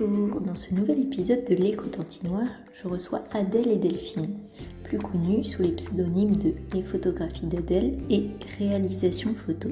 Bonjour, 0.00 0.40
dans 0.40 0.56
ce 0.56 0.74
nouvel 0.74 1.00
épisode 1.00 1.44
de 1.44 1.54
l'écho 1.54 1.86
Tantinoire, 1.86 2.48
je 2.82 2.88
reçois 2.88 3.22
Adèle 3.32 3.68
et 3.68 3.76
Delphine, 3.76 4.34
plus 4.82 4.98
connues 4.98 5.44
sous 5.44 5.62
les 5.62 5.70
pseudonymes 5.70 6.34
de 6.36 6.52
Les 6.72 6.82
photographies 6.82 7.46
d'Adèle 7.46 7.98
et 8.10 8.30
Réalisation 8.58 9.34
photo, 9.34 9.68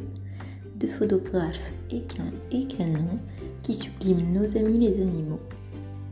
deux 0.76 0.86
photographes 0.86 1.72
équins 1.90 2.30
et 2.52 2.66
canins 2.66 3.18
qui 3.62 3.74
subliment 3.74 4.32
nos 4.32 4.56
amis 4.56 4.78
les 4.78 5.00
animaux. 5.00 5.40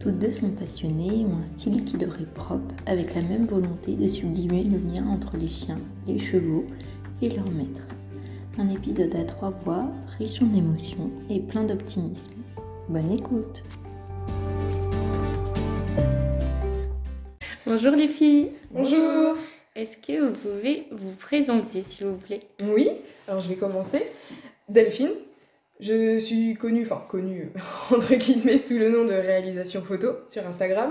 Toutes 0.01 0.19
deux 0.19 0.33
sont 0.33 0.51
passionnées 0.51 1.21
et 1.21 1.25
ont 1.27 1.43
un 1.43 1.47
style 1.47 1.85
qui 1.85 1.97
leur 1.97 2.21
est 2.21 2.35
propre, 2.35 2.75
avec 2.87 3.15
la 3.15 3.23
même 3.23 3.45
volonté 3.45 3.95
de 3.95 4.09
sublimer 4.09 4.65
le 4.65 4.79
lien 4.79 5.07
entre 5.07 5.37
les 5.37 5.49
chiens, 5.49 5.79
les 6.09 6.19
chevaux 6.19 6.65
et 7.23 7.29
leurs 7.29 7.51
maîtres. 7.51 7.87
Un 8.59 8.71
épisode 8.71 9.15
à 9.15 9.25
trois 9.25 9.51
voix, 9.65 9.89
riche 10.19 10.43
en 10.43 10.53
émotions 10.53 11.11
et 11.29 11.39
plein 11.39 11.63
d'optimisme. 11.63 12.33
Bonne 12.89 13.11
écoute 13.11 13.63
Bonjour 17.73 17.95
les 17.95 18.09
filles 18.09 18.51
Bonjour 18.73 19.37
Est-ce 19.77 19.97
que 19.97 20.21
vous 20.21 20.33
pouvez 20.33 20.89
vous 20.91 21.13
présenter 21.13 21.85
s'il 21.85 22.09
vous 22.09 22.17
plaît? 22.17 22.41
Oui, 22.65 22.91
alors 23.29 23.41
je 23.41 23.49
vais 23.49 23.55
commencer. 23.55 24.09
Delphine, 24.69 25.13
je 25.79 26.19
suis 26.19 26.57
connue, 26.57 26.83
enfin 26.83 27.05
connue 27.09 27.53
entre 27.93 28.17
guillemets 28.17 28.59
sous 28.59 28.77
le 28.77 28.91
nom 28.91 29.05
de 29.05 29.13
réalisation 29.13 29.83
photo 29.83 30.09
sur 30.27 30.45
Instagram. 30.49 30.91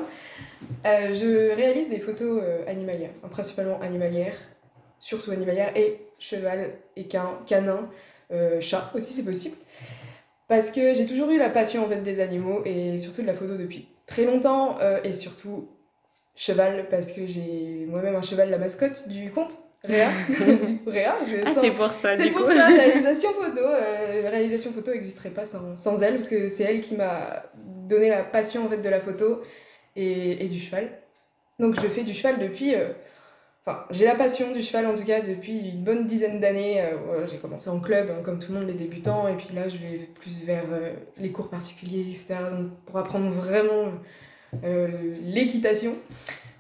Euh, 0.86 1.14
je 1.14 1.54
réalise 1.54 1.90
des 1.90 2.00
photos 2.00 2.42
euh, 2.42 2.64
animalières, 2.66 3.12
hein, 3.26 3.28
principalement 3.30 3.82
animalières, 3.82 4.38
surtout 5.00 5.32
animalières, 5.32 5.76
et 5.76 6.00
cheval, 6.18 6.76
équin, 6.96 7.42
canin, 7.46 7.90
euh, 8.32 8.62
chat 8.62 8.90
aussi 8.96 9.12
c'est 9.12 9.26
possible. 9.26 9.58
Parce 10.48 10.72
que 10.72 10.94
j'ai 10.94 11.06
toujours 11.06 11.30
eu 11.30 11.38
la 11.38 11.50
passion 11.50 11.84
en 11.84 11.90
fait 11.90 12.04
des 12.04 12.22
animaux 12.22 12.62
et 12.64 13.00
surtout 13.00 13.22
de 13.22 13.28
la 13.28 13.34
photo 13.34 13.58
depuis 13.58 13.90
très 14.06 14.24
longtemps 14.24 14.78
et 15.04 15.12
surtout 15.12 15.68
cheval 16.40 16.88
parce 16.90 17.12
que 17.12 17.28
j'ai 17.28 17.86
moi-même 17.86 18.16
un 18.16 18.22
cheval 18.22 18.50
la 18.50 18.58
mascotte 18.58 19.10
du 19.10 19.30
compte 19.30 19.58
Réa. 19.84 20.08
du 20.30 20.80
Réa 20.90 21.16
ah, 21.46 21.52
c'est 21.54 21.72
pour 21.72 21.92
ça 21.92 22.16
C'est 22.16 22.32
pour 22.32 22.48
ça, 22.48 22.68
réalisation 22.68 23.30
photo. 23.34 23.60
Euh, 23.60 24.30
réalisation 24.30 24.72
photo 24.72 24.92
n'existerait 24.92 25.32
pas 25.32 25.46
sans, 25.46 25.76
sans, 25.76 26.02
elle 26.02 26.14
parce 26.14 26.30
que 26.30 26.48
c'est 26.48 26.64
elle 26.64 26.82
qui 26.82 26.96
m'a 26.96 27.44
donné 27.88 28.08
la 28.08 28.24
passion 28.24 28.66
en 28.66 28.70
fait 28.70 28.78
de 28.78 28.90
la 28.90 29.02
photo 29.02 29.42
et, 29.98 30.46
et, 30.46 30.48
du 30.48 30.60
cheval. 30.60 30.90
Donc 31.60 31.76
je 31.76 31.88
fais 31.88 32.04
du 32.04 32.14
cheval 32.14 32.40
depuis 32.40 32.74
euh, 32.74 32.88
Enfin, 33.66 33.84
j'ai 33.92 34.06
la 34.06 34.16
passion 34.16 34.54
du 34.54 34.64
cheval 34.64 34.88
en 34.88 34.96
tout 34.96 35.04
cas 35.04 35.20
depuis 35.20 35.72
une 35.72 35.84
bonne 35.84 36.08
dizaine 36.08 36.40
d'années. 36.40 36.82
Euh, 36.82 37.28
j'ai 37.28 37.38
commencé 37.38 37.70
en 37.70 37.82
club, 37.82 38.10
hein, 38.10 38.22
comme 38.24 38.40
tout 38.40 38.54
le 38.54 38.60
monde, 38.60 38.68
les 38.68 38.74
débutants, 38.74 39.28
et 39.28 39.36
puis 39.36 39.50
là 39.54 39.68
je 39.68 39.78
vais 39.78 39.98
plus 40.16 40.42
vers 40.46 40.64
les 41.18 41.32
cours 41.32 41.50
particuliers, 41.50 42.00
etc. 42.00 42.36
Donc, 42.50 42.72
pour 42.86 42.98
apprendre 42.98 43.30
vraiment 43.30 43.92
l'équitation 44.64 45.96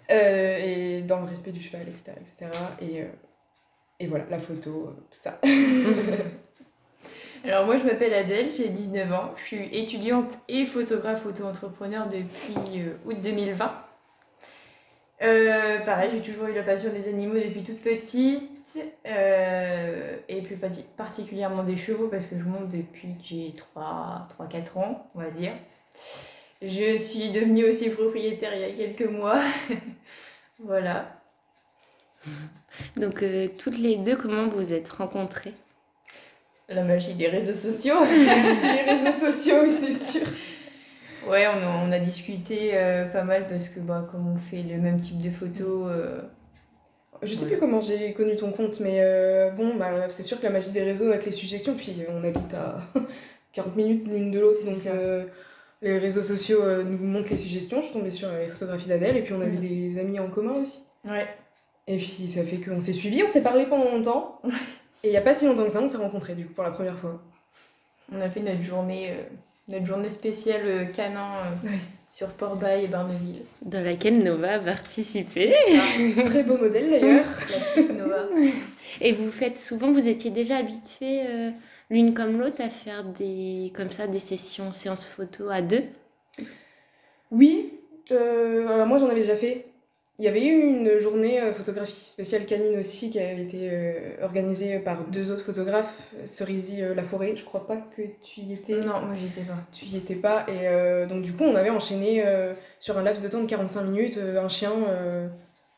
et 0.09 1.03
dans 1.07 1.19
le 1.19 1.25
respect 1.25 1.51
du 1.51 1.61
cheval, 1.61 1.87
etc. 1.87 2.11
etc. 2.19 2.51
Et, 2.81 3.03
et 3.99 4.07
voilà, 4.07 4.25
la 4.29 4.39
photo, 4.39 4.95
tout 5.11 5.19
ça. 5.19 5.39
Alors 7.45 7.65
moi 7.65 7.77
je 7.77 7.85
m'appelle 7.85 8.13
Adèle, 8.13 8.51
j'ai 8.51 8.67
19 8.67 9.13
ans, 9.13 9.31
je 9.37 9.43
suis 9.43 9.69
étudiante 9.71 10.39
et 10.49 10.65
photographe 10.65 11.25
auto-entrepreneur 11.25 12.07
depuis 12.09 12.83
août 13.05 13.17
2020. 13.21 13.71
Euh, 15.21 15.79
pareil, 15.79 16.11
j'ai 16.13 16.21
toujours 16.21 16.47
eu 16.47 16.53
la 16.53 16.63
passion 16.63 16.91
des 16.91 17.07
animaux 17.07 17.35
depuis 17.35 17.63
toute 17.63 17.81
petite. 17.81 18.49
Euh, 19.07 20.17
et 20.27 20.43
plus 20.43 20.57
particulièrement 20.95 21.63
des 21.63 21.75
chevaux 21.75 22.07
parce 22.07 22.27
que 22.27 22.37
je 22.37 22.43
monte 22.43 22.69
depuis 22.69 23.15
que 23.17 23.23
j'ai 23.23 23.55
3-4 23.75 24.77
ans, 24.77 25.07
on 25.15 25.19
va 25.19 25.31
dire. 25.31 25.53
Je 26.61 26.97
suis 26.97 27.31
devenue 27.31 27.65
aussi 27.65 27.89
propriétaire 27.89 28.53
il 28.53 28.61
y 28.61 28.63
a 28.65 28.71
quelques 28.71 29.09
mois. 29.09 29.41
voilà. 30.59 31.21
Donc, 32.97 33.23
euh, 33.23 33.47
toutes 33.57 33.77
les 33.77 33.95
deux, 33.95 34.15
comment 34.15 34.47
vous 34.47 34.57
vous 34.57 34.73
êtes 34.73 34.89
rencontrées? 34.89 35.53
La 36.67 36.83
magie 36.83 37.15
des 37.15 37.27
réseaux 37.27 37.53
sociaux. 37.53 37.95
les 38.03 38.93
réseaux 38.93 39.31
sociaux, 39.31 39.65
c'est 39.79 39.91
sûr. 39.91 40.27
Ouais, 41.27 41.45
on 41.47 41.57
a, 41.61 41.83
on 41.85 41.91
a 41.91 41.99
discuté 41.99 42.71
euh, 42.73 43.05
pas 43.05 43.23
mal 43.23 43.47
parce 43.47 43.69
que 43.69 43.79
bah, 43.79 44.07
comme 44.11 44.27
on 44.27 44.37
fait 44.37 44.63
le 44.63 44.77
même 44.77 45.01
type 45.01 45.21
de 45.21 45.29
photos. 45.29 45.89
Euh, 45.89 46.21
je 47.21 47.35
sais 47.35 47.47
plus 47.47 47.57
comment 47.57 47.81
j'ai 47.81 48.13
connu 48.13 48.35
ton 48.35 48.51
compte, 48.51 48.79
mais 48.79 48.97
euh, 48.99 49.51
bon, 49.51 49.75
bah, 49.75 50.09
c'est 50.09 50.23
sûr 50.23 50.39
que 50.39 50.43
la 50.43 50.51
magie 50.51 50.71
des 50.71 50.83
réseaux 50.83 51.09
avec 51.09 51.25
les 51.25 51.31
suggestions, 51.31 51.75
puis 51.75 51.95
on 52.09 52.23
habite 52.23 52.53
à 52.53 52.81
40 53.53 53.75
minutes 53.75 54.07
l'une 54.07 54.31
de 54.31 54.39
l'autre, 54.39 54.63
donc 54.65 54.75
les 55.81 55.97
réseaux 55.97 56.23
sociaux 56.23 56.83
nous 56.83 56.97
montrent 56.97 57.29
les 57.29 57.37
suggestions. 57.37 57.81
Je 57.81 57.85
suis 57.85 57.93
tombée 57.93 58.11
sur 58.11 58.29
les 58.31 58.47
photographies 58.47 58.89
d'Adèle, 58.89 59.17
et 59.17 59.21
puis 59.21 59.33
on 59.33 59.41
avait 59.41 59.57
mm. 59.57 59.59
des 59.59 59.97
amis 59.97 60.19
en 60.19 60.29
commun 60.29 60.61
aussi. 60.61 60.81
Ouais. 61.05 61.27
Et 61.87 61.97
puis 61.97 62.27
ça 62.27 62.43
fait 62.43 62.57
qu'on 62.57 62.81
s'est 62.81 62.93
suivis, 62.93 63.23
on 63.23 63.27
s'est 63.27 63.43
parlé 63.43 63.65
pendant 63.65 63.91
longtemps. 63.91 64.41
Et 65.03 65.07
il 65.07 65.11
n'y 65.11 65.17
a 65.17 65.21
pas 65.21 65.33
si 65.33 65.45
longtemps 65.45 65.63
que 65.63 65.71
ça, 65.71 65.81
on 65.81 65.87
s'est 65.87 65.97
rencontrés 65.97 66.35
du 66.35 66.45
coup 66.45 66.53
pour 66.53 66.63
la 66.63 66.71
première 66.71 66.99
fois. 66.99 67.21
On 68.11 68.19
a 68.21 68.29
fait 68.29 68.41
notre 68.41 68.61
journée 68.61 69.13
notre 69.69 69.85
journée 69.85 70.09
spéciale 70.09 70.61
euh, 70.65 70.85
canin 70.85 71.29
euh, 71.63 71.69
sur 72.11 72.27
Port-Bail 72.29 72.85
et 72.85 72.87
Barneville. 72.87 73.43
Dans 73.61 73.83
laquelle 73.83 74.23
Nova 74.23 74.55
a 74.55 74.59
participé. 74.59 75.53
Très 76.25 76.43
beau 76.43 76.57
modèle 76.57 76.89
d'ailleurs. 76.89 77.25
La 77.51 77.59
petite 77.59 77.97
Nova. 77.97 78.27
Et 78.99 79.13
vous 79.13 79.29
faites 79.29 79.59
souvent, 79.59 79.91
vous 79.91 80.07
étiez 80.07 80.31
déjà 80.31 80.57
habitués 80.57 81.21
euh, 81.27 81.51
l'une 81.89 82.13
comme 82.13 82.39
l'autre 82.39 82.61
à 82.61 82.69
faire 82.69 83.03
des, 83.03 83.71
comme 83.75 83.89
ça, 83.89 84.07
des 84.07 84.19
sessions 84.19 84.71
séances 84.71 85.05
photo 85.05 85.49
à 85.49 85.61
deux 85.61 85.83
Oui, 87.31 87.73
moi 88.11 88.97
j'en 88.97 89.09
avais 89.09 89.21
déjà 89.21 89.35
fait 89.35 89.69
il 90.19 90.25
y 90.25 90.27
avait 90.27 90.45
eu 90.45 90.59
une 90.59 90.99
journée 90.99 91.39
euh, 91.39 91.53
photographie 91.53 92.09
spéciale 92.09 92.45
canine 92.45 92.77
aussi 92.77 93.09
qui 93.09 93.19
avait 93.19 93.41
été 93.41 93.69
euh, 93.71 94.17
organisée 94.21 94.77
par 94.79 95.05
deux 95.05 95.31
autres 95.31 95.45
photographes, 95.45 96.11
Cerisy 96.25 96.83
euh, 96.83 96.93
La 96.93 97.03
Forêt. 97.03 97.37
Je 97.37 97.45
crois 97.45 97.65
pas 97.65 97.77
que 97.77 98.01
tu 98.21 98.41
y 98.41 98.51
étais. 98.51 98.73
Non, 98.73 98.99
moi 98.99 99.15
j'y 99.17 99.27
étais 99.27 99.43
pas. 99.43 99.55
Tu 99.71 99.85
y 99.85 99.95
étais 99.95 100.15
pas. 100.15 100.45
Et 100.49 101.07
donc 101.07 101.21
du 101.21 101.31
coup, 101.31 101.45
on 101.45 101.55
avait 101.55 101.69
enchaîné 101.69 102.23
sur 102.81 102.97
un 102.97 103.03
laps 103.03 103.23
de 103.23 103.29
temps 103.29 103.41
de 103.41 103.47
45 103.47 103.83
minutes 103.83 104.17
un 104.17 104.49
chien. 104.49 104.71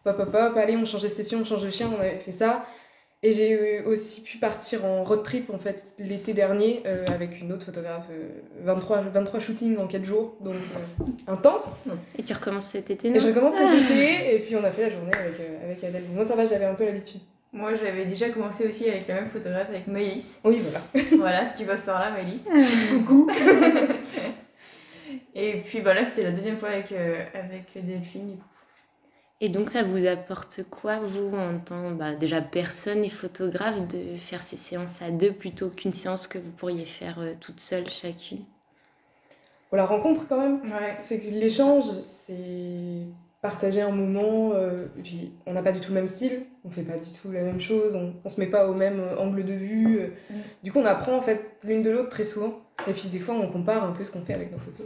pop, 0.03 0.17
pop, 0.17 0.31
pop, 0.31 0.57
allez, 0.57 0.75
on 0.75 0.85
change 0.85 1.03
de 1.03 1.09
session, 1.09 1.39
on 1.41 1.45
change 1.45 1.63
de 1.63 1.69
chien, 1.69 1.89
on 1.95 1.99
avait 1.99 2.17
fait 2.17 2.31
ça. 2.31 2.65
Et 3.23 3.33
j'ai 3.33 3.83
aussi 3.83 4.21
pu 4.21 4.39
partir 4.39 4.83
en 4.83 5.03
road 5.03 5.21
trip 5.21 5.51
en 5.51 5.59
fait 5.59 5.93
l'été 5.99 6.33
dernier 6.33 6.81
euh, 6.87 7.05
avec 7.13 7.39
une 7.39 7.53
autre 7.53 7.67
photographe, 7.67 8.07
23, 8.63 9.01
23 9.13 9.39
shootings 9.39 9.77
en 9.77 9.85
4 9.85 10.03
jours, 10.03 10.35
donc 10.41 10.55
euh, 10.55 11.03
intense. 11.27 11.87
Et 12.17 12.23
tu 12.23 12.33
recommences 12.33 12.65
cet 12.65 12.89
été 12.89 13.11
non? 13.11 13.17
Et 13.17 13.19
je 13.19 13.27
recommence 13.27 13.53
cet 13.53 13.91
été, 13.91 14.35
et 14.35 14.39
puis 14.39 14.55
on 14.55 14.63
a 14.63 14.71
fait 14.71 14.81
la 14.81 14.89
journée 14.89 15.13
avec, 15.13 15.39
euh, 15.39 15.65
avec 15.65 15.83
Adèle. 15.83 16.05
Moi 16.15 16.25
ça 16.25 16.35
va, 16.35 16.47
j'avais 16.47 16.65
un 16.65 16.73
peu 16.73 16.83
l'habitude. 16.83 17.21
Moi 17.53 17.75
j'avais 17.75 18.05
déjà 18.05 18.31
commencé 18.31 18.67
aussi 18.67 18.89
avec 18.89 19.07
la 19.07 19.13
même 19.13 19.29
photographe, 19.29 19.69
avec 19.69 19.85
Maëlys. 19.85 20.39
Oui, 20.43 20.59
voilà. 20.63 20.81
voilà, 21.17 21.45
si 21.45 21.57
tu 21.57 21.65
passes 21.65 21.83
par 21.83 21.99
là, 21.99 22.09
Maëlys. 22.09 22.49
Coucou 23.05 23.29
Et 25.35 25.61
puis 25.63 25.81
bah, 25.81 25.93
là 25.93 26.05
c'était 26.05 26.23
la 26.23 26.31
deuxième 26.31 26.57
fois 26.57 26.69
avec, 26.69 26.91
avec 26.91 27.85
Delphine, 27.85 28.31
du 28.31 28.37
coup. 28.37 28.50
Et 29.43 29.49
donc 29.49 29.69
ça 29.69 29.81
vous 29.81 30.05
apporte 30.05 30.61
quoi, 30.69 30.99
vous, 30.99 31.35
en 31.35 31.57
tant 31.57 31.89
bah, 31.91 32.13
déjà 32.13 32.41
personne 32.41 33.03
et 33.03 33.09
photographe, 33.09 33.87
de 33.87 34.15
faire 34.15 34.39
ces 34.39 34.55
séances 34.55 35.01
à 35.01 35.09
deux 35.09 35.31
plutôt 35.31 35.69
qu'une 35.69 35.93
séance 35.93 36.27
que 36.27 36.37
vous 36.37 36.51
pourriez 36.51 36.85
faire 36.85 37.19
euh, 37.19 37.33
toute 37.39 37.59
seule 37.59 37.89
chacune? 37.89 38.45
Bon, 39.71 39.77
la 39.77 39.87
rencontre 39.87 40.27
quand 40.27 40.39
même, 40.39 40.61
ouais. 40.61 40.95
c'est 41.01 41.19
que 41.19 41.29
l'échange, 41.31 41.85
c'est 42.05 43.07
partager 43.41 43.81
un 43.81 43.89
moment, 43.89 44.51
euh, 44.53 44.85
et 44.99 45.01
puis 45.01 45.31
on 45.47 45.53
n'a 45.53 45.63
pas 45.63 45.71
du 45.71 45.79
tout 45.79 45.89
le 45.89 45.95
même 45.95 46.07
style, 46.07 46.43
on 46.63 46.69
fait 46.69 46.83
pas 46.83 46.99
du 46.99 47.09
tout 47.11 47.31
la 47.31 47.41
même 47.41 47.59
chose, 47.59 47.95
on, 47.95 48.13
on 48.23 48.29
se 48.29 48.39
met 48.39 48.45
pas 48.45 48.69
au 48.69 48.75
même 48.75 48.99
euh, 48.99 49.17
angle 49.17 49.43
de 49.43 49.53
vue. 49.53 50.11
Mm. 50.29 50.33
Du 50.61 50.71
coup, 50.71 50.77
on 50.77 50.85
apprend 50.85 51.17
en 51.17 51.21
fait 51.23 51.57
l'une 51.63 51.81
de 51.81 51.89
l'autre 51.89 52.09
très 52.09 52.25
souvent, 52.25 52.59
et 52.85 52.93
puis 52.93 53.09
des 53.09 53.19
fois 53.19 53.33
on 53.33 53.51
compare 53.51 53.83
un 53.83 53.91
peu 53.91 54.03
ce 54.03 54.11
qu'on 54.11 54.21
fait 54.21 54.35
avec 54.35 54.51
nos 54.51 54.59
photos. 54.59 54.85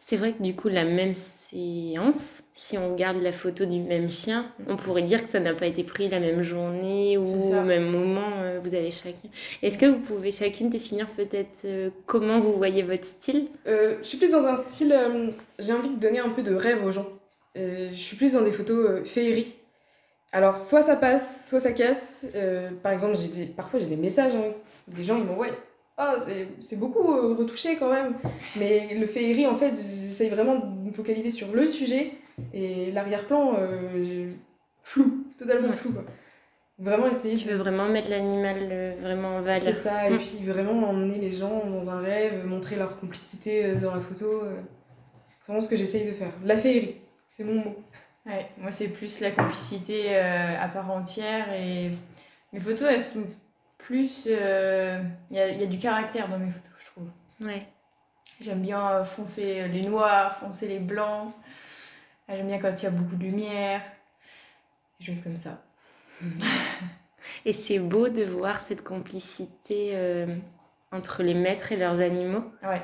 C'est 0.00 0.16
vrai 0.16 0.32
que 0.32 0.42
du 0.42 0.54
coup, 0.54 0.68
la 0.68 0.84
même 0.84 1.14
séance, 1.14 2.42
si 2.52 2.76
on 2.78 2.94
garde 2.94 3.22
la 3.22 3.32
photo 3.32 3.64
du 3.64 3.78
même 3.80 4.10
chien, 4.10 4.50
on 4.68 4.76
pourrait 4.76 5.02
dire 5.02 5.22
que 5.22 5.28
ça 5.28 5.40
n'a 5.40 5.54
pas 5.54 5.66
été 5.66 5.84
pris 5.84 6.08
la 6.08 6.18
même 6.18 6.42
journée 6.42 7.16
ou 7.18 7.24
au 7.24 7.62
même 7.62 7.90
moment, 7.90 8.30
euh, 8.42 8.58
vous 8.62 8.74
avez 8.74 8.90
chacun. 8.90 9.28
Est-ce 9.62 9.78
que 9.78 9.86
vous 9.86 10.00
pouvez 10.00 10.32
chacune 10.32 10.70
définir 10.70 11.08
peut-être 11.10 11.64
euh, 11.64 11.90
comment 12.06 12.40
vous 12.40 12.52
voyez 12.52 12.82
votre 12.82 13.04
style? 13.04 13.48
Euh, 13.66 13.96
Je 14.02 14.08
suis 14.08 14.18
plus 14.18 14.32
dans 14.32 14.44
un 14.44 14.56
style, 14.56 14.94
j'ai 15.58 15.72
envie 15.72 15.90
de 15.90 16.00
donner 16.00 16.20
un 16.20 16.30
peu 16.30 16.42
de 16.42 16.54
rêve 16.54 16.84
aux 16.84 16.90
gens. 16.92 17.08
je 17.54 17.94
suis 17.94 18.16
plus 18.16 18.32
dans 18.32 18.42
des 18.42 18.52
photos 18.52 19.06
féeries. 19.06 19.56
Alors, 20.32 20.56
soit 20.56 20.82
ça 20.82 20.96
passe, 20.96 21.46
soit 21.48 21.60
ça 21.60 21.72
casse. 21.72 22.26
par 22.82 22.92
exemple, 22.92 23.16
j'ai 23.16 23.46
parfois 23.46 23.78
j'ai 23.78 23.86
des 23.86 23.96
messages, 23.96 24.34
hein. 24.34 24.52
les 24.96 25.02
gens 25.02 25.18
ils 25.18 25.24
m'envoient 25.24 25.48
ah, 25.96 26.16
c'est 26.60 26.78
beaucoup 26.78 27.12
euh, 27.12 27.34
retouché 27.34 27.76
quand 27.76 27.92
même. 27.92 28.14
Mais 28.56 28.94
le 28.94 29.06
féerie, 29.06 29.46
en 29.46 29.56
fait, 29.56 29.70
j'essaye 29.70 30.30
vraiment 30.30 30.56
de 30.56 30.88
me 30.88 30.92
focaliser 30.92 31.30
sur 31.30 31.52
le 31.52 31.66
sujet 31.66 32.12
et 32.52 32.90
l'arrière-plan 32.92 33.54
euh, 33.58 34.32
flou, 34.82 35.26
totalement 35.38 35.72
flou. 35.72 35.92
Quoi. 35.92 36.04
Vraiment 36.78 37.08
essayer. 37.08 37.36
Tu 37.36 37.48
veux 37.48 37.56
vraiment 37.56 37.88
mettre 37.88 38.10
l'animal 38.10 38.56
euh, 38.60 38.94
vraiment 39.00 39.36
en 39.36 39.42
valeur. 39.42 39.62
C'est 39.62 39.74
ça, 39.74 40.08
et 40.08 40.14
mm. 40.14 40.18
puis 40.18 40.44
vraiment 40.44 40.88
emmener 40.88 41.18
les 41.18 41.32
gens 41.32 41.66
dans 41.66 41.90
un 41.90 42.00
rêve, 42.00 42.46
montrer 42.46 42.76
leur 42.76 42.98
complicité 42.98 43.74
dans 43.76 43.94
la 43.94 44.00
photo. 44.00 44.42
C'est 45.40 45.46
vraiment 45.46 45.60
ce 45.60 45.68
que 45.68 45.76
j'essaye 45.76 46.06
de 46.06 46.12
faire. 46.12 46.32
La 46.44 46.56
féerie, 46.56 46.96
c'est 47.36 47.44
mon 47.44 47.54
mot. 47.54 47.76
Ouais, 48.24 48.46
moi 48.56 48.70
c'est 48.70 48.88
plus 48.88 49.20
la 49.20 49.32
complicité 49.32 50.16
euh, 50.16 50.54
à 50.60 50.68
part 50.68 50.88
entière 50.92 51.52
et 51.54 51.90
mes 52.52 52.60
photos 52.60 52.88
elles 52.88 53.02
sont 53.02 53.24
plus. 53.86 54.24
euh, 54.26 55.02
Il 55.30 55.36
y, 55.36 55.40
a, 55.40 55.48
y 55.52 55.62
a 55.62 55.66
du 55.66 55.78
caractère 55.78 56.28
dans 56.28 56.38
mes 56.38 56.50
photos, 56.50 56.70
je 56.80 56.86
trouve. 56.86 57.08
Ouais. 57.40 57.66
J'aime 58.40 58.62
bien 58.62 59.04
foncer 59.04 59.68
les 59.68 59.82
noirs, 59.82 60.38
foncer 60.38 60.66
les 60.68 60.78
blancs. 60.78 61.32
Ah, 62.28 62.36
J'aime 62.36 62.48
bien 62.48 62.58
quand 62.58 62.72
il 62.80 62.84
y 62.84 62.88
a 62.88 62.90
beaucoup 62.90 63.16
de 63.16 63.22
lumière. 63.24 63.82
Des 65.00 65.06
choses 65.06 65.20
comme 65.20 65.36
ça. 65.36 65.62
Et 67.44 67.52
c'est 67.52 67.78
beau 67.78 68.08
de 68.08 68.24
voir 68.24 68.58
cette 68.58 68.82
complicité 68.82 69.90
euh, 69.94 70.36
entre 70.90 71.22
les 71.22 71.34
maîtres 71.34 71.72
et 71.72 71.76
leurs 71.76 72.00
animaux. 72.00 72.44
Ouais, 72.62 72.82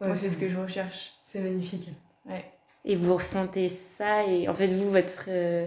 Ouais, 0.00 0.06
moi 0.08 0.16
c'est 0.16 0.30
ce 0.30 0.38
que 0.38 0.48
je 0.48 0.58
recherche. 0.58 1.12
C'est 1.26 1.40
magnifique. 1.40 1.90
Ouais. 2.26 2.50
Et 2.86 2.96
vous 2.96 3.14
ressentez 3.14 3.68
ça. 3.68 4.24
Et 4.24 4.48
en 4.48 4.54
fait, 4.54 4.66
vous, 4.68 4.90
votre 4.90 5.24
euh, 5.28 5.66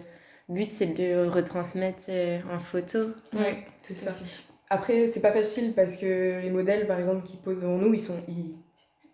but, 0.50 0.72
c'est 0.72 0.88
de 0.88 1.04
le 1.24 1.28
retransmettre 1.30 2.00
euh, 2.10 2.40
en 2.54 2.60
photo. 2.60 3.00
Ouais, 3.34 3.66
c'est 3.82 3.94
tout 3.94 4.00
ça. 4.00 4.12
fait. 4.12 4.26
Après, 4.70 5.08
c'est 5.08 5.20
pas 5.22 5.32
facile 5.32 5.74
parce 5.74 5.98
que 5.98 6.42
les 6.42 6.50
modèles, 6.50 6.88
par 6.88 6.98
exemple, 7.00 7.26
qui 7.28 7.38
posent 7.38 7.62
devant 7.62 7.78
nous, 7.78 7.94
ils 7.94 8.00
sont, 8.00 8.18
ils- 8.28 8.58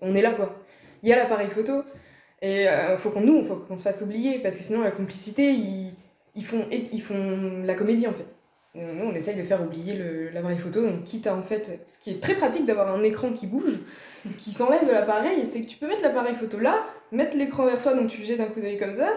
on 0.01 0.15
est 0.15 0.21
là 0.21 0.31
quoi. 0.31 0.55
Il 1.03 1.09
y 1.09 1.13
a 1.13 1.17
l'appareil 1.17 1.49
photo 1.49 1.83
et 2.41 2.67
euh, 2.69 2.97
faut 2.97 3.09
qu'on 3.09 3.21
nous, 3.21 3.43
faut 3.45 3.55
qu'on 3.57 3.75
se 3.77 3.83
fasse 3.83 4.01
oublier 4.01 4.39
parce 4.39 4.55
que 4.57 4.63
sinon 4.63 4.81
la 4.81 4.91
complicité, 4.91 5.51
ils, 5.51 5.93
ils 6.35 6.45
font, 6.45 6.65
ils 6.71 7.01
font 7.01 7.63
la 7.65 7.73
comédie 7.73 8.07
en 8.07 8.13
fait. 8.13 8.25
Nous, 8.75 9.03
on 9.05 9.13
essaye 9.13 9.35
de 9.35 9.43
faire 9.43 9.61
oublier 9.63 9.99
l'appareil 10.31 10.57
photo, 10.59 10.81
donc 10.85 11.03
quitte 11.03 11.27
à 11.27 11.35
en 11.35 11.41
fait, 11.41 11.85
ce 11.89 11.97
qui 11.99 12.11
est 12.11 12.21
très 12.21 12.35
pratique 12.35 12.65
d'avoir 12.65 12.93
un 12.95 13.03
écran 13.03 13.31
qui 13.33 13.47
bouge, 13.47 13.79
qui 14.38 14.51
s'enlève 14.51 14.86
de 14.86 14.92
l'appareil, 14.92 15.45
c'est 15.45 15.62
que 15.62 15.68
tu 15.68 15.77
peux 15.77 15.88
mettre 15.88 16.01
l'appareil 16.01 16.36
photo 16.36 16.60
là, 16.60 16.86
mettre 17.12 17.38
l'écran 17.38 17.66
vers 17.66 17.81
toi, 17.81 17.94
donc 17.94 18.07
tu 18.10 18.24
jettes 18.24 18.39
un 18.39 18.48
coup 18.48 18.62
d'œil 18.62 18.77
comme 18.77 18.95
ça, 18.95 19.10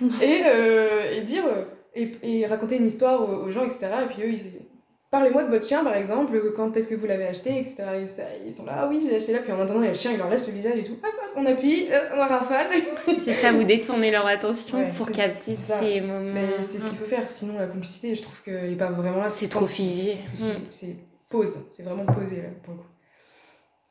et, 0.22 0.42
euh, 0.46 1.12
et 1.16 1.22
dire, 1.22 1.44
euh, 1.46 1.64
et, 1.94 2.12
et 2.22 2.46
raconter 2.46 2.76
une 2.76 2.86
histoire 2.86 3.22
aux, 3.22 3.46
aux 3.46 3.50
gens, 3.50 3.64
etc. 3.64 3.88
Et 4.04 4.12
puis 4.12 4.22
eux, 4.22 4.32
ils, 4.32 4.60
Parlez-moi 5.10 5.42
de 5.42 5.50
votre 5.50 5.66
chien 5.66 5.82
par 5.82 5.96
exemple, 5.96 6.40
quand 6.54 6.76
est-ce 6.76 6.88
que 6.88 6.94
vous 6.94 7.06
l'avez 7.06 7.26
acheté, 7.26 7.58
etc., 7.58 7.82
etc. 8.00 8.22
Ils 8.44 8.52
sont 8.52 8.64
là, 8.64 8.76
ah 8.82 8.88
oui, 8.88 9.04
j'ai 9.04 9.16
acheté 9.16 9.32
là, 9.32 9.40
puis 9.40 9.50
en 9.50 9.58
attendant, 9.58 9.80
il 9.80 9.86
y 9.86 9.88
a 9.88 9.92
le 9.92 9.98
chien, 9.98 10.12
il 10.12 10.18
leur 10.18 10.30
lèche 10.30 10.46
le 10.46 10.52
visage 10.52 10.78
et 10.78 10.84
tout, 10.84 10.92
hop, 10.92 11.04
hop, 11.04 11.30
on 11.34 11.46
appuie, 11.46 11.88
euh, 11.90 12.10
on 12.14 12.20
rafale. 12.20 12.68
C'est 13.24 13.32
ça, 13.32 13.50
vous 13.50 13.64
détournez 13.64 14.12
leur 14.12 14.24
attention 14.24 14.78
Ouais, 14.78 14.88
pour 14.96 15.10
capter 15.10 15.56
ces 15.56 16.00
moments. 16.00 16.20
Mais 16.32 16.62
c'est 16.62 16.78
ce 16.78 16.86
qu'il 16.86 16.98
faut 16.98 17.06
faire, 17.06 17.26
sinon 17.26 17.58
la 17.58 17.66
complicité, 17.66 18.14
je 18.14 18.22
trouve 18.22 18.40
qu'elle 18.44 18.72
est 18.72 18.76
pas 18.76 18.90
vraiment 18.90 19.20
là. 19.20 19.30
C'est 19.30 19.48
trop 19.48 19.66
figé. 19.66 20.18
C'est 20.20 20.70
c'est 20.70 20.96
pause, 21.28 21.58
c'est 21.68 21.82
vraiment 21.82 22.06
posé 22.06 22.36
là 22.36 22.48
pour 22.62 22.74
le 22.74 22.80
coup. 22.80 22.86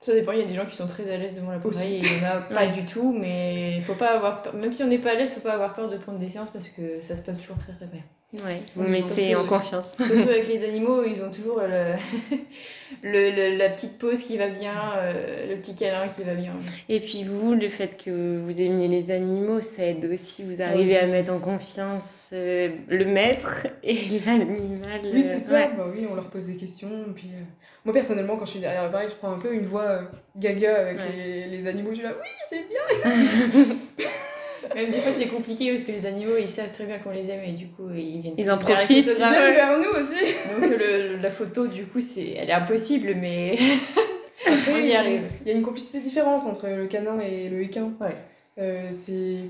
Ça 0.01 0.13
dépend, 0.13 0.31
il 0.31 0.39
y 0.39 0.43
a 0.43 0.45
des 0.45 0.53
gens 0.53 0.65
qui 0.65 0.75
sont 0.77 0.87
très 0.87 1.11
à 1.11 1.17
l'aise 1.17 1.35
devant 1.35 1.51
l'appareil 1.51 1.95
et 1.95 1.99
il 1.99 2.05
y 2.05 2.25
en 2.25 2.37
a 2.37 2.41
pas 2.53 2.67
du 2.67 2.85
tout, 2.85 3.11
mais 3.11 3.81
faut 3.81 3.95
pas 3.95 4.11
avoir 4.15 4.41
peur. 4.43 4.53
Même 4.53 4.71
si 4.71 4.81
on 4.83 4.87
n'est 4.87 4.97
pas 4.97 5.11
à 5.11 5.15
l'aise, 5.15 5.33
faut 5.33 5.41
pas 5.41 5.53
avoir 5.53 5.73
peur 5.73 5.89
de 5.89 5.97
prendre 5.97 6.19
des 6.19 6.29
séances 6.29 6.51
parce 6.51 6.69
que 6.69 7.01
ça 7.01 7.15
se 7.17 7.21
passe 7.21 7.37
toujours 7.39 7.57
très 7.57 7.73
très 7.73 7.87
bien. 7.87 8.01
Ouais, 8.45 8.61
vous 8.75 8.83
mettez 8.87 9.35
en 9.35 9.43
confiance. 9.43 9.97
Surtout 9.97 10.13
avec 10.29 10.47
les 10.47 10.63
animaux, 10.63 11.03
ils 11.03 11.21
ont 11.23 11.31
toujours 11.31 11.59
le, 11.61 11.95
le- 13.03 13.31
le- 13.51 13.57
la 13.57 13.69
petite 13.69 13.97
pose 13.97 14.21
qui 14.21 14.37
va 14.37 14.47
bien, 14.49 14.73
euh, 14.97 15.49
le 15.49 15.55
petit 15.57 15.75
câlin 15.75 16.07
qui 16.07 16.21
va 16.23 16.35
bien. 16.35 16.53
Et 16.89 16.99
puis 16.99 17.23
vous, 17.23 17.53
le 17.55 17.67
fait 17.67 18.01
que 18.01 18.37
vous 18.37 18.61
aimiez 18.61 18.87
les 18.87 19.11
animaux, 19.11 19.61
ça 19.61 19.83
aide 19.83 20.05
aussi. 20.05 20.43
Vous 20.43 20.61
arrivez 20.61 20.97
à 20.97 21.07
mettre 21.07 21.33
en 21.33 21.39
confiance 21.39 22.29
euh, 22.33 22.69
le 22.87 23.05
maître 23.05 23.67
et 23.83 23.95
l'animal. 24.25 25.01
Oui, 25.11 25.23
euh, 25.25 25.35
c'est 25.37 25.45
ça, 25.45 25.53
ouais. 25.53 25.69
bah 25.75 25.87
oui, 25.93 26.05
on 26.09 26.15
leur 26.15 26.29
pose 26.29 26.45
des 26.45 26.55
questions. 26.55 26.89
Puis, 27.15 27.31
euh, 27.33 27.41
Moi 27.89 27.93
personnellement, 27.95 28.37
quand 28.37 28.45
je 28.45 28.51
suis 28.51 28.59
derrière 28.59 28.83
l'appareil, 28.83 29.07
je 29.09 29.15
prends 29.15 29.31
un 29.31 29.39
peu 29.39 29.51
une 29.51 29.65
voix 29.65 29.81
euh, 29.81 30.01
gaga 30.37 30.75
avec 30.81 30.99
Ouais. 30.99 31.05
les, 31.17 31.45
les 31.47 31.65
animaux. 31.65 31.89
Je 31.89 31.95
suis 31.95 32.03
là, 32.03 32.11
oui, 32.21 32.27
c'est 32.47 32.67
bien. 32.69 34.05
Même 34.75 34.91
des 34.91 34.99
fois, 34.99 35.11
c'est 35.11 35.25
compliqué 35.25 35.71
parce 35.71 35.85
que 35.85 35.91
les 35.91 36.05
animaux, 36.05 36.35
ils 36.39 36.47
savent 36.47 36.71
très 36.71 36.85
bien 36.85 36.99
qu'on 36.99 37.09
les 37.09 37.31
aime 37.31 37.43
et 37.43 37.53
du 37.53 37.67
coup, 37.69 37.89
ils 37.95 38.21
viennent. 38.21 38.35
Ils 38.37 38.51
en 38.51 38.57
profitent. 38.59 39.07
Ils 39.07 39.15
viennent 39.15 39.53
vers 39.55 39.79
nous 39.79 39.89
aussi. 39.89 40.23
Donc 40.61 40.69
le- 40.69 41.15
la 41.17 41.31
photo, 41.31 41.65
du 41.65 41.85
coup, 41.85 41.99
c'est, 41.99 42.33
elle 42.37 42.49
est 42.49 42.53
impossible, 42.53 43.15
mais 43.15 43.57
Après, 44.45 44.73
on 44.73 44.77
il 44.77 44.85
y 44.85 44.95
arrive. 44.95 45.23
Il 45.41 45.47
y 45.47 45.51
a 45.51 45.57
une 45.57 45.63
complicité 45.63 45.99
différente 46.01 46.45
entre 46.45 46.67
le 46.67 46.85
canin 46.85 47.19
et 47.19 47.49
le 47.49 47.61
équin. 47.63 47.91
Ouais. 47.99 48.15
Euh, 48.59 48.89
c'est 48.91 49.49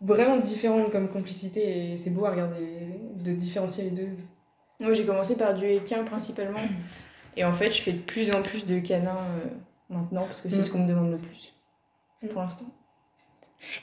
vraiment 0.00 0.38
différent 0.38 0.86
comme 0.90 1.08
complicité 1.08 1.92
et 1.92 1.96
c'est 1.96 2.10
beau 2.10 2.24
à 2.24 2.30
regarder, 2.32 2.56
de 3.14 3.32
différencier 3.32 3.84
les 3.84 3.90
deux. 3.90 4.08
Moi, 4.80 4.92
j'ai 4.94 5.04
commencé 5.04 5.36
par 5.36 5.54
du 5.54 5.66
équin 5.70 6.02
principalement. 6.02 6.58
Et 7.40 7.44
en 7.44 7.54
fait, 7.54 7.70
je 7.72 7.80
fais 7.80 7.92
de 7.92 8.02
plus 8.02 8.30
en 8.32 8.42
plus 8.42 8.66
de 8.66 8.78
canins 8.80 9.16
euh, 9.16 9.48
maintenant 9.88 10.24
parce 10.26 10.42
que 10.42 10.50
c'est 10.50 10.58
Mm. 10.58 10.64
ce 10.64 10.70
qu'on 10.70 10.80
me 10.80 10.88
demande 10.88 11.10
le 11.10 11.16
plus 11.16 11.54
Mm. 12.22 12.28
pour 12.28 12.42
l'instant. 12.42 12.66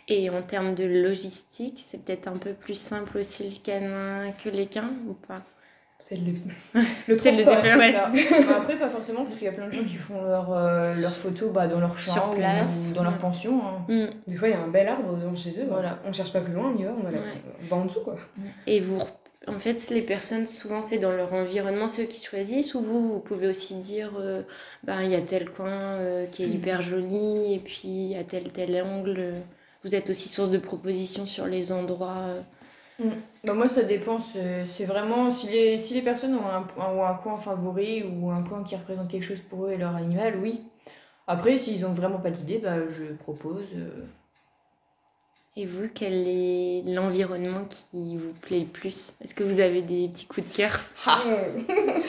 Et 0.08 0.30
en 0.30 0.42
termes 0.44 0.76
de 0.76 0.84
logistique, 0.86 1.84
c'est 1.84 1.98
peut-être 2.04 2.28
un 2.28 2.38
peu 2.38 2.54
plus 2.54 2.76
simple 2.76 3.18
aussi 3.18 3.50
le 3.50 3.58
canin 3.64 4.32
que 4.44 4.50
l'équin 4.50 4.92
ou 5.08 5.14
pas? 5.14 5.42
C'est 6.00 6.16
le, 6.18 6.22
dé- 6.22 6.42
le 7.08 7.16
C'est 7.18 7.32
le. 7.32 7.44
Ouais. 7.80 7.92
Ça. 7.92 8.12
Bah, 8.48 8.58
Après, 8.58 8.78
pas 8.78 8.90
forcément 8.92 9.24
parce 9.24 9.36
qu'il 9.38 9.46
y 9.46 9.50
a 9.50 9.52
plein 9.52 9.66
de 9.66 9.72
gens 9.72 9.84
qui 9.84 9.96
font 9.96 10.22
leurs 10.22 10.54
euh, 10.54 10.94
leurs 10.94 11.16
photos 11.16 11.52
bah, 11.52 11.68
dans 11.68 11.80
leur 11.80 11.96
place. 12.36 12.90
ou 12.92 12.94
dans 12.96 13.02
leur 13.04 13.14
Ouais. 13.14 13.18
pension. 13.20 13.60
hein. 13.90 14.10
Des 14.28 14.36
fois, 14.38 14.48
il 14.50 14.52
y 14.52 14.54
a 14.54 14.62
un 14.62 14.68
bel 14.68 14.88
arbre 14.88 15.16
devant 15.18 15.36
chez 15.36 15.60
eux. 15.60 15.66
Voilà. 15.68 15.98
On 16.06 16.14
cherche 16.14 16.32
pas 16.32 16.42
plus 16.42 16.54
loin, 16.54 16.72
on 16.72 16.78
y 16.78 16.84
va, 16.84 16.92
on 16.96 17.02
va, 17.02 17.10
la- 17.10 17.18
Ouais. 17.18 17.34
on 17.64 17.66
va 17.66 17.78
en 17.78 17.86
dessous 17.86 18.02
quoi. 18.02 18.16
Et 18.68 18.80
vous, 18.80 19.00
en 19.48 19.60
fait, 19.60 19.90
les 19.90 20.02
personnes, 20.02 20.46
souvent, 20.48 20.82
c'est 20.82 20.98
dans 21.00 21.12
leur 21.12 21.34
environnement, 21.34 21.88
ceux 21.88 22.04
qui 22.06 22.24
choisissent, 22.24 22.76
ou 22.76 22.82
vous, 22.82 23.14
vous 23.14 23.20
pouvez 23.20 23.48
aussi 23.48 23.76
dire, 23.76 24.12
euh, 24.20 24.44
ben, 24.84 25.02
il 25.04 25.10
y 25.12 25.16
a 25.16 25.22
tel 25.22 25.50
coin 25.52 25.70
euh, 25.70 26.26
qui 26.28 26.44
est 26.44 26.50
hyper 26.50 26.82
joli, 26.82 27.54
et 27.54 27.60
puis 27.60 27.88
il 27.88 28.08
y 28.12 28.16
a 28.16 28.24
tel, 28.24 28.52
tel 28.52 28.82
angle. 28.84 29.34
Vous 29.84 29.96
êtes 29.96 30.10
aussi 30.10 30.30
source 30.30 30.50
de 30.50 30.58
propositions 30.58 31.26
sur 31.26 31.46
les 31.48 31.72
endroits. 31.72 32.18
euh. 32.28 32.42
Bah, 33.44 33.54
moi, 33.54 33.68
ça 33.68 33.84
dépend. 33.84 34.20
C'est 34.20 34.86
vraiment 34.86 35.32
si 35.32 35.48
les, 35.50 35.80
si 35.80 35.94
les 35.94 36.02
personnes 36.02 36.36
ont 36.36 36.48
un, 36.48 36.66
ou 36.96 37.04
un 37.04 37.14
coin 37.16 37.38
favori 37.40 38.04
ou 38.04 38.30
un 38.32 38.44
coin 38.44 38.64
qui 38.64 38.76
représente 38.76 39.10
quelque 39.10 39.24
chose 39.24 39.42
pour 39.42 39.66
eux 39.68 39.72
et 39.72 39.78
leur 39.78 39.96
animal, 39.96 40.38
oui. 40.42 40.64
Après, 41.28 41.58
s'ils 41.58 41.86
ont 41.86 41.94
vraiment 41.94 42.20
pas 42.20 42.32
d'idée, 42.32 42.60
bah, 42.60 42.90
je 42.90 43.06
propose. 43.14 43.66
Euh, 45.58 45.62
Et 45.62 45.66
vous, 45.66 45.88
quel 45.94 46.28
est 46.28 46.84
l'environnement 46.94 47.66
qui 47.70 48.16
vous 48.18 48.34
plaît 48.42 48.60
le 48.60 48.66
plus? 48.66 49.16
Est-ce 49.24 49.34
que 49.34 49.44
vous 49.44 49.60
avez 49.60 49.82
des 49.82 50.08
petits 50.10 50.28
coups 50.28 50.48
de 50.50 50.56
cœur? 50.56 50.80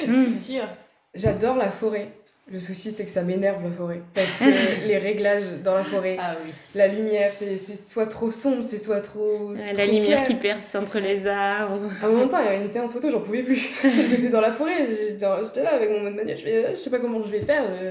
Mmh. 0.07 0.37
dire. 0.39 0.69
J'adore 1.15 1.57
la 1.57 1.71
forêt. 1.71 2.09
Le 2.51 2.61
souci, 2.61 2.93
c'est 2.93 3.05
que 3.05 3.11
ça 3.11 3.23
m'énerve 3.23 3.63
la 3.63 3.71
forêt. 3.71 4.01
Parce 4.15 4.39
que 4.39 4.87
les 4.89 4.97
réglages 4.97 5.61
dans 5.63 5.75
la 5.75 5.85
forêt, 5.85 6.17
Ah 6.19 6.37
oui. 6.43 6.51
la 6.75 6.89
lumière, 6.89 7.31
c'est 7.37 7.59
soit 7.59 8.07
trop 8.07 8.31
sombre, 8.31 8.65
c'est 8.65 8.79
soit 8.79 9.01
trop. 9.03 9.51
Euh, 9.53 9.67
trop 9.67 9.77
La 9.77 9.85
lumière 9.87 10.23
qui 10.23 10.35
perce 10.35 10.75
entre 10.75 10.99
les 10.99 11.27
arbres. 11.27 11.91
À 12.03 12.07
un 12.07 12.09
moment, 12.11 12.27
il 12.27 12.45
y 12.45 12.49
avait 12.49 12.63
une 12.65 12.71
séance 12.71 12.93
photo, 12.95 13.11
j'en 13.11 13.21
pouvais 13.21 13.43
plus. 13.43 13.69
J'étais 13.83 14.29
dans 14.31 14.41
la 14.41 14.53
forêt, 14.53 14.87
j'étais 14.87 15.27
j'étais 15.45 15.63
là 15.63 15.75
avec 15.75 15.91
mon 15.91 16.01
mode 16.01 16.15
manuel, 16.15 16.39
je, 16.39 16.43
fais, 16.43 16.71
je 16.71 16.75
sais 16.77 16.91
pas 16.91 17.01
comment 17.01 17.23
je 17.23 17.29
vais 17.31 17.43
faire. 17.43 17.65
je- 17.83 17.91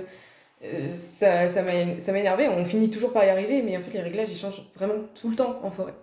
euh, 0.64 0.94
ça 0.96 1.48
ça 1.48 1.62
m'a 1.64 2.00
ça 2.00 2.12
m'a 2.12 2.20
énervé, 2.20 2.48
on 2.50 2.66
finit 2.66 2.90
toujours 2.90 3.14
par 3.14 3.24
y 3.26 3.30
arriver, 3.30 3.62
mais 3.62 3.78
en 3.78 3.82
fait, 3.82 3.92
les 3.92 4.02
réglages 4.02 4.32
ils 4.32 4.38
changent 4.38 4.64
vraiment 4.76 4.96
tout 5.16 5.30
le 5.30 5.36
temps 5.36 5.60
en 5.64 5.72
forêt. 5.72 5.94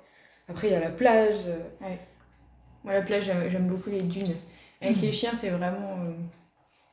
Après, 0.48 0.68
il 0.68 0.72
y 0.72 0.76
a 0.76 0.80
la 0.80 0.90
plage. 0.90 1.46
euh, 1.46 1.86
Moi, 2.84 2.92
la 2.92 3.02
plage, 3.02 3.24
j'aime 3.24 3.66
beaucoup 3.66 3.90
les 3.90 4.02
dunes. 4.02 4.34
Avec 4.82 5.00
les 5.00 5.12
chiens, 5.12 5.32
c'est 5.36 5.48
vraiment. 5.50 5.98
euh, 6.06 6.12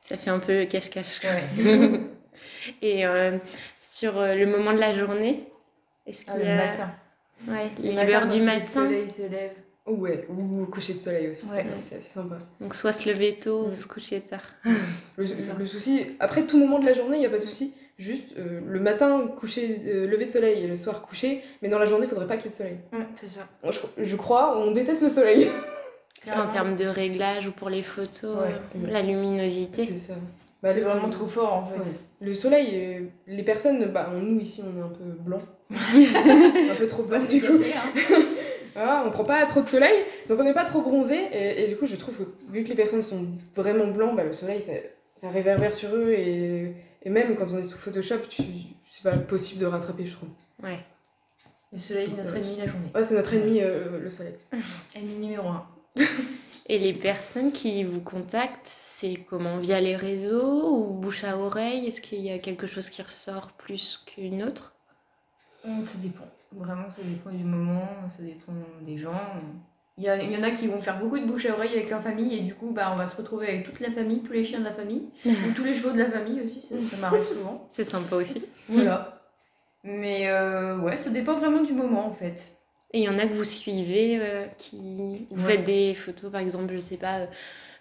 Ça 0.05 0.17
fait 0.17 0.29
un 0.29 0.39
peu 0.39 0.65
cache-cache. 0.65 1.21
Ouais. 1.23 1.99
Et 2.81 3.05
euh, 3.05 3.37
sur 3.79 4.13
le 4.21 4.45
moment 4.45 4.73
de 4.73 4.79
la 4.79 4.93
journée, 4.93 5.47
est-ce 6.07 6.25
Ah, 6.27 6.31
qu'il 6.33 6.41
le 6.41 6.47
y 6.47 6.49
a 6.49 6.55
matin. 6.55 6.91
ouais, 7.47 7.69
Le 7.83 7.91
l'heure 8.05 8.21
matin, 8.21 8.35
du 8.35 8.41
matin 8.41 8.83
Le 8.89 8.89
soleil 8.89 9.09
se 9.09 9.21
lève. 9.23 9.53
Ouais, 9.87 10.25
ou 10.29 10.61
au 10.63 10.65
coucher 10.67 10.93
de 10.93 10.99
soleil 10.99 11.29
aussi, 11.29 11.45
Ouais. 11.47 11.63
c'est 11.81 11.95
assez 11.97 12.09
sympa. 12.13 12.37
Donc 12.59 12.75
soit 12.75 12.93
se 12.93 13.09
lever 13.09 13.33
tôt 13.39 13.65
ou 13.65 13.71
Mm. 13.71 13.75
se 13.75 13.87
coucher 13.87 14.21
tard. 14.21 14.43
Le, 15.17 15.25
souci, 15.67 16.05
après 16.19 16.43
tout 16.43 16.57
moment 16.59 16.79
de 16.79 16.85
la 16.85 16.93
journée, 16.93 17.17
il 17.17 17.21
n'y 17.21 17.25
a 17.25 17.29
pas 17.29 17.37
de 17.39 17.43
souci. 17.43 17.73
Juste 17.97 18.29
euh, 18.37 18.61
le 18.65 18.79
matin, 18.79 19.27
coucher, 19.37 19.81
euh, 19.85 20.07
lever 20.07 20.25
de 20.27 20.31
soleil 20.31 20.63
et 20.63 20.67
le 20.67 20.75
soir, 20.75 21.01
coucher. 21.01 21.43
Mais 21.61 21.69
dans 21.69 21.77
la 21.79 21.85
journée, 21.85 22.05
il 22.05 22.09
faudrait 22.09 22.27
pas 22.27 22.37
qu'il 22.37 22.45
y 22.45 22.47
ait 22.47 22.51
de 22.51 22.55
soleil. 22.55 22.77
Hum, 22.93 23.05
c'est 23.15 23.29
ça. 23.29 23.47
Je, 23.97 24.03
je 24.05 24.15
crois, 24.15 24.57
on 24.57 24.71
déteste 24.71 25.01
le 25.03 25.09
soleil. 25.09 25.47
C'est 26.23 26.35
en 26.37 26.47
termes 26.47 26.75
de 26.75 26.85
réglage 26.85 27.47
ou 27.47 27.51
pour 27.51 27.69
les 27.71 27.81
photos, 27.81 28.37
Ouais. 28.37 28.53
euh, 28.75 28.91
la 28.91 29.01
luminosité. 29.01 29.85
C'est 29.85 29.97
ça. 29.97 30.13
Bah, 30.61 30.69
c'est 30.69 30.75
le 30.75 30.81
vraiment 30.83 31.01
soleil- 31.01 31.15
trop 31.17 31.27
fort 31.27 31.53
en 31.55 31.65
fait. 31.65 31.79
Ouais. 31.89 31.95
Le 32.21 32.33
soleil, 32.35 32.67
euh, 32.73 32.99
les 33.25 33.41
personnes, 33.41 33.83
bah, 33.85 34.07
nous 34.13 34.39
ici, 34.39 34.61
on 34.63 34.79
est 34.79 34.83
un 34.83 34.89
peu 34.89 35.03
blanc. 35.19 35.41
un 35.71 36.75
peu 36.75 36.85
trop 36.85 37.01
blanc 37.03 37.17
Bah, 37.19 37.25
du 37.25 37.41
coup. 37.41 37.47
caché, 37.57 37.73
hein. 37.73 38.21
Voilà, 38.73 39.03
on 39.05 39.11
prend 39.11 39.25
pas 39.25 39.45
trop 39.45 39.61
de 39.61 39.69
soleil, 39.69 40.03
donc 40.29 40.39
on 40.39 40.43
n'est 40.43 40.53
pas 40.53 40.63
trop 40.63 40.81
bronzé. 40.81 41.15
Et, 41.33 41.63
et 41.63 41.67
du 41.67 41.77
coup, 41.77 41.85
je 41.85 41.95
trouve 41.95 42.15
que 42.17 42.23
vu 42.49 42.63
que 42.63 42.69
les 42.69 42.75
personnes 42.75 43.01
sont 43.01 43.27
vraiment 43.55 43.87
blancs, 43.87 44.15
bah, 44.15 44.23
le 44.23 44.33
soleil, 44.33 44.61
ça, 44.61 44.73
ça 45.15 45.29
réverbère 45.29 45.73
sur 45.73 45.93
eux. 45.95 46.11
Et, 46.11 46.73
et 47.03 47.09
même 47.09 47.35
quand 47.35 47.51
on 47.51 47.57
est 47.57 47.63
sous 47.63 47.77
Photoshop, 47.77 48.15
c'est 48.89 49.03
pas 49.03 49.17
possible 49.17 49.61
de 49.61 49.65
rattraper, 49.65 50.05
je 50.05 50.13
trouve. 50.15 50.29
Ouais. 50.63 50.79
Le 51.73 51.79
soleil 51.79 52.09
est 52.11 52.13
C'est 52.13 52.23
notre 52.23 52.35
ennemi 52.35 52.57
la 52.57 52.67
journée. 52.67 52.87
Ouais, 52.93 53.03
c'est 53.03 53.15
notre 53.15 53.33
ennemi, 53.33 53.59
euh, 53.61 53.99
le 53.99 54.09
soleil. 54.09 54.35
Ennemi 54.95 55.15
numéro 55.15 55.47
un. 55.49 55.65
Et 56.67 56.77
les 56.79 56.93
personnes 56.93 57.51
qui 57.51 57.83
vous 57.83 58.01
contactent, 58.01 58.65
c'est 58.67 59.15
comment? 59.29 59.57
Via 59.57 59.81
les 59.81 59.95
réseaux 59.95 60.77
ou 60.77 60.93
bouche 60.93 61.23
à 61.23 61.37
oreille? 61.37 61.87
Est-ce 61.87 61.99
qu'il 62.01 62.19
y 62.19 62.31
a 62.31 62.39
quelque 62.39 62.67
chose 62.67 62.89
qui 62.89 63.01
ressort 63.01 63.51
plus 63.53 64.01
qu'une 64.05 64.43
autre? 64.43 64.73
Hum, 65.65 65.85
Ça 65.85 65.97
dépend. 65.97 66.27
Vraiment, 66.53 66.89
ça 66.89 67.01
dépend 67.03 67.29
du 67.31 67.43
moment, 67.43 67.87
ça 68.09 68.23
dépend 68.23 68.51
des 68.81 68.97
gens. 68.97 69.13
Il 69.97 70.03
y, 70.03 70.09
a- 70.09 70.21
il 70.21 70.31
y 70.31 70.37
en 70.37 70.43
a 70.43 70.51
qui 70.51 70.67
vont 70.67 70.79
faire 70.79 70.99
beaucoup 70.99 71.19
de 71.19 71.25
bouche 71.25 71.45
à 71.45 71.53
oreille 71.53 71.73
avec 71.73 71.89
leur 71.89 72.01
famille 72.01 72.35
et 72.35 72.41
du 72.41 72.55
coup, 72.55 72.71
bah, 72.71 72.91
on 72.93 72.97
va 72.97 73.07
se 73.07 73.15
retrouver 73.15 73.47
avec 73.49 73.65
toute 73.65 73.79
la 73.79 73.91
famille, 73.91 74.21
tous 74.23 74.33
les 74.33 74.43
chiens 74.43 74.59
de 74.59 74.65
la 74.65 74.71
famille, 74.71 75.09
ou 75.25 75.53
tous 75.55 75.63
les 75.63 75.73
chevaux 75.73 75.91
de 75.91 75.99
la 75.99 76.09
famille 76.09 76.41
aussi, 76.41 76.61
ça, 76.61 76.75
ça 76.89 76.97
m'arrive 76.97 77.23
souvent. 77.27 77.65
C'est 77.69 77.83
sympa 77.83 78.15
aussi. 78.15 78.43
Voilà. 78.69 79.21
Mais 79.83 80.29
euh, 80.29 80.77
ouais, 80.79 80.97
ça 80.97 81.09
dépend 81.09 81.37
vraiment 81.37 81.61
du 81.63 81.73
moment 81.73 82.05
en 82.05 82.11
fait. 82.11 82.57
Et 82.93 82.99
il 82.99 83.03
y 83.05 83.09
en 83.09 83.17
a 83.17 83.25
que 83.25 83.33
vous 83.33 83.43
suivez, 83.45 84.19
euh, 84.21 84.45
qui... 84.57 85.25
Vous 85.31 85.45
Ouais. 85.47 85.53
faites 85.53 85.63
des 85.63 85.93
photos, 85.93 86.31
par 86.31 86.41
exemple, 86.41 86.73
je 86.73 86.79
sais 86.79 86.97
pas, 86.97 87.19
euh, 87.19 87.25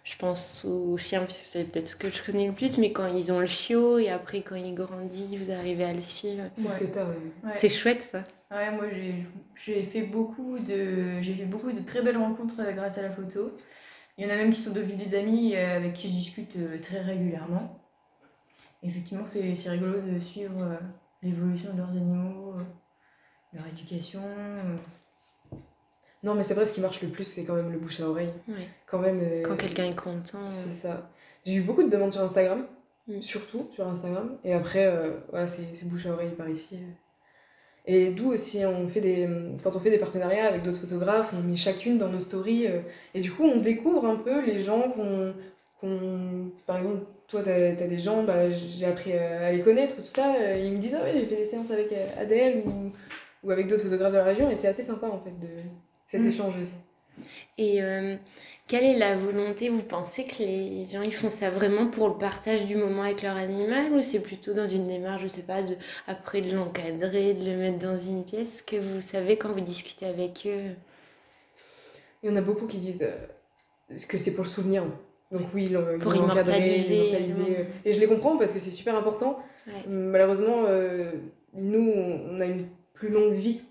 je 0.04 0.16
pense 0.16 0.64
aux 0.64 0.96
chiens, 0.96 1.20
parce 1.20 1.36
que 1.38 1.44
c'est 1.46 1.64
peut-être 1.64 1.88
ce 1.88 1.96
que 1.96 2.10
je 2.10 2.22
connais 2.22 2.46
le 2.46 2.52
plus, 2.52 2.78
mais 2.78 2.92
quand 2.92 3.06
ils 3.08 3.32
ont 3.32 3.40
le 3.40 3.46
chiot, 3.46 3.98
et 3.98 4.08
après, 4.10 4.42
quand 4.42 4.54
il 4.56 4.72
grandit, 4.74 5.36
vous 5.36 5.50
arrivez 5.50 5.84
à 5.84 5.92
le 5.92 6.00
suivre. 6.00 6.44
C'est 6.54 6.68
ce 6.68 6.78
que 6.78 6.84
t'as. 6.84 7.04
Ouais. 7.06 7.52
C'est 7.54 7.68
chouette, 7.68 8.02
ça. 8.02 8.22
Ouais, 8.50 8.70
moi 8.72 8.86
j'ai 8.92 9.26
j'ai 9.54 9.82
fait 9.82 10.02
beaucoup 10.02 10.58
de 10.58 11.20
j'ai 11.22 11.34
fait 11.34 11.44
beaucoup 11.44 11.70
de 11.70 11.80
très 11.80 12.02
belles 12.02 12.16
rencontres 12.16 12.60
euh, 12.60 12.72
grâce 12.72 12.98
à 12.98 13.02
la 13.02 13.10
photo. 13.10 13.52
Il 14.18 14.24
y 14.24 14.26
en 14.26 14.30
a 14.30 14.36
même 14.36 14.50
qui 14.50 14.60
sont 14.60 14.72
devenus 14.72 14.96
des 14.98 15.14
amis 15.14 15.54
euh, 15.54 15.76
avec 15.76 15.92
qui 15.92 16.08
je 16.08 16.12
discute 16.12 16.56
euh, 16.56 16.78
très 16.80 17.00
régulièrement. 17.00 17.78
Effectivement, 18.82 19.24
c'est 19.26 19.54
c'est 19.54 19.70
rigolo 19.70 20.00
de 20.00 20.18
suivre 20.18 20.78
l'évolution 21.22 21.72
de 21.72 21.78
leurs 21.78 21.90
animaux, 21.90 22.54
leur 23.52 23.66
éducation. 23.68 24.20
Non, 26.22 26.34
mais 26.34 26.42
c'est 26.44 26.54
vrai, 26.54 26.66
ce 26.66 26.74
qui 26.74 26.80
marche 26.80 27.00
le 27.02 27.08
plus, 27.08 27.24
c'est 27.24 27.44
quand 27.44 27.54
même 27.54 27.72
le 27.72 27.78
bouche 27.78 28.00
à 28.00 28.08
oreille. 28.08 28.32
Ouais. 28.48 28.68
Quand 28.86 28.98
même. 28.98 29.20
euh, 29.22 29.42
Quand 29.46 29.56
quelqu'un 29.56 29.84
est 29.88 29.96
content. 29.98 30.38
euh, 30.38 30.50
C'est 30.52 30.74
ça. 30.88 31.10
J'ai 31.46 31.54
eu 31.54 31.62
beaucoup 31.62 31.82
de 31.82 31.88
demandes 31.88 32.12
sur 32.12 32.22
Instagram, 32.22 32.66
Mm. 33.08 33.22
surtout 33.22 33.68
sur 33.74 33.86
Instagram. 33.88 34.36
Et 34.44 34.52
après, 34.52 34.86
euh, 34.86 35.12
voilà, 35.30 35.46
c'est 35.46 35.74
c'est 35.74 35.88
bouche 35.88 36.06
à 36.06 36.10
oreille 36.12 36.34
par 36.36 36.48
ici. 36.48 36.78
Et 37.92 38.10
d'où 38.10 38.32
aussi, 38.32 38.58
on 38.64 38.86
fait 38.88 39.00
des, 39.00 39.28
quand 39.64 39.74
on 39.74 39.80
fait 39.80 39.90
des 39.90 39.98
partenariats 39.98 40.46
avec 40.46 40.62
d'autres 40.62 40.78
photographes, 40.80 41.32
on 41.36 41.42
met 41.48 41.56
chacune 41.56 41.98
dans 41.98 42.08
nos 42.08 42.20
stories. 42.20 42.66
euh, 42.68 42.80
et 43.14 43.20
du 43.20 43.30
coup, 43.32 43.42
on 43.44 43.58
découvre 43.58 44.04
un 44.06 44.16
peu 44.16 44.36
les 44.50 44.60
gens 44.60 44.82
qu'on. 44.94 45.34
qu'on- 45.80 46.50
par 46.66 46.76
exemple, 46.78 47.00
toi, 47.26 47.42
t'as 47.42 47.70
as 47.70 47.72
des 47.96 47.98
gens, 47.98 48.22
bah, 48.22 48.48
j'ai 48.50 48.86
appris 48.86 49.12
à 49.14 49.46
à 49.46 49.52
les 49.52 49.60
connaître, 49.60 49.96
tout 49.96 50.02
ça. 50.02 50.34
euh, 50.40 50.58
Ils 50.64 50.72
me 50.72 50.78
disent, 50.78 50.96
ah 51.00 51.02
ouais, 51.04 51.12
j'ai 51.14 51.26
fait 51.26 51.36
des 51.36 51.44
séances 51.44 51.70
avec 51.72 51.90
euh, 51.92 52.22
Adèle 52.22 52.62
ou, 52.66 52.92
ou 53.42 53.50
avec 53.50 53.66
d'autres 53.66 53.84
photographes 53.84 54.12
de 54.12 54.18
la 54.18 54.24
région. 54.24 54.50
Et 54.50 54.56
c'est 54.56 54.68
assez 54.68 54.82
sympa, 54.84 55.06
en 55.08 55.18
fait, 55.24 55.34
de 55.40 55.52
cet 56.06 56.20
Mm. 56.22 56.28
échange 56.28 56.54
aussi. 56.62 56.74
Et 57.58 57.82
euh, 57.82 58.16
quelle 58.66 58.84
est 58.84 58.98
la 58.98 59.16
volonté? 59.16 59.68
Vous 59.68 59.82
pensez 59.82 60.24
que 60.24 60.38
les 60.38 60.86
gens 60.86 61.02
ils 61.02 61.14
font 61.14 61.30
ça 61.30 61.50
vraiment 61.50 61.86
pour 61.88 62.08
le 62.08 62.14
partage 62.18 62.66
du 62.66 62.76
moment 62.76 63.02
avec 63.02 63.22
leur 63.22 63.36
animal 63.36 63.92
ou 63.92 64.02
c'est 64.02 64.20
plutôt 64.20 64.54
dans 64.54 64.68
une 64.68 64.86
démarche, 64.86 65.22
je 65.22 65.26
sais 65.28 65.42
pas, 65.42 65.62
de, 65.62 65.74
après 66.06 66.40
de 66.40 66.54
l'encadrer, 66.54 67.34
de 67.34 67.44
le 67.44 67.56
mettre 67.56 67.78
dans 67.78 67.96
une 67.96 68.24
pièce? 68.24 68.62
Que 68.62 68.76
vous 68.76 69.00
savez 69.00 69.36
quand 69.36 69.52
vous 69.52 69.60
discutez 69.60 70.06
avec 70.06 70.42
eux? 70.46 70.74
Il 72.22 72.30
y 72.30 72.32
en 72.32 72.36
a 72.36 72.42
beaucoup 72.42 72.66
qui 72.66 72.78
disent 72.78 73.02
euh, 73.02 73.96
que 74.08 74.18
c'est 74.18 74.34
pour 74.34 74.44
le 74.44 74.50
souvenir. 74.50 74.84
Donc 75.32 75.42
oui, 75.54 75.68
Pour 76.00 76.14
ils 76.14 76.20
encadré, 76.22 76.58
immortaliser. 76.58 77.56
euh, 77.58 77.64
Et 77.84 77.92
je 77.92 78.00
les 78.00 78.06
comprends 78.08 78.36
parce 78.36 78.52
que 78.52 78.58
c'est 78.58 78.70
super 78.70 78.96
important. 78.96 79.40
Ouais. 79.66 79.88
Malheureusement, 79.88 80.64
euh, 80.66 81.12
nous, 81.54 81.92
on 81.94 82.40
a 82.40 82.46
une 82.46 82.66
plus 82.94 83.10
longue 83.10 83.34
vie 83.34 83.62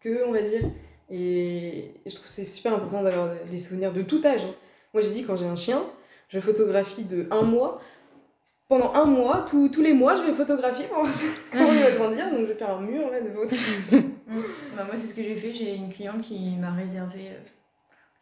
qu'eux, 0.00 0.22
on 0.26 0.32
va 0.32 0.42
dire. 0.42 0.62
Et 1.10 1.92
je 2.06 2.14
trouve 2.14 2.26
que 2.26 2.32
c'est 2.32 2.44
super 2.44 2.74
important 2.74 3.02
d'avoir 3.02 3.30
des 3.50 3.58
souvenirs 3.58 3.92
de 3.92 4.02
tout 4.02 4.20
âge. 4.24 4.42
hein. 4.44 4.54
Moi, 4.92 5.02
j'ai 5.02 5.10
dit, 5.10 5.24
quand 5.24 5.36
j'ai 5.36 5.46
un 5.46 5.56
chien, 5.56 5.82
je 6.28 6.40
photographie 6.40 7.04
de 7.04 7.26
un 7.30 7.42
mois. 7.42 7.80
Pendant 8.68 8.92
un 8.92 9.06
mois, 9.06 9.46
tous 9.48 9.70
tous 9.70 9.80
les 9.80 9.94
mois, 9.94 10.14
je 10.14 10.22
vais 10.22 10.34
photographier 10.34 10.84
pour 10.88 11.02
voir 11.02 11.10
comment 11.52 11.72
il 11.72 11.78
va 11.78 11.90
grandir. 11.92 12.30
Donc, 12.30 12.40
je 12.40 12.46
vais 12.52 12.54
faire 12.54 12.70
un 12.70 12.80
mur 12.82 13.10
là 13.10 13.20
de 13.20 13.30
photos. 13.30 13.58
Bah, 14.76 14.84
moi, 14.84 14.94
c'est 14.98 15.06
ce 15.06 15.14
que 15.14 15.22
j'ai 15.22 15.36
fait. 15.36 15.54
J'ai 15.54 15.74
une 15.74 15.88
cliente 15.90 16.20
qui 16.20 16.38
m'a 16.60 16.70
réservé, 16.72 17.28
euh, 17.30 17.40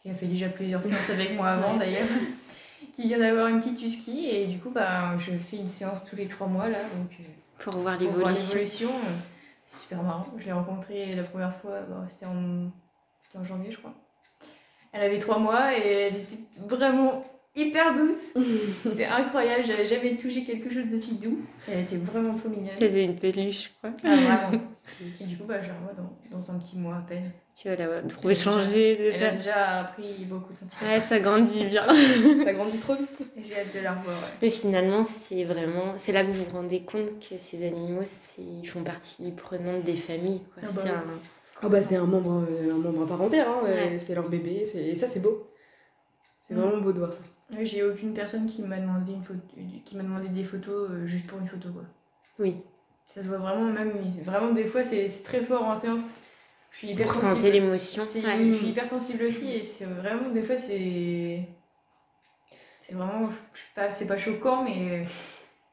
qui 0.00 0.08
a 0.08 0.14
fait 0.14 0.26
déjà 0.26 0.48
plusieurs 0.48 0.84
séances 0.84 1.10
avec 1.10 1.34
moi 1.34 1.48
avant 1.48 1.76
d'ailleurs, 1.76 2.06
qui 2.92 3.08
vient 3.08 3.18
d'avoir 3.18 3.48
une 3.48 3.58
petite 3.58 3.82
husky. 3.82 4.28
Et 4.30 4.46
du 4.46 4.58
coup, 4.58 4.70
bah, 4.70 5.18
je 5.18 5.32
fais 5.32 5.56
une 5.56 5.66
séance 5.66 6.04
tous 6.08 6.14
les 6.14 6.28
trois 6.28 6.46
mois 6.46 6.68
là. 6.68 6.78
Donc, 6.96 7.10
euh, 7.18 7.24
pour 7.58 7.72
voir 7.78 7.98
pour 7.98 8.06
voir 8.10 8.28
l'évolution 8.30 8.54
l'évolution, 8.54 8.88
euh, 8.90 9.12
c'est 9.66 9.82
super 9.82 10.02
marrant. 10.02 10.26
Je 10.38 10.46
l'ai 10.46 10.52
rencontrée 10.52 11.12
la 11.12 11.24
première 11.24 11.54
fois, 11.56 11.80
bah, 11.82 12.04
c'était 12.08 12.26
en, 12.26 12.70
c'était 13.20 13.38
en 13.38 13.44
janvier, 13.44 13.70
je 13.70 13.78
crois. 13.78 13.94
Elle 14.92 15.02
avait 15.02 15.18
trois 15.18 15.38
mois 15.38 15.76
et 15.76 15.86
elle 15.86 16.16
était 16.16 16.38
vraiment 16.60 17.22
hyper 17.56 17.94
douce. 17.94 18.34
C'est 18.96 19.06
incroyable, 19.06 19.64
j'avais 19.64 19.86
jamais 19.86 20.16
touché 20.16 20.44
quelque 20.44 20.68
chose 20.72 20.86
d'aussi 20.86 21.16
doux. 21.16 21.40
Elle 21.68 21.80
était 21.80 21.96
vraiment 21.96 22.34
trop 22.34 22.48
mignonne. 22.48 22.70
Ça 22.70 22.80
faisait 22.86 23.04
une 23.04 23.16
peluche, 23.16 23.72
quoi. 23.80 23.90
Ah, 24.04 24.16
vraiment. 24.16 24.62
Et 25.20 25.24
du 25.24 25.36
coup, 25.36 25.44
bah, 25.44 25.60
je 25.62 25.68
la 25.68 25.74
revois 25.74 25.92
dans, 25.96 26.36
dans 26.38 26.50
un 26.50 26.58
petit 26.58 26.78
mois 26.78 26.96
à 26.96 27.00
peine. 27.00 27.30
Tu 27.54 27.68
vas 27.68 27.76
la 27.76 28.02
trouver 28.02 28.34
changer 28.34 28.90
Elle 28.92 28.98
déjà. 29.12 29.28
a 29.28 29.30
déjà 29.32 29.78
appris 29.80 30.24
beaucoup 30.26 30.52
de 30.52 30.58
sentiments. 30.58 30.90
Ouais, 30.90 31.00
ça 31.00 31.18
grandit 31.20 31.64
bien. 31.64 31.82
Ça 32.44 32.52
grandit 32.52 32.78
trop 32.78 32.94
vite. 32.94 33.18
Et 33.36 33.42
J'ai 33.42 33.60
hâte 33.60 33.74
de 33.74 33.80
la 33.80 33.94
revoir. 33.94 34.16
ouais. 34.16 34.28
Mais 34.42 34.50
finalement, 34.50 35.02
c'est 35.04 35.44
vraiment, 35.44 35.94
c'est 35.96 36.12
là 36.12 36.22
que 36.24 36.30
vous 36.30 36.44
vous 36.44 36.56
rendez 36.56 36.80
compte 36.82 37.18
que 37.18 37.38
ces 37.38 37.66
animaux, 37.66 38.02
c'est- 38.04 38.42
ils 38.42 38.66
font 38.66 38.82
partie 38.82 39.32
prenante 39.32 39.82
des 39.84 39.96
familles. 39.96 40.42
Quoi. 40.54 40.62
Ah 40.64 40.66
bah 40.66 40.72
c'est 40.82 40.82
oui. 40.82 40.90
un- 40.90 41.20
Ah 41.62 41.68
bah 41.70 41.80
c'est 41.80 41.96
un 41.96 42.04
membre, 42.06 42.44
euh, 42.50 42.74
un 42.74 42.78
membre 42.78 43.02
à 43.04 43.06
part 43.06 43.22
entière, 43.22 43.48
hein, 43.48 43.64
Ouais. 43.64 43.96
c'est 43.98 44.14
leur 44.14 44.28
bébé, 44.28 44.66
c'est- 44.66 44.84
et 44.88 44.94
ça 44.94 45.08
c'est 45.08 45.20
beau. 45.20 45.48
C'est 46.38 46.54
Mm. 46.54 46.58
vraiment 46.58 46.82
beau 46.82 46.92
de 46.92 46.98
voir 46.98 47.12
ça. 47.12 47.20
J'ai 47.62 47.82
aucune 47.84 48.12
personne 48.12 48.46
qui 48.46 48.62
m'a 48.62 48.78
demandé, 48.78 49.12
une 49.12 49.22
photo, 49.22 49.40
qui 49.84 49.96
m'a 49.96 50.02
demandé 50.02 50.28
des 50.28 50.42
photos 50.44 50.90
euh, 50.90 51.06
juste 51.06 51.26
pour 51.28 51.38
une 51.38 51.46
photo. 51.48 51.68
Quoi. 51.72 51.82
Oui, 52.40 52.56
Ça 53.14 53.22
se 53.22 53.28
voit 53.28 53.38
vraiment, 53.38 53.64
même, 53.66 53.92
vraiment 54.24 54.52
des 54.52 54.64
fois 54.64 54.82
c'est 54.82 55.08
c'est 55.08 55.22
très 55.22 55.40
fort 55.40 55.62
en 55.62 55.76
séance. 55.76 56.16
Je 56.72 56.78
suis 56.78 56.88
hyper 56.88 57.06
pour 57.06 57.14
sensible. 57.14 57.40
sentir 57.40 57.52
l'émotion. 57.52 58.04
C'est- 58.06 58.22
Ouais. 58.24 58.44
Je 58.46 58.52
suis 58.52 58.66
hyper 58.66 58.86
sensible 58.86 59.24
aussi 59.24 59.50
et 59.52 59.62
c'est 59.62 59.84
vraiment, 59.84 60.28
des 60.30 60.42
fois 60.42 60.56
c'est. 60.56 61.40
C'est 62.82 62.94
vraiment. 62.94 63.30
je 63.54 63.58
suis 63.60 63.68
pas- 63.74 63.90
C'est 63.92 64.06
pas 64.06 64.18
choquant, 64.18 64.64
mais 64.64 65.04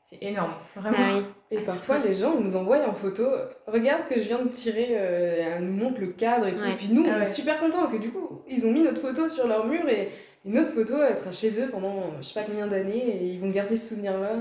c'est 0.03 0.19
énorme. 0.21 0.53
Vraiment. 0.75 0.95
Ah 0.99 1.17
oui. 1.17 1.23
Et 1.51 1.57
Ah, 1.57 1.61
parfois 1.65 1.97
les 1.99 2.13
gens 2.13 2.39
nous 2.39 2.55
envoient 2.55 2.87
en 2.87 2.93
photo, 2.93 3.25
regarde 3.67 4.03
ce 4.03 4.09
que 4.09 4.19
je 4.19 4.25
viens 4.27 4.41
de 4.43 4.49
tirer, 4.49 4.89
euh, 4.91 5.55
elle 5.57 5.65
nous 5.65 5.73
montre 5.83 5.99
le 5.99 6.07
cadre 6.07 6.47
et 6.47 6.55
tout. 6.55 6.61
Ouais. 6.63 6.71
Et 6.71 6.75
puis 6.75 6.89
nous 6.89 7.03
Ah 7.07 7.11
on 7.11 7.15
ouais. 7.17 7.21
est 7.23 7.25
super 7.31 7.59
contents 7.59 7.79
parce 7.79 7.93
que 7.93 8.01
du 8.01 8.11
coup 8.11 8.41
ils 8.47 8.65
ont 8.65 8.71
mis 8.71 8.81
notre 8.83 9.01
photo 9.01 9.27
sur 9.27 9.47
leur 9.47 9.65
mur 9.67 9.87
et, 9.89 10.11
et 10.45 10.49
notre 10.49 10.71
photo 10.71 10.95
elle 11.01 11.15
sera 11.15 11.31
chez 11.31 11.61
eux 11.61 11.69
pendant 11.69 11.95
euh, 11.97 12.17
je 12.21 12.27
sais 12.27 12.33
pas 12.33 12.43
combien 12.45 12.67
d'années 12.67 12.97
et 13.23 13.25
ils 13.27 13.39
vont 13.39 13.49
garder 13.49 13.77
ce 13.77 13.89
souvenir 13.89 14.19
là. 14.19 14.31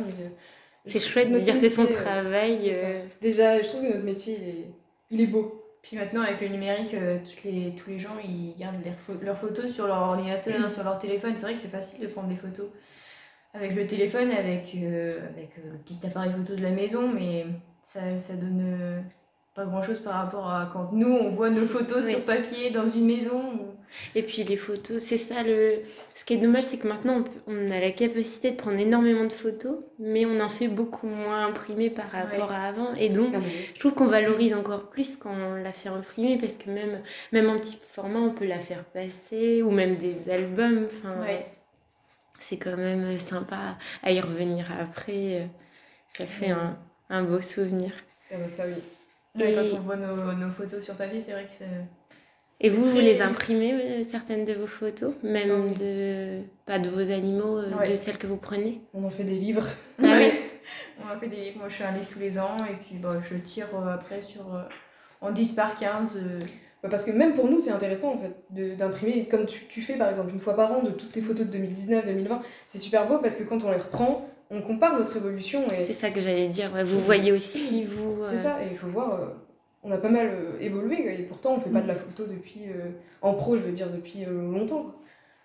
C'est 0.84 0.98
chouette 0.98 1.30
de 1.32 1.38
dire 1.38 1.60
que 1.60 1.68
son 1.68 1.86
travail. 1.86 2.72
euh, 2.74 3.04
Déjà 3.20 3.62
je 3.62 3.68
trouve 3.68 3.82
que 3.82 3.92
notre 3.92 4.04
métier 4.04 4.36
il 4.40 4.48
est, 4.48 4.70
il 5.10 5.20
est 5.20 5.26
beau. 5.26 5.58
Puis 5.82 5.96
maintenant, 5.96 6.22
avec 6.22 6.40
le 6.40 6.46
numérique, 6.46 6.94
euh, 6.94 7.18
toutes 7.28 7.42
les, 7.42 7.74
tous 7.74 7.90
les 7.90 7.98
gens 7.98 8.16
ils 8.24 8.54
gardent 8.56 8.84
leurs, 8.84 8.94
pho- 8.94 9.20
leurs 9.24 9.36
photos 9.36 9.68
sur 9.68 9.88
leur 9.88 9.98
ordinateur, 9.98 10.70
sur 10.70 10.84
leur 10.84 10.96
téléphone. 10.98 11.32
C'est 11.36 11.42
vrai 11.42 11.54
que 11.54 11.58
c'est 11.58 11.66
facile 11.68 11.98
de 12.00 12.06
prendre 12.06 12.28
des 12.28 12.36
photos 12.36 12.66
avec 13.52 13.74
le 13.74 13.84
téléphone, 13.86 14.30
avec, 14.30 14.72
euh, 14.76 15.18
avec 15.28 15.58
euh, 15.58 15.72
le 15.72 15.78
petit 15.78 15.98
appareil 16.06 16.30
photo 16.32 16.54
de 16.54 16.62
la 16.62 16.70
maison, 16.70 17.08
mais 17.08 17.46
ça, 17.82 18.00
ça 18.20 18.34
donne 18.34 18.64
euh, 18.64 19.00
pas 19.56 19.64
grand 19.66 19.82
chose 19.82 19.98
par 19.98 20.14
rapport 20.14 20.48
à 20.48 20.70
quand 20.72 20.92
nous 20.92 21.12
on 21.12 21.30
voit 21.30 21.50
nos 21.50 21.66
photos 21.66 22.04
Oui. 22.06 22.12
sur 22.12 22.24
papier 22.24 22.70
dans 22.70 22.86
une 22.86 23.04
maison. 23.06 23.71
Et 24.14 24.22
puis 24.22 24.44
les 24.44 24.56
photos, 24.56 25.02
c'est 25.02 25.18
ça 25.18 25.42
le. 25.42 25.80
Ce 26.14 26.24
qui 26.24 26.34
est 26.34 26.36
dommage, 26.38 26.64
c'est 26.64 26.78
que 26.78 26.86
maintenant 26.88 27.24
on, 27.46 27.70
a 27.70 27.80
la 27.80 27.90
capacité 27.90 28.50
de 28.52 28.56
prendre 28.56 28.78
énormément 28.78 29.24
de 29.24 29.32
photos, 29.32 29.76
mais 29.98 30.24
on 30.26 30.40
en 30.40 30.48
fait 30.48 30.68
beaucoup 30.68 31.06
moins 31.06 31.46
imprimé 31.46 31.90
par 31.90 32.10
rapport 32.10 32.48
Ouais. 32.50 32.54
à 32.56 32.62
avant. 32.64 32.94
Et 32.94 33.08
donc, 33.08 33.34
Ah, 33.34 33.40
je 33.74 33.78
trouve 33.80 33.94
qu'on 33.94 34.06
valorise 34.06 34.54
encore 34.54 34.88
plus 34.90 35.16
quand 35.16 35.34
on 35.34 35.54
la 35.54 35.72
fait 35.72 35.88
imprimer 35.88 36.38
parce 36.38 36.58
que 36.58 36.70
même, 36.70 37.00
même 37.32 37.48
en 37.50 37.58
petit 37.58 37.78
format, 37.88 38.20
on 38.20 38.30
peut 38.30 38.46
la 38.46 38.58
faire 38.58 38.84
passer 38.84 39.62
ou 39.62 39.70
même 39.70 39.96
des 39.96 40.28
albums. 40.30 40.86
Enfin, 40.86 41.20
Ouais. 41.22 41.46
c'est 42.38 42.56
quand 42.56 42.76
même 42.76 43.18
sympa 43.18 43.76
à 44.02 44.12
y 44.12 44.20
revenir 44.20 44.66
après. 44.80 45.48
Ça 46.08 46.26
fait 46.26 46.50
un, 46.50 46.78
un 47.10 47.22
beau 47.22 47.40
souvenir. 47.40 47.90
Ah 48.30 48.36
bah 48.38 48.48
ça 48.48 48.64
oui. 48.66 48.74
Et- 49.42 49.54
Quand 49.54 49.76
on 49.78 49.80
voit 49.80 49.96
nos, 49.96 50.32
nos 50.32 50.50
photos 50.50 50.84
sur 50.84 50.94
papier, 50.94 51.18
c'est 51.18 51.32
vrai 51.32 51.44
que 51.44 51.52
c'est. 51.58 51.64
Et 52.64 52.70
vous, 52.70 52.84
vous 52.84 52.98
les 53.00 53.20
imprimez, 53.22 53.72
euh, 53.74 54.02
certaines 54.04 54.44
de 54.44 54.52
vos 54.52 54.66
photos 54.68 55.14
Même 55.22 55.74
de. 55.74 56.38
Pas 56.64 56.78
de 56.78 56.88
vos 56.88 57.10
animaux, 57.10 57.58
euh, 57.58 57.70
Ouais. 57.78 57.90
de 57.90 57.96
celles 57.96 58.18
que 58.18 58.26
vous 58.28 58.36
prenez? 58.36 58.80
On 58.94 59.04
en 59.04 59.10
fait 59.10 59.24
des 59.24 59.34
livres. 59.36 59.66
Ah 60.02 60.14
oui. 60.18 60.30
On 61.04 61.12
a 61.12 61.18
fait 61.18 61.26
des 61.26 61.36
livres, 61.36 61.58
moi 61.58 61.68
je 61.68 61.74
fais 61.74 61.84
un 61.84 61.92
livre 61.92 62.06
tous 62.08 62.18
les 62.20 62.38
ans 62.38 62.56
et 62.70 62.74
puis 62.86 62.96
bah, 63.02 63.16
je 63.28 63.36
tire 63.36 63.66
euh, 63.74 63.92
après 63.94 64.22
sur 64.22 64.54
euh, 64.54 64.60
en 65.20 65.32
10 65.32 65.52
par 65.52 65.74
15. 65.74 66.10
euh, 66.16 66.38
Bah, 66.82 66.88
Parce 66.90 67.04
que 67.04 67.10
même 67.10 67.34
pour 67.34 67.48
nous, 67.50 67.58
c'est 67.60 67.70
intéressant 67.72 68.14
en 68.14 68.18
fait 68.18 68.76
d'imprimer, 68.76 69.26
comme 69.28 69.46
tu, 69.46 69.66
tu 69.68 69.82
fais 69.82 69.94
par 69.96 70.08
exemple 70.10 70.30
une 70.32 70.38
fois 70.40 70.54
par 70.54 70.70
an, 70.72 70.82
de 70.82 70.90
toutes 70.90 71.10
tes 71.12 71.20
photos 71.22 71.46
de 71.46 71.50
2019, 71.52 72.04
2020. 72.06 72.42
C'est 72.68 72.78
super 72.78 73.08
beau 73.08 73.18
parce 73.18 73.34
que 73.36 73.42
quand 73.42 73.64
on 73.64 73.70
les 73.72 73.78
reprend, 73.78 74.28
on 74.50 74.60
compare 74.62 74.96
notre 74.96 75.16
évolution 75.16 75.66
et 75.72 75.74
C'est 75.74 75.92
ça 75.94 76.10
que 76.10 76.20
j'allais 76.20 76.46
dire. 76.48 76.72
ouais, 76.74 76.84
Vous 76.84 77.00
voyez 77.00 77.32
aussi, 77.32 77.82
vous. 77.84 78.18
c'est 78.30 78.38
ça. 78.38 78.58
Et 78.62 78.68
il 78.70 78.76
faut 78.76 78.86
voir, 78.86 79.18
on 79.82 79.90
a 79.90 79.98
pas 79.98 80.08
mal 80.10 80.28
euh, 80.32 80.60
évolué 80.60 81.02
quoi, 81.02 81.12
et 81.12 81.22
pourtant 81.24 81.54
on 81.56 81.60
fait 81.60 81.70
pas 81.70 81.80
de 81.80 81.88
la 81.88 81.94
photo 81.94 82.24
depuis, 82.26 82.62
euh, 82.68 82.90
en 83.20 83.34
pro, 83.34 83.56
je 83.56 83.62
veux 83.62 83.72
dire, 83.72 83.90
depuis 83.90 84.24
euh, 84.24 84.50
longtemps. 84.52 84.82
quoi. 84.82 84.94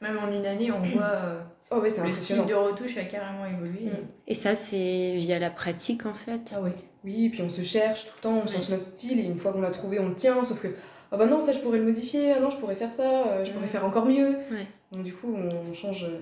Même 0.01 0.17
en 0.19 0.31
une 0.31 0.45
année, 0.45 0.71
on 0.71 0.79
voit, 0.81 1.03
euh, 1.05 1.41
Oh, 1.69 1.79
ouais, 1.81 1.89
c'est 1.89 1.99
Le 2.01 2.07
impressionnant. 2.07 2.43
style 2.43 2.53
de 2.55 2.57
retouche 2.57 2.95
a 2.97 3.03
carrément 3.03 3.45
évolué. 3.45 3.87
Mm. 3.87 4.07
Et 4.27 4.35
ça, 4.35 4.55
c'est 4.55 5.15
via 5.17 5.37
la 5.37 5.49
pratique 5.49 6.05
en 6.05 6.13
fait. 6.13 6.53
Ah 6.55 6.61
oui. 6.63 6.69
Oui, 7.03 7.25
et 7.25 7.29
puis 7.29 7.41
on 7.41 7.49
se 7.49 7.61
cherche 7.61 8.05
tout 8.05 8.13
le 8.15 8.21
temps, 8.21 8.41
on 8.43 8.47
cherche 8.47 8.69
notre 8.69 8.85
style, 8.85 9.19
et 9.19 9.23
une 9.23 9.37
fois 9.37 9.51
qu'on 9.51 9.59
l'a 9.61 9.71
trouvé, 9.71 9.99
on 9.99 10.07
le 10.09 10.15
tient, 10.15 10.41
sauf 10.45 10.61
que, 10.61 10.69
ah 11.11 11.17
bah 11.17 11.25
non, 11.25 11.41
ça 11.41 11.51
je 11.51 11.59
pourrais 11.59 11.79
le 11.79 11.83
modifier, 11.85 12.31
ah 12.31 12.39
non, 12.39 12.49
je 12.51 12.57
pourrais 12.57 12.75
faire 12.75 12.93
ça, 12.93 13.27
euh, 13.27 13.43
je 13.43 13.51
pourrais 13.51 13.65
Mm. 13.65 13.69
faire 13.69 13.85
encore 13.85 14.05
mieux. 14.05 14.29
Ouais. 14.51 14.65
Donc 14.93 15.03
du 15.03 15.13
coup, 15.13 15.35
on 15.35 15.73
change, 15.73 16.05
euh, 16.05 16.19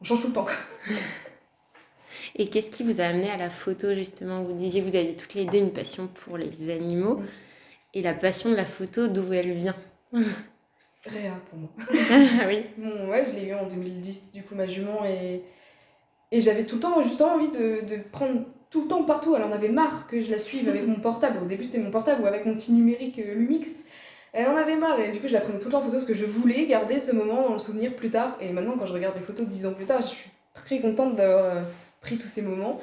on 0.00 0.04
change 0.04 0.20
tout 0.22 0.28
le 0.28 0.32
temps. 0.34 0.46
Et 2.36 2.46
qu'est-ce 2.48 2.70
qui 2.70 2.82
vous 2.82 3.00
a 3.00 3.04
amené 3.04 3.30
à 3.30 3.36
la 3.36 3.50
photo 3.50 3.94
justement? 3.94 4.42
Vous 4.42 4.54
disiez 4.54 4.80
que 4.80 4.88
vous 4.88 4.96
aviez 4.96 5.14
toutes 5.14 5.34
les 5.34 5.44
deux 5.44 5.58
une 5.58 5.72
passion 5.72 6.06
pour 6.06 6.38
les 6.38 6.70
animaux. 6.70 7.16
Mm. 7.16 7.26
Et 7.94 8.02
la 8.02 8.14
passion 8.14 8.50
de 8.50 8.56
la 8.56 8.64
photo, 8.64 9.08
d'où 9.08 9.32
elle 9.32 9.52
vient? 9.52 9.76
Réa 11.04 11.32
pour 11.50 11.58
moi. 11.58 11.70
Ah 12.10 12.44
oui. 12.48 12.64
Bon, 12.78 13.10
ouais, 13.10 13.24
je 13.24 13.34
l'ai 13.34 13.48
eu 13.48 13.54
en 13.54 13.66
2010, 13.66 14.32
du 14.32 14.42
coup, 14.42 14.54
ma 14.54 14.66
jument, 14.66 15.04
et, 15.04 15.42
et 16.30 16.40
j'avais 16.40 16.64
tout 16.64 16.76
le 16.76 16.80
temps 16.82 17.02
juste 17.02 17.20
envie 17.20 17.48
de, 17.48 17.84
de 17.84 18.02
prendre 18.10 18.42
tout 18.70 18.82
le 18.82 18.88
temps 18.88 19.02
partout. 19.02 19.34
Elle 19.34 19.42
en 19.42 19.52
avait 19.52 19.68
marre 19.68 20.06
que 20.06 20.20
je 20.20 20.30
la 20.30 20.38
suive 20.38 20.68
avec 20.68 20.86
mon 20.86 20.94
portable. 21.00 21.40
Au 21.42 21.46
début, 21.46 21.64
c'était 21.64 21.78
mon 21.78 21.90
portable 21.90 22.22
ou 22.22 22.26
avec 22.26 22.46
mon 22.46 22.54
petit 22.54 22.72
numérique 22.72 23.18
euh, 23.18 23.34
Lumix. 23.34 23.82
Elle 24.32 24.46
en 24.46 24.56
avait 24.56 24.76
marre, 24.76 24.98
et 25.00 25.10
du 25.10 25.18
coup, 25.18 25.28
je 25.28 25.34
la 25.34 25.40
prenais 25.40 25.58
tout 25.58 25.66
le 25.66 25.72
temps 25.72 25.78
en 25.78 25.82
photo 25.82 25.96
parce 25.96 26.06
que 26.06 26.14
je 26.14 26.24
voulais 26.24 26.66
garder 26.66 26.98
ce 26.98 27.12
moment 27.12 27.42
dans 27.42 27.52
le 27.52 27.58
souvenir 27.58 27.94
plus 27.94 28.08
tard. 28.08 28.38
Et 28.40 28.50
maintenant, 28.50 28.76
quand 28.78 28.86
je 28.86 28.94
regarde 28.94 29.16
les 29.16 29.22
photos 29.22 29.46
dix 29.46 29.66
ans 29.66 29.74
plus 29.74 29.84
tard, 29.84 30.00
je 30.00 30.06
suis 30.06 30.30
très 30.54 30.80
contente 30.80 31.16
d'avoir 31.16 31.44
euh, 31.44 31.62
pris 32.02 32.18
tous 32.18 32.28
ces 32.28 32.42
moments. 32.42 32.80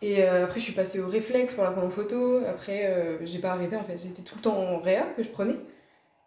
Et 0.00 0.22
euh, 0.22 0.44
après, 0.44 0.60
je 0.60 0.64
suis 0.66 0.74
passée 0.74 1.00
au 1.00 1.08
réflexe 1.08 1.54
pour 1.54 1.64
la 1.64 1.72
prendre 1.72 1.88
en 1.88 1.90
photo. 1.90 2.40
Après, 2.48 2.86
euh, 2.86 3.16
j'ai 3.24 3.40
pas 3.40 3.50
arrêté 3.50 3.74
en 3.74 3.82
fait. 3.82 3.96
C'était 3.98 4.22
tout 4.22 4.36
le 4.36 4.42
temps 4.42 4.56
en 4.56 4.78
réa 4.78 5.04
que 5.16 5.24
je 5.24 5.28
prenais. 5.28 5.56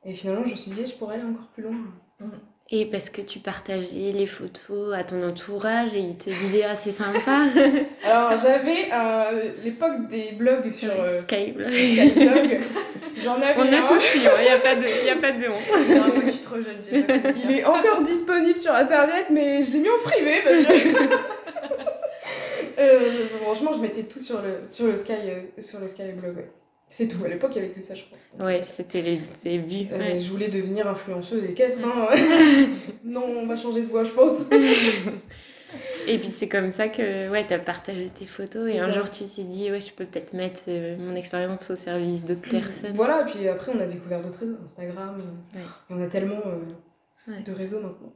Et 0.04 0.14
finalement, 0.14 0.44
je 0.46 0.52
me 0.52 0.58
suis 0.58 0.72
dit, 0.72 0.86
je 0.86 0.96
pourrais 0.96 1.16
aller 1.16 1.24
encore 1.24 1.48
plus 1.54 1.64
loin. 1.64 1.78
Et 2.74 2.86
parce 2.86 3.10
que 3.10 3.22
tu 3.22 3.40
partageais 3.40 4.12
les 4.14 4.26
photos 4.28 4.94
à 4.94 5.04
ton 5.04 5.28
entourage 5.28 5.94
et 5.96 6.00
ils 6.00 6.18
te 6.18 6.30
disaient 6.30 6.64
ah 6.64 6.76
c'est 6.76 6.92
sympa. 6.92 7.42
Alors 8.06 8.38
j'avais 8.38 8.90
à 8.92 9.32
l'époque 9.64 10.08
des 10.10 10.32
blogs 10.34 10.72
sur 10.72 10.90
euh, 10.92 11.20
Skype. 11.20 11.60
Skyblog. 11.66 12.60
J'en 13.18 13.34
avais 13.42 13.56
On 13.58 13.74
a 13.74 13.78
un. 13.78 13.88
tous 13.88 14.16
eu, 14.16 14.20
il 14.20 14.22
n'y 14.44 14.50
a, 14.50 14.60
pas 14.60 14.76
de- 14.76 15.06
y 15.06 15.10
a 15.10 15.16
pas 15.18 15.32
de 15.32 15.48
honte. 15.50 15.90
Non, 15.90 16.14
moi 16.14 16.24
je 16.28 16.32
suis 16.32 16.42
trop 16.42 16.56
jeune, 16.58 16.78
pas. 17.06 17.30
Il 17.44 17.52
est 17.58 17.66
encore 17.66 18.04
disponible 18.04 18.58
sur 18.58 18.74
internet, 18.74 19.26
mais 19.32 19.64
je 19.64 19.74
l'ai 19.74 19.80
mis 19.80 19.90
en 19.90 20.00
privé 20.04 20.36
parce 20.44 20.62
que. 20.62 21.00
Euh, 22.82 23.28
franchement, 23.44 23.74
je 23.74 23.80
mettais 23.80 24.04
tout 24.04 24.20
sur 24.20 24.42
le, 24.42 24.68
sur 24.68 24.88
le, 24.88 24.98
Sky, 24.98 25.14
euh, 25.14 25.44
sur 25.60 25.80
le 25.80 25.88
Skyblog. 25.88 26.36
Ouais. 26.36 26.52
C'est 26.90 27.08
tout. 27.08 27.24
À 27.24 27.30
l'époque, 27.30 27.52
il 27.56 27.60
n'y 27.60 27.66
avait 27.66 27.74
que 27.74 27.82
ça, 27.82 27.96
je 27.96 28.04
crois. 28.04 28.46
Ouais, 28.46 28.64
c'était 28.64 29.02
les 29.02 29.22
débuts. 29.44 29.88
Euh, 29.92 29.98
ouais. 29.98 30.20
Je 30.20 30.30
voulais 30.30 30.50
devenir 30.50 30.88
influenceuse 30.88 31.46
et 31.46 31.54
qu'est-ce, 31.54 31.82
hein. 31.84 32.10
Non, 33.06 33.24
on 33.24 33.48
va 33.48 33.56
changer 33.56 33.82
de 33.82 33.88
voix, 33.88 34.04
je 34.04 34.12
pense. 34.12 34.42
Et 36.08 36.18
puis 36.18 36.28
c'est 36.28 36.50
comme 36.50 36.70
ça 36.70 36.90
que 36.90 37.30
ouais, 37.30 37.48
tu 37.48 37.54
as 37.54 37.60
partagé 37.60 38.10
tes 38.10 38.26
photos 38.26 38.68
et 38.68 38.80
un 38.80 38.92
jour 38.92 39.10
tu 39.10 39.24
t'es 39.24 39.44
dit 39.44 39.72
ouais, 39.72 39.80
je 39.80 39.94
peux 39.94 40.04
peut-être 40.04 40.34
mettre 40.34 40.70
mon 40.98 41.16
expérience 41.16 41.70
au 41.70 41.78
service 41.78 42.26
d'autres 42.26 42.50
personnes. 42.50 42.96
Voilà, 42.96 43.24
puis 43.24 43.48
après, 43.48 43.72
on 43.74 43.80
a 43.80 43.86
découvert 43.86 44.22
d'autres 44.22 44.40
réseaux. 44.40 44.58
Instagram. 44.66 45.22
Ouais. 45.56 45.96
En 45.96 46.02
a 46.02 46.08
tellement 46.08 46.42
de 47.28 47.52
réseaux 47.54 47.80
maintenant. 47.80 48.12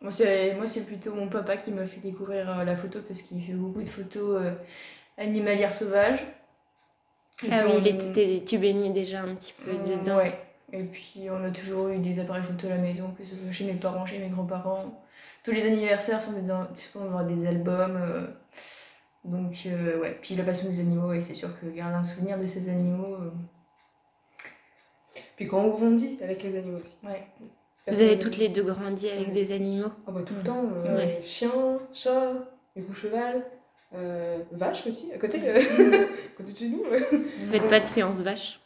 Moi, 0.00 0.10
c'est, 0.12 0.54
moi, 0.54 0.66
c'est 0.66 0.86
plutôt 0.86 1.14
mon 1.14 1.28
papa 1.28 1.56
qui 1.56 1.70
m'a 1.72 1.84
fait 1.84 2.00
découvrir 2.00 2.50
euh, 2.50 2.64
la 2.64 2.74
photo 2.76 3.00
parce 3.06 3.20
qu'il 3.22 3.42
fait 3.44 3.52
beaucoup 3.52 3.82
de 3.82 3.88
photos 3.88 4.40
euh, 4.42 4.54
animalières 5.18 5.74
sauvages. 5.74 6.22
Et 7.44 7.48
Ah 7.52 7.62
oui, 7.66 7.72
on- 7.74 7.78
il 7.80 7.88
était, 7.88 8.42
tu 8.46 8.58
baignais 8.58 8.90
déjà 8.90 9.20
un 9.22 9.34
petit 9.34 9.52
peu 9.52 9.72
on- 9.72 9.78
dedans. 9.80 10.16
Ouais. 10.18 10.38
Et 10.72 10.84
puis 10.84 11.28
on 11.30 11.42
a 11.44 11.50
toujours 11.50 11.88
eu 11.88 11.98
des 11.98 12.18
appareils 12.20 12.44
photo 12.44 12.66
à 12.68 12.70
la 12.70 12.78
maison, 12.78 13.10
que 13.12 13.24
ce 13.24 13.34
soit 13.36 13.52
chez 13.52 13.64
mes 13.64 13.74
parents, 13.74 14.06
chez 14.06 14.18
mes 14.18 14.28
grands-parents. 14.28 15.02
Tous 15.42 15.50
les 15.52 15.66
anniversaires 15.66 16.22
sont 16.22 16.32
dans, 16.42 16.66
sont 16.74 17.10
dans 17.10 17.24
des 17.24 17.46
albums. 17.46 17.96
euh, 18.00 18.26
donc, 19.24 19.52
euh, 19.66 19.98
ouais. 20.00 20.16
Puis 20.22 20.34
la 20.34 20.44
passion 20.44 20.68
des 20.68 20.80
animaux, 20.80 21.12
et 21.12 21.20
c'est 21.20 21.34
sûr 21.34 21.48
que 21.60 21.66
garder 21.66 21.96
un 21.96 22.04
souvenir 22.04 22.38
de 22.38 22.46
ces 22.46 22.68
animaux. 22.70 23.16
euh, 23.16 23.30
Puis 25.36 25.46
quand 25.48 25.58
on 25.60 25.68
grandit 25.68 26.18
avec 26.22 26.42
les 26.42 26.56
animaux 26.56 26.78
aussi. 26.80 26.96
ouais. 27.04 27.26
Vous 27.88 28.00
avez 28.02 28.18
toutes 28.18 28.36
les 28.36 28.48
deux 28.48 28.62
grandi 28.62 29.08
avec 29.08 29.28
Ouais. 29.28 29.32
des 29.32 29.52
animaux 29.52 29.88
Ah 30.06 30.12
bah 30.12 30.20
tout 30.24 30.34
le 30.34 30.42
temps. 30.42 30.64
euh, 30.86 30.96
Ouais. 30.96 31.20
Chien, 31.22 31.50
chat, 31.92 32.32
du 32.76 32.82
coup 32.84 32.92
cheval, 32.94 33.44
euh, 33.94 34.38
vache 34.52 34.86
aussi, 34.86 35.12
à 35.12 35.18
côté, 35.18 35.40
euh, 35.44 35.56
à 36.04 36.36
côté 36.36 36.52
de 36.52 36.58
chez 36.58 36.68
nous. 36.68 36.84
Vous 36.84 37.50
faites 37.52 37.66
pas 37.68 37.80
de 37.80 37.86
séance 37.86 38.20
vache 38.20 38.59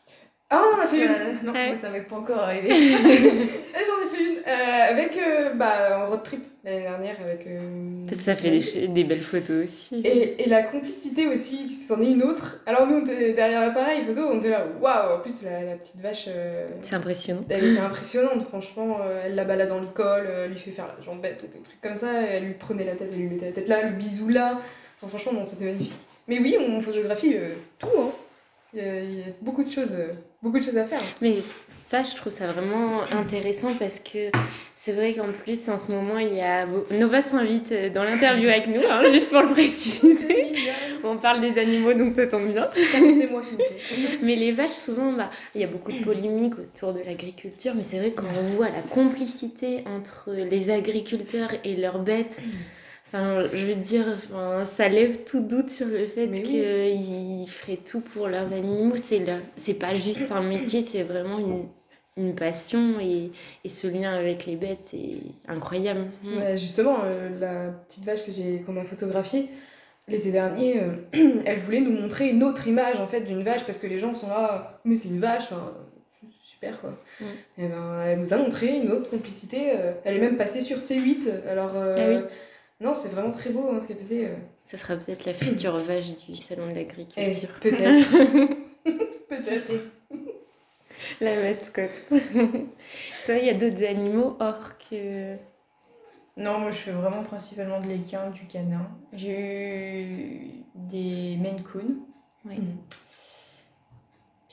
Ah, 0.56 0.64
on 0.76 0.80
a 0.80 0.86
fait 0.86 1.02
une 1.02 1.08
Ça- 1.08 1.14
non, 1.44 1.52
Ouais. 1.52 1.66
moi, 1.68 1.76
ça 1.76 1.90
m'est 1.90 2.00
pas 2.00 2.16
encore 2.16 2.38
arrivé. 2.40 2.68
J'en 2.70 4.06
ai 4.06 4.08
fait 4.16 4.24
une 4.24 4.38
euh, 4.46 4.90
avec 4.90 5.18
euh, 5.18 5.54
bah, 5.54 6.04
en 6.06 6.10
road 6.10 6.22
trip 6.22 6.42
l'année 6.64 6.82
dernière 6.82 7.16
avec. 7.24 7.46
euh, 7.46 7.58
Parce 8.06 8.18
que 8.18 8.22
ça 8.24 8.36
fait 8.36 8.50
des, 8.50 8.88
des 8.88 9.04
belles 9.04 9.22
photos 9.22 9.64
aussi. 9.64 10.00
Et, 10.04 10.42
et 10.44 10.48
la 10.48 10.62
complicité 10.62 11.26
aussi, 11.26 11.68
c'en 11.70 12.00
est 12.00 12.10
une 12.12 12.22
autre. 12.22 12.62
Alors 12.66 12.86
nous, 12.86 12.96
on 12.98 13.00
était 13.04 13.32
derrière 13.32 13.60
l'appareil 13.60 14.04
photo, 14.04 14.20
on 14.32 14.38
était 14.38 14.50
là, 14.50 14.64
waouh 14.80 15.16
En 15.16 15.20
plus, 15.20 15.42
la, 15.42 15.62
la 15.64 15.76
petite 15.76 16.00
vache, 16.00 16.26
euh, 16.28 16.66
C'est 16.82 16.94
impressionnant. 16.94 17.44
elle 17.48 17.64
était 17.72 17.80
impressionnante, 17.80 18.46
franchement. 18.48 18.98
euh, 19.02 19.22
elle 19.26 19.34
la 19.34 19.44
balade 19.44 19.68
dans 19.70 19.80
l'école, 19.80 20.26
euh, 20.28 20.44
elle 20.44 20.52
lui 20.52 20.58
fait 20.58 20.70
faire 20.70 20.86
la 20.98 21.04
jambette, 21.04 21.42
ou 21.42 21.46
des 21.46 21.60
trucs 21.62 21.80
comme 21.80 21.96
ça. 21.96 22.12
elle 22.22 22.44
lui 22.44 22.54
prenait 22.54 22.84
la 22.84 22.94
tête, 22.94 23.08
elle 23.12 23.18
lui 23.18 23.28
mettait 23.28 23.46
la 23.46 23.52
tête 23.52 23.68
là, 23.68 23.82
le 23.82 23.90
bisou 23.96 24.28
là. 24.28 24.60
Enfin, 25.02 25.08
franchement, 25.18 25.40
non, 25.40 25.44
c'était 25.44 25.64
magnifique. 25.66 25.94
Mais 26.28 26.38
oui, 26.38 26.56
on 26.58 26.80
photographie 26.80 27.34
euh, 27.36 27.50
tout, 27.78 27.88
hein. 27.98 28.10
Il 28.76 28.82
y, 28.82 28.88
a, 28.88 29.00
il 29.00 29.18
y 29.18 29.22
a 29.22 29.26
beaucoup 29.40 29.62
de 29.62 29.70
choses, 29.70 29.94
euh, 29.94 30.08
beaucoup 30.44 30.58
de 30.58 30.64
choses 30.64 30.76
à 30.76 30.84
faire. 30.84 31.00
Mais 31.22 31.38
ça, 31.40 32.02
je 32.02 32.14
trouve 32.14 32.30
ça 32.30 32.46
vraiment 32.46 33.02
intéressant 33.10 33.74
parce 33.78 33.98
que 33.98 34.30
c'est 34.76 34.92
vrai 34.92 35.14
qu'en 35.14 35.32
plus, 35.32 35.70
en 35.70 35.78
ce 35.78 35.90
moment, 35.90 36.18
il 36.18 36.34
y 36.34 36.42
a. 36.42 36.66
Nova 36.90 37.22
s'invite 37.22 37.72
euh, 37.72 37.88
dans 37.88 38.04
l'interview 38.04 38.48
avec 38.50 38.66
nous, 38.66 38.82
hein, 38.88 39.02
juste 39.12 39.30
pour 39.30 39.40
le 39.40 39.48
préciser. 39.48 40.54
On 41.02 41.16
parle 41.16 41.40
des 41.40 41.58
animaux, 41.58 41.94
donc 41.94 42.14
ça 42.14 42.26
tombe 42.26 42.52
bien. 42.52 42.68
Moi. 43.30 43.40
Mais 44.22 44.36
les 44.36 44.52
vaches, 44.52 44.70
souvent, 44.72 45.12
bah, 45.12 45.30
il 45.54 45.62
y 45.62 45.64
a 45.64 45.66
beaucoup 45.66 45.92
de 45.92 46.04
polémiques 46.04 46.58
autour 46.58 46.92
de 46.92 47.00
l'agriculture, 47.00 47.72
mais 47.74 47.82
c'est 47.82 47.98
vrai 47.98 48.12
quand 48.12 48.26
on 48.38 48.42
voit 48.42 48.68
la 48.68 48.82
complicité 48.82 49.84
entre 49.86 50.30
les 50.32 50.70
agriculteurs 50.70 51.50
et 51.64 51.76
leurs 51.76 51.98
bêtes, 52.00 52.40
enfin, 53.14 53.44
je 53.52 53.66
veux 53.66 53.74
dire, 53.76 54.04
enfin, 54.08 54.64
ça 54.64 54.88
lève 54.88 55.24
tout 55.24 55.40
doute 55.40 55.70
sur 55.70 55.86
le 55.86 56.06
fait 56.06 56.28
oui. 56.32 56.42
qu'ils 56.42 57.48
feraient 57.48 57.78
tout 57.78 58.00
pour 58.00 58.28
leurs 58.28 58.52
animaux. 58.52 58.96
C'est 58.96 59.20
leur- 59.20 59.38
c'est 59.56 59.74
pas 59.74 59.94
juste 59.94 60.32
un 60.32 60.42
métier, 60.42 60.82
c'est 60.82 61.02
vraiment 61.04 61.38
une, 61.38 61.68
une 62.16 62.34
passion 62.34 62.98
et, 63.00 63.30
et 63.64 63.68
ce 63.68 63.86
lien 63.86 64.12
avec 64.14 64.46
les 64.46 64.56
bêtes, 64.56 64.80
c'est 64.82 65.18
incroyable. 65.48 66.02
Mm. 66.22 66.56
Justement, 66.56 66.98
euh, 67.04 67.28
la 67.40 67.70
petite 67.86 68.04
vache 68.04 68.24
que 68.26 68.32
j'ai 68.32 68.62
qu'on 68.66 68.76
a 68.76 68.84
photographiée 68.84 69.48
l'été 70.08 70.32
dernier, 70.32 70.80
euh, 70.80 71.40
elle 71.46 71.60
voulait 71.60 71.80
nous 71.80 71.92
montrer 71.92 72.28
une 72.30 72.42
autre 72.44 72.66
image 72.68 73.00
en 73.00 73.06
fait 73.06 73.22
d'une 73.22 73.42
vache 73.42 73.64
parce 73.64 73.78
que 73.78 73.86
les 73.86 73.98
gens 73.98 74.12
sont 74.12 74.28
là, 74.28 74.80
mais 74.84 74.96
c'est 74.96 75.08
une 75.08 75.20
vache, 75.20 75.44
enfin, 75.44 75.72
super 76.42 76.80
quoi. 76.80 76.90
Mm. 77.20 77.24
Et 77.58 77.68
ben, 77.68 78.02
elle 78.06 78.18
nous 78.20 78.32
a 78.34 78.36
montré 78.36 78.76
une 78.76 78.90
autre 78.90 79.08
complicité. 79.10 79.70
euh, 79.72 79.92
elle 80.04 80.16
est 80.16 80.20
même 80.20 80.36
passée 80.36 80.60
sur 80.60 80.78
C8. 80.78 81.46
Alors, 81.48 81.72
euh, 81.76 81.94
Ah 81.98 82.08
oui. 82.08 82.16
Non, 82.80 82.92
c'est 82.94 83.08
vraiment 83.10 83.30
très 83.30 83.50
beau 83.50 83.68
hein, 83.70 83.80
ce 83.80 83.86
qu'elle 83.88 83.98
faisait. 83.98 84.26
euh. 84.26 84.36
Ça 84.62 84.76
sera 84.78 84.96
peut-être 84.96 85.24
la 85.26 85.34
future 85.34 85.76
vache 85.78 86.16
du 86.26 86.36
salon 86.36 86.66
de 86.66 86.72
Eh, 86.72 86.74
l'agriculture. 86.74 87.48
peut-être. 87.60 88.10
Qui 88.84 88.92
peut-être. 89.28 89.44
sait 89.58 89.80
La 91.20 91.40
mascotte. 91.42 91.90
Toi, 93.26 93.34
il 93.36 93.44
y 93.46 93.50
a 93.50 93.54
d'autres 93.54 93.84
animaux 93.84 94.36
hors 94.40 94.76
que. 94.78 95.36
Non, 96.36 96.58
moi 96.58 96.72
je 96.72 96.78
fais 96.78 96.90
vraiment 96.90 97.22
principalement 97.22 97.80
de 97.80 97.86
l'équin, 97.86 98.30
du 98.30 98.44
canin. 98.46 98.88
J'ai 99.12 100.02
eu 100.02 100.50
des 100.74 101.36
Maine 101.40 101.62
Coon. 101.62 101.98
Oui. 102.44 102.58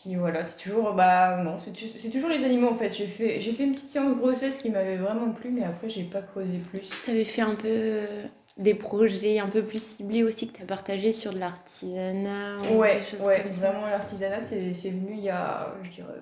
Puis 0.01 0.15
voilà, 0.15 0.43
c'est 0.43 0.57
toujours 0.63 0.93
bah 0.93 1.37
non, 1.43 1.57
c'est 1.59 2.09
toujours 2.09 2.29
les 2.29 2.43
animaux 2.43 2.69
en 2.69 2.73
fait. 2.73 2.91
J'ai 2.91 3.05
fait 3.05 3.39
fait 3.39 3.63
une 3.63 3.73
petite 3.75 3.89
séance 3.89 4.15
grossesse 4.15 4.57
qui 4.57 4.69
m'avait 4.71 4.97
vraiment 4.97 5.31
plu 5.31 5.51
mais 5.51 5.63
après 5.63 5.89
j'ai 5.89 6.03
pas 6.03 6.21
creusé 6.21 6.57
plus. 6.57 6.89
Tu 7.03 7.11
avais 7.11 7.23
fait 7.23 7.41
un 7.43 7.53
peu 7.53 7.67
euh, 7.67 8.23
des 8.57 8.73
projets 8.73 9.37
un 9.39 9.47
peu 9.47 9.61
plus 9.63 9.81
ciblés 9.81 10.23
aussi 10.23 10.47
que 10.47 10.57
tu 10.57 10.63
as 10.63 10.65
partagé 10.65 11.11
sur 11.11 11.33
de 11.33 11.39
l'artisanat 11.39 12.57
ou 12.71 12.77
Ouais, 12.79 12.97
des 12.97 13.03
choses 13.03 13.27
ouais, 13.27 13.41
comme 13.43 13.51
ça. 13.51 13.71
vraiment 13.71 13.87
l'artisanat 13.87 14.41
c'est 14.41 14.71
venu 14.89 15.11
il 15.13 15.23
y 15.23 15.29
a 15.29 15.73
je 15.83 15.91
dirais 15.91 16.21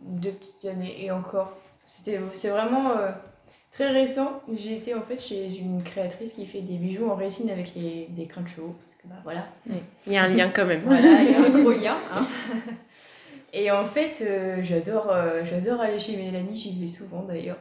deux 0.00 0.32
petites 0.32 0.64
années 0.64 1.04
et 1.04 1.10
encore. 1.12 1.56
C'était 1.86 2.18
c'est 2.32 2.48
vraiment 2.48 2.90
euh, 2.96 3.10
très 3.70 3.88
récent. 3.90 4.40
J'ai 4.52 4.76
été 4.78 4.94
en 4.94 5.02
fait 5.02 5.20
chez 5.20 5.58
une 5.58 5.82
créatrice 5.84 6.32
qui 6.32 6.44
fait 6.44 6.60
des 6.60 6.74
bijoux 6.76 7.08
en 7.08 7.14
résine 7.14 7.50
avec 7.50 7.74
les 7.76 8.06
des 8.10 8.26
crins 8.26 8.42
de 8.42 8.48
chevaux 8.48 8.74
parce 8.84 8.96
que 8.96 9.06
bah 9.06 9.20
voilà. 9.22 9.46
Il 10.08 10.12
y 10.12 10.16
a 10.16 10.24
un 10.24 10.28
lien 10.28 10.48
quand 10.48 10.64
même. 10.66 10.82
Voilà, 10.84 11.22
il 11.22 11.30
y 11.30 11.34
a 11.34 11.38
un 11.38 11.50
gros 11.62 11.70
lien. 11.72 11.96
hein. 12.12 12.26
Et 13.52 13.70
en 13.70 13.84
fait, 13.84 14.22
euh, 14.22 14.62
j'adore 14.62 15.10
euh, 15.10 15.44
j'adore 15.44 15.80
aller 15.80 15.98
chez 16.00 16.16
Mélanie, 16.16 16.56
j'y 16.56 16.80
vais 16.80 16.88
souvent 16.88 17.22
d'ailleurs. 17.22 17.58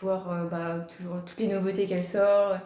Voir 0.00 0.30
euh, 0.30 0.44
bah, 0.46 0.86
toujours 0.96 1.24
toutes 1.24 1.38
les 1.38 1.48
nouveautés 1.48 1.86
qu'elle 1.86 2.04
sort. 2.04 2.58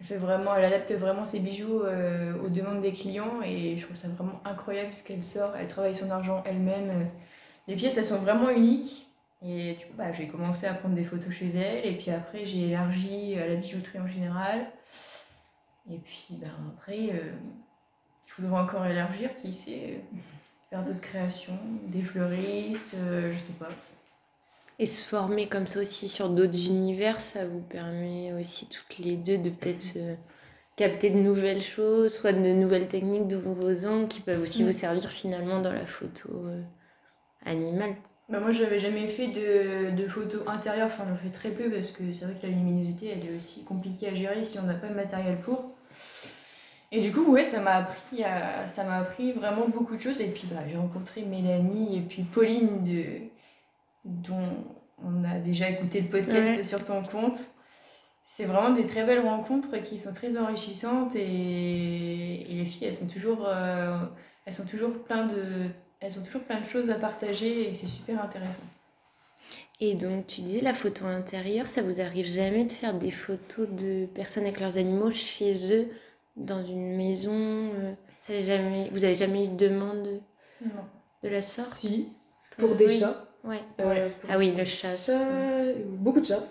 Elle, 0.00 0.06
fait 0.06 0.16
vraiment, 0.16 0.54
elle 0.54 0.64
adapte 0.64 0.92
vraiment 0.92 1.26
ses 1.26 1.40
bijoux 1.40 1.80
aux 1.80 2.48
demandes 2.50 2.82
des 2.82 2.92
clients 2.92 3.40
et 3.42 3.78
je 3.78 3.84
trouve 3.84 3.96
ça 3.96 4.08
vraiment 4.08 4.40
incroyable 4.44 4.92
ce 4.94 5.02
qu'elle 5.02 5.24
sort. 5.24 5.56
Elle 5.56 5.68
travaille 5.68 5.94
son 5.94 6.10
argent 6.10 6.42
elle-même. 6.44 7.08
Les 7.66 7.76
pièces, 7.76 7.96
elles 7.96 8.04
sont 8.04 8.18
vraiment 8.18 8.50
uniques. 8.50 9.06
Et 9.42 9.74
du 9.74 9.86
coup, 9.86 9.94
bah, 9.96 10.12
j'ai 10.12 10.28
commencé 10.28 10.66
à 10.66 10.74
prendre 10.74 10.94
des 10.94 11.04
photos 11.04 11.32
chez 11.32 11.48
elle. 11.48 11.86
Et 11.86 11.96
puis 11.96 12.10
après, 12.10 12.44
j'ai 12.44 12.68
élargi 12.68 13.36
la 13.36 13.54
bijouterie 13.54 13.98
en 13.98 14.06
général. 14.06 14.66
Et 15.90 15.96
puis 15.96 16.28
ben, 16.32 16.50
après, 16.76 17.10
je 18.26 18.42
voudrais 18.42 18.60
encore 18.60 18.84
élargir, 18.84 19.34
qui 19.34 19.50
sait, 19.50 20.00
faire 20.70 20.84
d'autres 20.84 21.00
créations, 21.00 21.58
des 21.88 22.02
fleuristes, 22.02 22.94
euh, 22.96 23.32
je 23.32 23.38
sais 23.38 23.52
pas. 23.58 23.68
Et 24.78 24.86
se 24.86 25.06
former 25.08 25.46
comme 25.46 25.66
ça 25.66 25.80
aussi 25.80 26.08
sur 26.08 26.28
d'autres 26.28 26.66
univers, 26.68 27.20
ça 27.20 27.46
vous 27.46 27.60
permet 27.62 28.32
aussi 28.34 28.68
toutes 28.68 28.98
les 28.98 29.16
deux 29.16 29.38
de 29.38 29.48
peut-être 29.50 29.94
euh, 29.96 30.14
capter 30.76 31.10
de 31.10 31.18
nouvelles 31.18 31.62
choses, 31.62 32.12
soit 32.14 32.32
de 32.32 32.38
nouvelles 32.52 32.88
techniques, 32.88 33.26
de 33.28 33.36
nouveaux 33.40 33.86
angles 33.86 34.08
qui 34.08 34.20
peuvent 34.20 34.42
aussi 34.42 34.64
Mm. 34.64 34.66
vous 34.66 34.72
servir 34.72 35.10
finalement 35.10 35.60
dans 35.60 35.72
la 35.72 35.86
photo 35.86 36.28
euh, 36.30 36.62
animale. 37.46 37.94
Bah, 38.28 38.40
moi, 38.40 38.50
je 38.50 38.62
n'avais 38.64 38.78
jamais 38.78 39.06
fait 39.06 39.28
de, 39.28 39.96
de 39.96 40.08
photos 40.08 40.42
intérieures, 40.48 40.88
enfin 40.88 41.04
j'en 41.08 41.16
fais 41.16 41.30
très 41.30 41.50
peu 41.50 41.70
parce 41.70 41.92
que 41.92 42.10
c'est 42.12 42.24
vrai 42.24 42.34
que 42.34 42.46
la 42.46 42.52
luminosité 42.52 43.08
elle 43.08 43.24
est 43.24 43.36
aussi 43.36 43.64
compliquée 43.64 44.08
à 44.08 44.14
gérer 44.14 44.44
si 44.44 44.58
on 44.58 44.64
n'a 44.64 44.74
pas 44.74 44.88
le 44.88 44.96
matériel 44.96 45.40
pour. 45.40 45.75
Et 46.92 47.00
du 47.00 47.12
coup, 47.12 47.24
ouais, 47.32 47.44
ça 47.44 47.60
m'a 47.60 47.72
appris, 47.76 48.22
à- 48.22 48.66
ça 48.68 48.84
m'a 48.84 48.98
appris 48.98 49.32
vraiment 49.32 49.68
beaucoup 49.68 49.96
de 49.96 50.00
choses. 50.00 50.20
Et 50.20 50.28
puis 50.28 50.46
bah, 50.50 50.60
j'ai 50.70 50.76
rencontré 50.76 51.22
Mélanie 51.22 51.98
et 51.98 52.00
puis 52.00 52.22
Pauline, 52.22 52.84
de, 52.84 53.04
dont 54.04 54.48
on 55.04 55.24
a 55.24 55.38
déjà 55.38 55.68
écouté 55.68 56.00
le 56.00 56.08
podcast 56.08 56.56
Ouais. 56.58 56.62
sur 56.62 56.84
ton 56.84 57.02
compte. 57.02 57.38
C'est 58.24 58.44
vraiment 58.44 58.70
des 58.74 58.86
très 58.86 59.04
belles 59.04 59.24
rencontres 59.24 59.76
qui 59.82 59.98
sont 59.98 60.12
très 60.12 60.36
enrichissantes 60.36 61.14
et, 61.16 62.40
et 62.50 62.54
les 62.54 62.64
filles, 62.64 62.88
elles 62.88 62.94
sont 62.94 63.06
toujours, 63.06 63.44
euh, 63.46 63.98
elles 64.44 64.54
sont 64.54 64.64
toujours 64.66 64.92
plein 65.04 65.26
de, 65.26 65.68
elles 66.00 66.18
ont 66.18 66.22
toujours 66.22 66.42
plein 66.42 66.60
de 66.60 66.64
choses 66.66 66.90
à 66.90 66.94
partager 66.96 67.68
et 67.68 67.72
c'est 67.74 67.86
super 67.86 68.22
intéressant. 68.22 68.64
Et 69.80 69.94
donc 69.94 70.26
tu 70.26 70.40
disais 70.40 70.60
la 70.60 70.72
photo 70.72 71.04
intérieure, 71.06 71.68
ça 71.68 71.82
vous 71.82 72.00
arrive 72.00 72.26
jamais 72.26 72.64
de 72.64 72.72
faire 72.72 72.94
des 72.94 73.10
photos 73.10 73.68
de 73.70 74.06
personnes 74.06 74.44
avec 74.44 74.58
leurs 74.60 74.78
animaux 74.78 75.10
chez 75.12 75.52
eux, 75.72 75.88
dans 76.36 76.64
une 76.64 76.96
maison 76.96 77.32
euh, 77.34 77.92
ça 78.20 78.32
avez 78.32 78.42
jamais, 78.42 78.88
Vous 78.92 79.04
avez 79.04 79.14
jamais 79.14 79.44
eu 79.44 79.48
de 79.48 79.56
demande 79.68 80.20
Non. 80.60 80.70
de 81.22 81.28
la 81.28 81.42
sorte? 81.42 81.72
Si, 81.74 82.08
pour 82.58 82.74
des 82.74 82.86
Oui. 82.86 82.98
chats. 82.98 83.22
Ouais. 83.44 83.60
Euh, 83.80 84.08
pour 84.20 84.30
Ah 84.30 84.38
oui, 84.38 84.50
le 84.56 84.64
chat, 84.64 84.88
chats, 84.88 84.96
ça. 84.96 85.28
beaucoup 85.88 86.20
de 86.20 86.26
chats. 86.26 86.44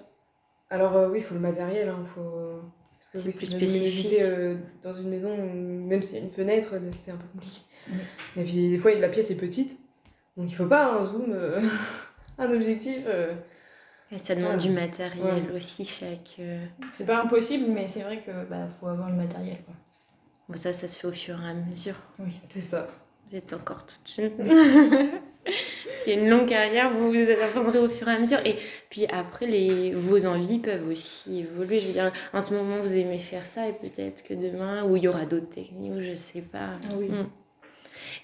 Alors 0.70 0.96
euh, 0.96 1.10
oui, 1.10 1.20
il 1.20 1.24
faut 1.24 1.36
le 1.36 1.42
matériel, 1.42 1.90
hein, 1.90 2.04
faut... 2.14 2.62
Parce 3.00 3.10
que 3.12 3.20
C'est 3.20 3.28
oui, 3.28 3.34
plus 3.38 3.46
spécifique. 3.48 4.18
euh, 4.22 4.56
dans 4.82 4.94
une 4.94 5.10
maison, 5.10 5.36
même 5.38 6.02
s'il 6.02 6.18
y 6.18 6.22
a 6.22 6.24
une 6.24 6.32
fenêtre, 6.32 6.70
euh, 6.74 6.80
c'est 7.00 7.12
un 7.12 7.18
peu 7.18 7.28
compliqué. 7.34 7.60
Et 8.38 8.44
puis 8.44 8.70
des 8.72 8.80
fois, 8.80 8.94
la 8.96 9.10
pièce 9.10 9.30
est 9.30 9.36
petite, 9.36 9.80
donc 10.38 10.50
il 10.50 10.56
faut 10.56 10.66
pas 10.66 10.94
un 10.98 11.04
zoom, 11.04 11.26
euh, 11.32 11.62
un 12.40 12.52
objectif. 12.52 13.04
Et 14.12 14.18
ça 14.20 14.36
demande 14.36 14.54
Ouais. 14.54 14.58
du 14.58 14.70
matériel 14.70 15.44
Ouais. 15.50 15.56
aussi 15.58 15.84
chaque. 15.86 16.36
euh, 16.40 16.64
C'est 16.94 17.06
pas 17.08 17.22
impossible, 17.24 17.66
mais 17.72 17.88
c'est 17.88 18.02
vrai 18.02 18.18
que 18.18 18.32
bah, 18.50 18.68
faut 18.80 18.88
avoir 18.88 19.10
le 19.10 19.16
matériel. 19.16 19.58
Quoi. 19.66 19.74
Bon, 20.48 20.56
ça, 20.56 20.74
ça 20.74 20.88
se 20.88 20.98
fait 21.00 21.08
au 21.08 21.12
fur 21.12 21.40
et 21.44 21.50
à 21.50 21.54
mesure. 21.54 21.96
Oui. 22.20 22.32
c'est 22.50 22.62
ça. 22.62 22.88
Vous 23.32 23.38
êtes 23.38 23.52
encore 23.54 23.84
toute 23.86 24.08
jeune. 24.16 24.32
A 26.08 26.12
une 26.12 26.30
longue 26.30 26.48
carrière, 26.48 26.92
vous 26.92 27.12
vous 27.12 27.32
apprendrez 27.32 27.80
au 27.80 27.90
fur 27.90 28.08
et 28.08 28.14
à 28.14 28.20
mesure. 28.20 28.38
Et 28.46 28.58
puis 28.92 29.08
après, 29.08 29.48
les, 29.48 29.92
vos 29.94 30.28
envies 30.28 30.60
peuvent 30.60 30.88
aussi 30.88 31.40
évoluer. 31.40 31.80
Je 31.80 31.88
veux 31.88 31.94
dire, 31.94 32.12
en 32.32 32.42
ce 32.42 32.54
moment, 32.54 32.78
vous 32.80 32.96
aimez 32.96 33.18
faire 33.18 33.44
ça 33.46 33.68
et 33.68 33.74
peut-être 33.74 34.24
que 34.24 34.36
demain, 34.36 34.84
ou 34.84 34.98
il 34.98 35.04
y 35.04 35.08
aura 35.08 35.26
d'autres 35.26 35.50
techniques, 35.50 35.92
ou 35.94 36.02
je 36.02 36.14
sais 36.14 36.42
pas. 36.42 36.70
Oui. 36.96 37.10
Mm. 37.10 37.26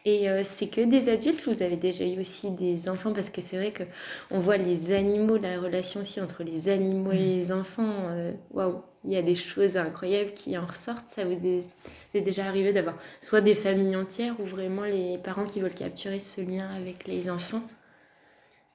Et 0.06 0.30
euh, 0.30 0.42
c'est 0.44 0.68
que 0.68 0.82
des 0.82 1.10
adultes, 1.10 1.44
vous 1.46 1.64
avez 1.64 1.76
déjà 1.76 2.06
eu 2.06 2.20
aussi 2.20 2.52
des 2.52 2.90
enfants, 2.90 3.14
parce 3.14 3.30
que 3.30 3.42
c'est 3.42 3.58
vrai 3.58 3.72
que 3.72 3.84
on 4.30 4.40
voit 4.40 4.58
les 4.58 4.92
animaux, 4.92 5.38
la 5.38 5.60
relation 5.60 6.02
aussi 6.02 6.22
entre 6.22 6.44
les 6.44 6.70
animaux 6.70 7.12
et 7.12 7.18
les 7.18 7.52
enfants. 7.52 8.10
euh, 8.10 8.34
Waouh, 8.52 8.82
il 9.04 9.12
y 9.12 9.18
a 9.18 9.22
des 9.22 9.36
choses 9.36 9.78
incroyables 9.78 10.32
qui 10.34 10.58
en 10.58 10.66
ressortent. 10.66 11.10
Ça 11.10 11.26
vous 11.26 11.34
est, 11.34 12.22
déjà 12.22 12.46
arrivé 12.46 12.74
d'avoir 12.74 12.96
soit 13.20 13.42
des 13.42 13.56
familles 13.56 13.96
entières 13.96 14.36
ou 14.40 14.46
vraiment 14.46 14.84
les 14.84 15.18
parents 15.18 15.46
qui 15.46 15.60
veulent 15.60 15.74
capturer 15.74 16.20
ce 16.20 16.42
lien 16.42 16.70
avec 16.76 17.08
les 17.08 17.30
enfants? 17.30 17.62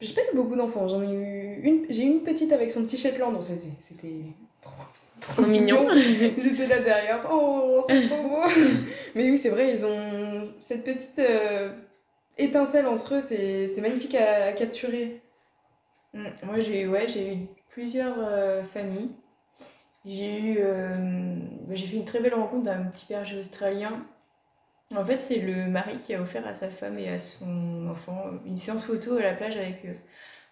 J'ai 0.01 0.13
pas 0.13 0.21
eu 0.33 0.37
beaucoup 0.37 0.57
d'enfants, 0.57 0.89
j'en 0.89 1.03
ai 1.03 1.11
eu 1.11 1.61
une. 1.63 1.87
J'ai 1.89 2.03
une 2.03 2.23
petite 2.23 2.53
avec 2.53 2.71
son 2.71 2.85
petit 2.85 2.99
Shetland, 2.99 3.33
donc 3.33 3.45
c'était 3.45 4.25
trop, 5.29 5.47
mignon. 5.47 5.89
J'étais 6.39 6.67
là 6.67 6.81
derrière, 6.81 7.27
oh, 7.31 7.85
c'est 7.89 8.09
trop 8.09 8.23
beau. 8.23 8.43
Mais 9.15 9.31
oui, 9.31 9.39
c'est 9.39 9.51
vrai, 9.51 9.73
ils 9.73 9.85
ont 9.85 10.49
cette 10.61 10.85
petite 10.85 11.19
euh, 11.19 11.73
étincelle 12.39 12.87
entre 12.87 13.17
eux, 13.17 13.21
c'est 13.21 13.81
magnifique 13.81 14.15
à, 14.15 14.53
capturer. 14.53 15.23
Mm. 16.15 16.27
Moi, 16.45 16.61
j'ai 16.61 16.87
ouais, 16.87 17.07
eu 17.07 17.47
plusieurs 17.71 18.17
euh, 18.19 18.63
familles. 18.63 19.11
J'ai 20.05 20.41
eu, 20.41 20.57
euh, 20.59 21.37
j'ai 21.71 21.87
fait 21.87 21.97
une 21.97 22.05
très 22.05 22.21
belle 22.21 22.35
rencontre 22.35 22.65
d'un 22.65 22.85
petit 22.85 23.07
berger 23.09 23.39
australien. 23.39 24.05
En 24.95 25.05
fait, 25.05 25.19
c'est 25.19 25.41
le 25.41 25.67
mari 25.67 25.97
qui 25.97 26.15
a 26.15 26.21
offert 26.21 26.47
à 26.47 26.55
sa 26.55 26.69
femme 26.69 26.97
et 26.99 27.09
à 27.09 27.19
son 27.19 27.89
enfant 27.91 28.23
une 28.45 28.57
séance 28.57 28.85
photo 28.85 29.17
à 29.17 29.23
la 29.23 29.33
plage 29.33 29.57
avec 29.57 29.85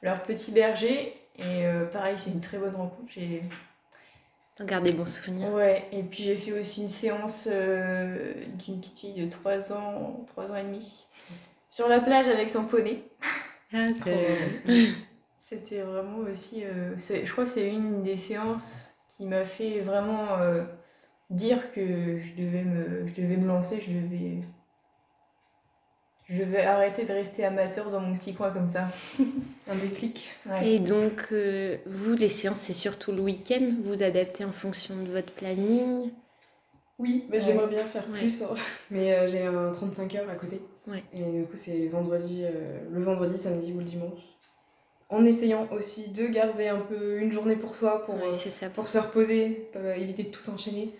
leur 0.03 0.25
petit 0.25 0.51
berger. 0.51 1.15
Et 1.39 1.65
pareil, 1.93 2.17
c'est 2.19 2.31
une 2.31 2.41
très 2.41 2.59
bonne 2.59 2.75
rencontre. 2.75 3.13
Regardez 4.59 4.93
bons 4.93 5.07
souvenirs. 5.07 5.53
Ouais, 5.53 5.89
et 5.91 6.03
puis 6.03 6.23
j'ai 6.23 6.37
fait 6.37 6.53
aussi 6.53 6.83
une 6.83 6.89
séance 6.89 7.49
euh, 7.51 8.33
d'une 8.59 8.79
petite 8.81 8.99
fille 8.99 9.15
de 9.27 9.29
3 9.29 9.73
ans, 9.73 10.25
3 10.29 10.53
ans 10.53 10.57
et 10.57 10.63
demi, 10.63 11.07
sur 11.69 11.89
la 11.89 12.01
plage 12.01 12.29
avec 12.29 12.51
son 12.51 12.65
poney. 12.67 13.03
Ah, 13.73 13.89
C'était 15.41 15.83
vraiment 15.83 16.19
aussi. 16.19 16.65
euh, 16.65 16.97
je 16.97 17.31
crois 17.31 17.45
que 17.45 17.51
c'est 17.51 17.69
une 17.69 18.03
des 18.03 18.17
séances 18.17 18.95
qui 19.09 19.27
m'a 19.27 19.45
fait 19.45 19.81
vraiment 19.81 20.39
euh, 20.39 20.65
dire 21.31 21.73
que 21.73 22.21
je 22.21 22.35
devais, 22.35 22.63
me, 22.65 23.07
je 23.07 23.15
devais 23.15 23.37
me 23.37 23.47
lancer, 23.47 23.81
je 23.81 23.91
devais. 23.93 24.39
Je 26.29 26.43
devais 26.43 26.63
arrêter 26.63 27.05
de 27.05 27.13
rester 27.13 27.45
amateur 27.45 27.91
dans 27.91 28.01
mon 28.01 28.17
petit 28.17 28.35
coin 28.35 28.51
comme 28.51 28.67
ça. 28.67 28.87
Un 29.69 29.77
déclic. 29.77 30.31
Ouais. 30.47 30.67
Et 30.67 30.79
donc, 30.79 31.29
euh, 31.33 31.77
vous, 31.87 32.15
les 32.15 32.29
séances, 32.31 32.61
c'est 32.61 32.73
surtout 32.73 33.13
le 33.13 33.21
week-end? 33.21 33.75
Vous 33.85 34.03
adaptez 34.03 34.45
en 34.45 34.53
fonction 34.53 35.03
de 35.03 35.11
votre 35.11 35.33
planning? 35.35 36.11
Oui, 36.99 37.25
mais 37.29 37.39
Ouais. 37.39 37.45
j'aimerais 37.45 37.69
bien 37.69 37.85
faire 37.87 38.09
Ouais. 38.11 38.21
plus, 38.21 38.43
hein. 38.43 38.55
mais 38.91 39.13
euh, 39.15 39.27
j'ai 39.27 39.43
un 39.43 39.71
35 39.73 40.15
heures 40.15 40.31
à 40.31 40.37
côté. 40.37 40.63
Ouais. 40.87 41.03
Et 41.13 41.23
du 41.23 41.43
coup, 41.45 41.57
c'est 41.57 41.89
vendredi, 41.89 42.43
euh, 42.45 42.79
le 42.91 43.03
vendredi, 43.03 43.37
samedi 43.37 43.73
ou 43.75 43.79
le 43.79 43.85
dimanche. 43.85 44.21
En 45.11 45.27
essayant 45.27 45.69
aussi 45.73 46.11
de 46.11 46.27
garder 46.27 46.69
un 46.69 46.81
peu 46.81 47.19
une 47.19 47.31
journée 47.31 47.57
pour 47.57 47.75
soi, 47.75 48.05
pour, 48.07 48.17
ça. 48.35 48.69
pour 48.71 48.89
se 48.89 48.99
reposer, 48.99 49.69
éviter 49.97 50.23
de 50.25 50.29
tout 50.29 50.49
enchaîner. 50.51 50.95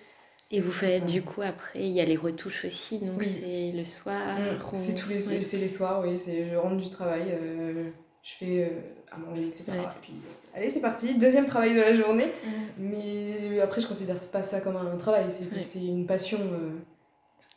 Et 0.51 0.61
vous 0.61 0.71
faites 0.73 1.07
du 1.07 1.23
coup 1.23 1.43
après, 1.43 1.81
il 1.81 1.89
y 1.91 2.01
a 2.01 2.05
les 2.05 2.17
retouches 2.17 2.65
aussi, 2.67 2.99
donc 3.01 3.19
Oui. 3.21 3.27
c'est 3.27 3.73
le 3.77 3.85
soir. 3.85 4.37
ou- 4.73 4.77
C'est 4.77 4.95
tous 4.95 5.09
les, 5.09 5.29
Ouais. 5.33 5.41
les 5.55 5.69
soirs, 5.69 6.03
oui. 6.07 6.19
C'est, 6.19 6.51
je 6.51 6.57
rentre 6.57 6.77
du 6.77 6.89
travail, 6.91 7.23
euh, 7.33 7.91
je 8.23 8.33
fais 8.35 8.65
euh, 8.65 8.81
à 9.11 9.19
manger, 9.19 9.49
etc. 9.49 9.65
Ouais. 9.73 9.79
Et 9.79 9.83
puis, 10.03 10.13
allez, 10.55 10.71
c'est 10.71 10.81
parti. 10.81 11.15
Deuxième 11.19 11.47
travail 11.47 11.75
de 11.75 11.81
la 11.81 11.93
journée. 11.95 12.27
Mm. 12.27 12.49
Mais 12.79 13.61
après, 13.61 13.81
je 13.81 13.87
considère 13.89 14.19
pas 14.31 14.43
ça 14.43 14.61
comme 14.61 14.77
un 14.77 14.97
travail. 14.97 15.25
C'est, 15.31 15.45
Ouais. 15.81 15.87
une 15.87 16.07
passion. 16.07 16.39
euh, 16.41 16.71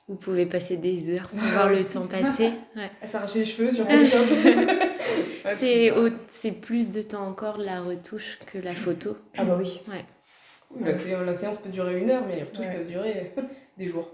Vous 0.08 0.16
pouvez 0.16 0.46
passer 0.46 0.78
des 0.78 1.14
heures 1.14 1.30
sans 1.30 1.42
voir 1.42 1.70
le 1.70 1.84
temps 1.86 2.08
passer. 2.08 2.52
Ouais. 2.78 2.90
à 3.02 3.08
s'arracher 3.08 3.40
les 3.40 3.46
cheveux 3.46 3.72
sur. 3.72 3.86
Ouais, 5.46 5.56
C'est, 6.28 6.52
plus 6.52 6.90
de 6.90 7.02
temps 7.02 7.28
encore 7.28 7.58
la 7.58 7.82
retouche 7.82 8.40
que 8.52 8.58
la 8.58 8.76
photo. 8.76 9.16
Ah 9.38 9.44
bah 9.46 9.58
oui. 9.60 9.82
Oui, 10.72 10.82
la, 10.86 10.94
sé- 10.94 11.16
la 11.26 11.34
séance 11.34 11.58
peut 11.60 11.70
durer 11.70 12.00
une 12.00 12.10
heure, 12.10 12.24
mais 12.28 12.36
les 12.36 12.44
retouches 12.44 12.66
Ouais. 12.66 12.76
peuvent 12.76 12.88
durer 12.88 13.34
des 13.78 13.88
jours. 13.88 14.10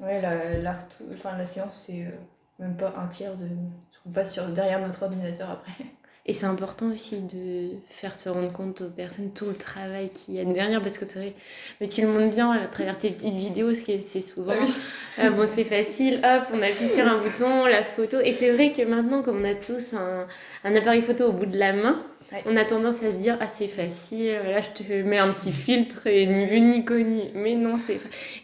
Ouais, 0.00 0.20
la, 0.20 0.58
la, 0.58 0.78
enfin, 1.12 1.36
la 1.38 1.46
séance, 1.46 1.84
c'est 1.86 2.02
euh, 2.02 2.10
même 2.58 2.76
pas 2.76 2.92
un 2.98 3.06
tiers 3.06 3.34
de 3.36 3.46
ce 3.92 3.98
qu'on 4.02 4.10
passe 4.10 4.32
sur, 4.32 4.44
derrière 4.48 4.80
notre 4.84 5.02
ordinateur 5.04 5.50
après. 5.50 5.84
Et 6.26 6.32
c'est 6.32 6.46
important 6.46 6.86
aussi 6.90 7.20
de 7.20 7.72
faire 7.86 8.14
se 8.14 8.30
rendre 8.30 8.50
compte 8.50 8.80
aux 8.80 8.88
personnes 8.90 9.30
tout 9.34 9.44
le 9.44 9.52
travail 9.52 10.08
qu'il 10.08 10.34
y 10.34 10.40
a 10.40 10.44
derrière, 10.46 10.80
parce 10.80 10.96
que 10.96 11.04
c'est 11.04 11.18
vrai, 11.18 11.34
mais 11.82 11.86
tu 11.88 12.00
le 12.00 12.08
montres 12.08 12.34
bien 12.34 12.50
à 12.50 12.66
travers 12.66 12.98
tes 12.98 13.10
petites 13.10 13.34
vidéos, 13.34 13.74
c'est 13.74 14.00
souvent, 14.22 14.54
Ah 14.58 14.64
oui. 14.64 14.72
ah 15.18 15.30
bon 15.36 15.46
c'est 15.46 15.64
facile, 15.64 16.20
hop, 16.24 16.44
on 16.54 16.62
appuie 16.62 16.88
sur 16.88 17.06
un 17.06 17.18
bouton, 17.18 17.66
la 17.66 17.84
photo, 17.84 18.20
et 18.20 18.32
c'est 18.32 18.50
vrai 18.52 18.72
que 18.72 18.80
maintenant, 18.82 19.22
comme 19.22 19.42
on 19.42 19.44
a 19.44 19.54
tous 19.54 19.92
un, 19.92 20.26
un 20.64 20.74
appareil 20.74 21.02
photo 21.02 21.26
au 21.28 21.32
bout 21.32 21.44
de 21.44 21.58
la 21.58 21.74
main, 21.74 22.02
Ouais. 22.34 22.42
on 22.46 22.56
a 22.56 22.64
tendance 22.64 23.02
à 23.02 23.12
se 23.12 23.16
dire, 23.16 23.36
ah 23.40 23.46
c'est 23.46 23.68
facile, 23.68 24.32
là 24.32 24.60
je 24.60 24.70
te 24.82 24.92
mets 25.02 25.18
un 25.18 25.32
petit 25.32 25.52
filtre 25.52 26.06
et 26.06 26.26
ni 26.26 26.46
vu 26.46 26.60
ni 26.60 26.84
connu, 26.84 27.22
mais 27.34 27.54
non 27.54 27.78
c'est... 27.78 27.98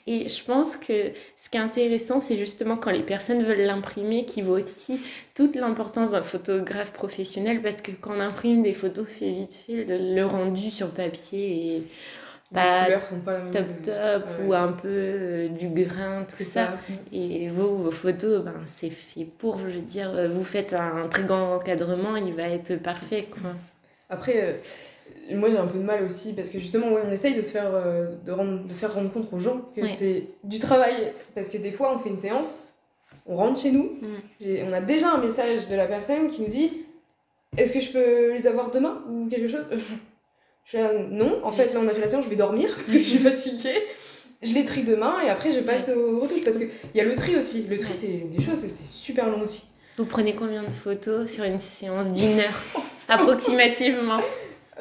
Et 0.06 0.28
je 0.28 0.44
pense 0.44 0.76
que 0.76 1.12
ce 1.36 1.48
qui 1.50 1.58
est 1.58 1.60
intéressant, 1.60 2.20
c'est 2.20 2.36
justement 2.36 2.76
quand 2.76 2.90
les 2.92 3.02
personnes 3.02 3.42
veulent 3.42 3.62
l'imprimer, 3.62 4.24
qui 4.26 4.42
voit 4.42 4.60
aussi 4.62 5.00
toute 5.34 5.56
l'importance 5.56 6.12
d'un 6.12 6.22
photographe 6.22 6.92
professionnel 6.92 7.62
parce 7.62 7.80
que 7.82 7.90
quand 7.92 8.12
on 8.16 8.20
imprime 8.20 8.62
des 8.62 8.74
photos 8.74 9.08
fait 9.08 9.30
vite 9.32 9.54
fait, 9.54 9.84
le, 9.84 10.14
le 10.14 10.26
rendu 10.26 10.70
sur 10.70 10.90
papier 10.92 11.76
est 11.76 11.82
pas 12.52 12.88
les 12.88 13.04
sont 13.04 13.20
pas 13.22 13.32
la 13.34 13.44
même. 13.44 13.50
top 13.52 13.82
top 13.82 14.26
Ouais. 14.26 14.44
ou 14.46 14.54
un 14.54 14.72
peu 14.72 14.88
euh, 14.88 15.48
du 15.48 15.68
grain, 15.68 16.24
tout 16.24 16.42
ça. 16.42 16.76
Et 17.12 17.48
vous, 17.48 17.78
vos 17.78 17.90
photos, 17.92 18.42
ben, 18.44 18.54
c'est 18.64 18.90
fait 18.90 19.24
pour, 19.24 19.58
je 19.60 19.66
veux 19.76 19.82
dire, 19.82 20.10
euh, 20.14 20.28
vous 20.28 20.44
faites 20.44 20.72
un 20.74 21.08
très 21.08 21.22
grand 21.24 21.54
encadrement, 21.56 22.16
il 22.16 22.34
va 22.34 22.48
être 22.48 22.76
parfait, 22.76 23.28
quoi. 23.30 23.54
Après, 24.10 24.60
euh, 25.32 25.36
moi 25.36 25.50
j'ai 25.50 25.56
un 25.56 25.66
peu 25.66 25.78
de 25.78 25.84
mal 25.84 26.02
aussi 26.04 26.34
parce 26.34 26.50
que 26.50 26.58
justement, 26.60 26.92
ouais, 26.92 27.02
on 27.06 27.10
essaye 27.12 27.34
de 27.34 27.42
se 27.42 27.52
faire, 27.52 27.70
euh, 27.74 28.08
de, 28.26 28.32
rendre, 28.32 28.64
de 28.66 28.74
faire 28.74 28.92
rendre 28.92 29.10
compte 29.12 29.28
aux 29.32 29.38
gens 29.40 29.62
que 29.74 29.80
Ouais. 29.82 29.88
c'est 29.88 30.24
du 30.44 30.58
travail. 30.58 31.12
Parce 31.34 31.48
que 31.48 31.58
des 31.58 31.70
fois, 31.72 31.94
on 31.94 31.98
fait 32.00 32.10
une 32.10 32.18
séance, 32.18 32.68
on 33.26 33.36
rentre 33.36 33.60
chez 33.60 33.70
nous, 33.70 33.98
on 34.42 34.72
a 34.72 34.80
déjà 34.80 35.12
un 35.12 35.18
message 35.18 35.68
de 35.68 35.76
la 35.76 35.86
personne 35.86 36.28
qui 36.28 36.42
nous 36.42 36.48
dit 36.48 36.72
Est-ce 37.56 37.72
que 37.72 37.80
je 37.80 37.92
peux 37.92 38.32
les 38.34 38.46
avoir 38.46 38.70
demain 38.70 39.02
ou 39.08 39.26
quelque 39.28 39.48
chose? 39.48 39.64
Je 40.66 40.76
ah, 40.78 40.92
non, 41.10 41.40
en 41.44 41.50
fait, 41.50 41.72
là 41.74 41.80
on 41.82 41.88
a 41.88 41.90
fait 41.90 42.00
la 42.00 42.06
séance, 42.08 42.24
je 42.24 42.30
vais 42.30 42.36
dormir 42.36 42.72
parce 42.76 42.92
que 42.92 42.98
je 43.02 43.08
suis 43.08 43.18
fatiguée. 43.18 43.82
Je 44.40 44.54
les 44.54 44.64
trie 44.64 44.84
demain 44.84 45.16
et 45.24 45.28
après 45.28 45.50
je 45.50 45.58
passe 45.60 45.88
aux 45.90 46.20
retouches 46.20 46.44
parce 46.44 46.58
qu'il 46.58 46.68
y 46.94 47.00
a 47.00 47.04
le 47.04 47.16
tri 47.16 47.34
aussi. 47.36 47.66
Le 47.68 47.76
tri, 47.76 47.88
Ouais. 47.90 47.96
c'est 47.98 48.06
des 48.36 48.40
choses, 48.40 48.60
c'est 48.60 48.70
super 48.86 49.28
long 49.28 49.40
aussi. 49.42 49.64
Vous 49.98 50.04
prenez 50.04 50.32
combien 50.32 50.62
de 50.62 50.70
photos 50.70 51.28
sur 51.28 51.42
une 51.42 51.58
séance 51.58 52.12
d'une 52.12 52.38
heure? 52.38 52.62
Approximativement. 53.10 54.20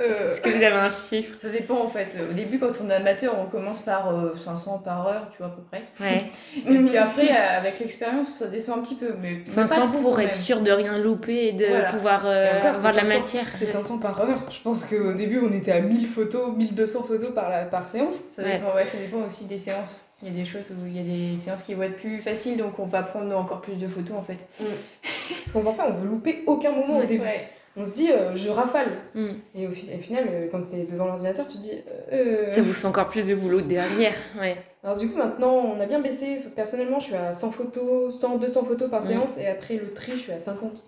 Euh, 0.02 0.30
Est-ce 0.30 0.40
que 0.40 0.48
vous 0.48 0.64
avez 0.64 0.78
un 0.78 0.90
chiffre 0.90 1.36
Ça 1.38 1.50
dépend 1.50 1.82
en 1.84 1.90
fait. 1.90 2.08
Au 2.30 2.34
début, 2.34 2.58
quand 2.58 2.72
on 2.82 2.90
est 2.90 2.94
amateur, 2.94 3.36
on 3.38 3.48
commence 3.50 3.80
par 3.80 4.10
euh, 4.16 4.34
500 4.40 4.82
par 4.86 5.06
heure, 5.06 5.28
tu 5.30 5.40
vois, 5.40 5.48
à 5.48 5.50
peu 5.50 5.62
près. 5.70 5.84
Ouais. 6.00 6.24
Et 6.56 6.86
puis 6.88 6.96
après, 6.98 7.30
avec 7.32 7.80
l'expérience, 7.82 8.28
ça 8.40 8.48
descend 8.48 8.80
un 8.80 8.82
petit 8.82 8.96
peu. 8.96 9.14
Mais, 9.22 9.30
mais 9.32 9.38
pas 9.40 9.68
500 9.68 9.90
trop, 9.92 10.00
pour 10.02 10.14
être 10.22 10.28
même. 10.28 10.30
sûr 10.30 10.62
de 10.62 10.72
rien 10.72 10.98
louper 11.00 11.48
et 11.48 11.52
de 11.52 11.66
Voilà. 11.66 11.90
pouvoir 11.92 12.22
euh, 12.26 12.46
Et 12.46 12.58
encore, 12.60 12.76
avoir 12.76 12.94
de 12.94 12.98
la 13.00 13.04
500. 13.04 13.18
matière. 13.20 13.46
C'est 13.58 13.66
500 13.66 13.98
par 13.98 14.22
heure. 14.22 14.40
Je 14.54 14.62
pense 14.62 14.86
qu'au 14.86 15.12
début, 15.12 15.42
on 15.44 15.52
était 15.52 15.74
à 15.74 15.82
1000 15.82 16.08
photos, 16.08 16.56
1200 16.56 17.04
photos 17.04 17.34
par, 17.34 17.50
la, 17.50 17.66
par 17.66 17.86
séance. 17.90 18.14
Ça 18.38 18.42
Ouais. 18.44 18.54
dépend, 18.60 18.74
ouais, 18.76 18.86
ça 18.86 19.00
dépend 19.00 19.26
aussi 19.28 19.48
des 19.48 19.58
séances. 19.58 20.06
Il 20.24 20.30
y 20.30 20.32
a 20.32 20.34
des 20.40 20.46
choses 20.46 20.68
où 20.72 20.86
il 20.88 20.96
y 20.96 21.00
a 21.02 21.04
des 21.34 21.38
séances 21.38 21.64
qui 21.64 21.74
vont 21.74 21.84
être 21.84 21.98
plus 21.98 22.20
faciles, 22.22 22.56
donc 22.58 22.80
on 22.80 22.86
va 22.86 23.04
prendre 23.04 23.36
encore 23.38 23.60
plus 23.60 23.78
de 23.78 23.88
photos 23.88 24.16
en 24.18 24.24
fait. 24.24 24.38
Parce 24.58 25.52
qu'on 25.52 25.62
parfois, 25.62 25.88
on 25.90 25.94
veut 25.94 26.08
louper 26.08 26.44
aucun 26.48 26.72
moment 26.72 27.00
au 27.00 27.04
début. 27.04 27.24
Ouais. 27.24 27.50
On 27.80 27.86
se 27.86 27.92
dit, 27.94 28.12
euh, 28.12 28.36
je 28.36 28.50
rafale. 28.50 28.90
Mm. 29.16 29.28
Et 29.56 29.68
au, 29.68 29.72
fi- 29.72 29.88
au 29.98 30.02
final, 30.02 30.26
euh, 30.30 30.48
quand 30.52 30.62
tu 30.70 30.76
es 30.76 30.84
devant 30.84 31.06
l'ordinateur, 31.06 31.48
tu 31.48 31.58
te 31.58 31.62
dis. 31.62 31.72
euh, 32.12 32.50
Ça 32.50 32.62
vous 32.62 32.74
fait 32.74 32.88
encore 32.88 33.08
plus 33.08 33.28
de 33.28 33.36
boulot 33.36 33.62
derrière. 33.62 34.14
Ouais. 34.38 34.58
Alors, 34.84 34.98
du 34.98 35.10
coup, 35.10 35.18
maintenant, 35.18 35.54
on 35.54 35.80
a 35.80 35.86
bien 35.86 36.00
baissé. 36.02 36.42
Personnellement, 36.56 37.00
je 37.00 37.06
suis 37.06 37.16
à 37.16 37.34
100 37.34 37.52
photos, 37.52 38.20
100, 38.20 38.38
200 38.38 38.66
photos 38.66 38.90
par 38.90 39.04
Mm. 39.04 39.08
séance. 39.08 39.38
Et 39.38 39.48
après 39.48 39.76
le 39.78 39.94
tri, 39.94 40.12
je 40.14 40.18
suis 40.24 40.32
à 40.34 40.40
50. 40.42 40.84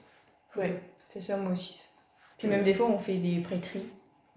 Ouais, 0.58 0.74
c'est 1.08 1.22
ça 1.22 1.38
moi 1.38 1.54
aussi. 1.54 1.82
Puis 2.38 2.48
même 2.50 2.64
des 2.64 2.74
fois, 2.74 2.88
on 2.90 3.00
fait 3.00 3.14
des 3.16 3.40
pré-tri. 3.42 3.82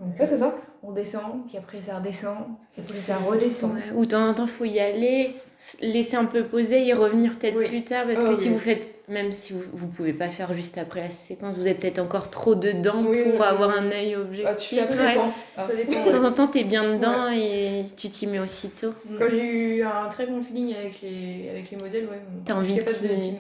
Donc 0.00 0.18
Ouais, 0.18 0.26
c'est 0.26 0.38
ça. 0.38 0.52
on 0.82 0.90
descend, 0.90 1.46
puis 1.46 1.56
après 1.56 1.80
ça 1.80 1.98
redescend, 1.98 2.36
C'est 2.68 2.82
après 2.82 2.94
ça, 2.98 3.16
redescend. 3.18 3.74
Ouais, 3.74 3.80
Ou 3.94 4.04
de 4.04 4.10
temps 4.10 4.28
en 4.28 4.34
temps, 4.34 4.46
faut 4.48 4.64
y 4.64 4.80
aller, 4.80 5.36
laisser 5.80 6.16
un 6.16 6.24
peu 6.24 6.42
poser 6.44 6.84
et 6.88 6.92
revenir 6.92 7.38
peut-être 7.38 7.56
Oui. 7.56 7.68
plus 7.68 7.84
tard. 7.84 8.04
Parce 8.06 8.18
Ah 8.20 8.24
que 8.24 8.28
oui. 8.30 8.36
si 8.36 8.48
vous 8.48 8.58
faites, 8.58 8.90
même 9.08 9.30
si 9.30 9.52
vous, 9.52 9.62
vous 9.72 9.86
pouvez 9.86 10.12
pas 10.12 10.28
faire 10.30 10.52
juste 10.52 10.78
après 10.78 11.00
la 11.02 11.10
séquence, 11.10 11.56
vous 11.56 11.68
êtes 11.68 11.78
peut-être 11.78 12.00
encore 12.00 12.28
trop 12.28 12.56
dedans 12.56 13.04
Oui, 13.06 13.22
pour 13.22 13.40
oui, 13.40 13.46
avoir 13.46 13.70
un 13.70 13.88
œil 13.92 14.14
Ah, 14.16 14.20
objectif. 14.22 14.68
tu 14.68 14.74
fais 14.74 14.80
après 14.82 15.16
Ouais. 15.16 15.28
Ah. 15.56 15.66
De 15.68 16.10
temps 16.10 16.24
en 16.24 16.32
temps, 16.32 16.48
t'es 16.48 16.64
bien 16.64 16.94
dedans 16.96 17.30
et 17.32 17.84
tu 17.96 18.08
t'y 18.08 18.26
mets 18.26 18.40
aussitôt. 18.40 18.92
Quand 19.16 19.26
j'ai 19.30 19.76
eu 19.78 19.82
un 19.84 20.08
très 20.08 20.26
bon 20.26 20.42
feeling 20.42 20.74
avec 20.74 21.00
les, 21.02 21.50
avec 21.50 21.70
les 21.70 21.76
modèles, 21.76 22.06
ouais. 22.06 22.20
T'as 22.44 22.54
envie 22.54 22.74
de 22.74 22.82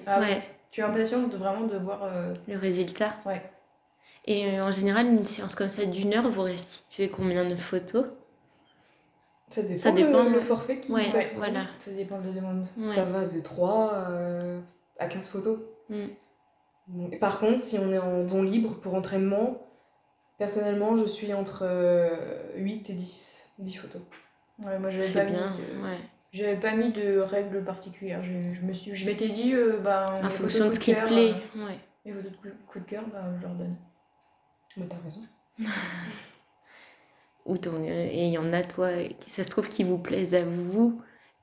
Ah 0.06 0.20
Tu 0.70 0.80
es 0.80 0.84
impatiente 0.84 1.30
de 1.30 1.36
vraiment 1.36 1.66
de 1.66 1.78
voir. 1.78 2.04
euh, 2.04 2.32
le 2.46 2.56
résultat. 2.56 3.14
Ouais. 3.26 3.42
Et 4.26 4.46
euh, 4.58 4.64
en 4.64 4.72
général, 4.72 5.06
une 5.06 5.24
séance 5.24 5.54
comme 5.54 5.68
ça 5.68 5.84
d'une 5.84 6.14
heure, 6.14 6.28
vous 6.30 6.42
restituez 6.42 7.08
combien 7.08 7.44
de 7.44 7.56
photos? 7.56 8.06
Ça 9.50 9.62
dépend, 9.62 9.76
Ça 9.76 9.92
dépend, 9.92 10.22
le, 10.24 10.30
le 10.30 10.40
forfait 10.40 10.80
qui 10.80 10.90
Ouais, 10.90 11.12
ouais. 11.12 11.32
voilà. 11.36 11.64
Ça 11.78 11.90
dépend 11.92 12.18
de 12.18 12.24
la 12.24 12.32
demande. 12.32 12.66
Ouais. 12.78 12.94
Ça 12.94 13.04
va 13.04 13.26
de 13.26 13.40
3 13.40 14.08
à 14.98 15.06
15 15.06 15.28
photos. 15.28 15.58
Mm. 15.90 16.04
Donc, 16.88 17.18
Par 17.18 17.38
contre, 17.38 17.58
si 17.60 17.78
on 17.78 17.92
est 17.92 17.98
en 17.98 18.24
don 18.24 18.42
libre 18.42 18.74
pour 18.80 18.94
entraînement, 18.94 19.62
personnellement, 20.38 20.96
je 20.96 21.06
suis 21.06 21.32
entre 21.34 21.60
euh, 21.62 22.16
8 22.56 22.90
et 22.90 22.94
10. 22.94 23.50
10 23.58 23.74
photos. 23.76 24.02
Ouais, 24.64 24.78
moi 24.78 24.90
C'est 24.90 25.24
pas, 25.24 25.30
bien. 25.30 25.50
mis 25.50 25.56
de... 25.58 25.82
Ouais. 25.84 25.98
j'avais 26.32 26.56
pas 26.56 26.72
mis 26.74 26.90
de 26.92 27.18
règles 27.18 27.62
particulières. 27.62 28.22
Je, 28.24 28.32
je 28.54 28.62
me 28.62 28.72
suis, 28.72 28.94
je 28.94 29.06
m'étais 29.06 29.28
dit, 29.28 29.52
euh, 29.54 29.78
ben, 29.78 30.06
En 30.24 30.28
fonction 30.30 30.66
de 30.66 30.70
photos 30.70 30.74
ce 30.74 30.80
qui 30.80 30.94
plaît. 30.94 31.34
euh, 31.56 31.64
Ouais. 31.66 31.78
Les 32.06 32.12
photos 32.12 32.32
de 32.42 32.80
de 32.80 32.84
cœur, 32.86 33.04
ben, 33.12 33.34
je 33.38 33.42
leur 33.42 33.54
donne. 33.54 33.76
Mais 34.76 34.86
t'as 34.88 34.96
raison. 35.04 35.20
Ou 37.46 37.56
et 37.56 38.24
il 38.26 38.30
y 38.30 38.38
en 38.38 38.52
a, 38.54 38.62
toi, 38.62 38.88
ça 39.26 39.42
se 39.42 39.48
trouve, 39.50 39.68
qui 39.68 39.84
vous 39.84 39.98
plaisent 39.98 40.34
à 40.34 40.42
vous. 40.44 41.00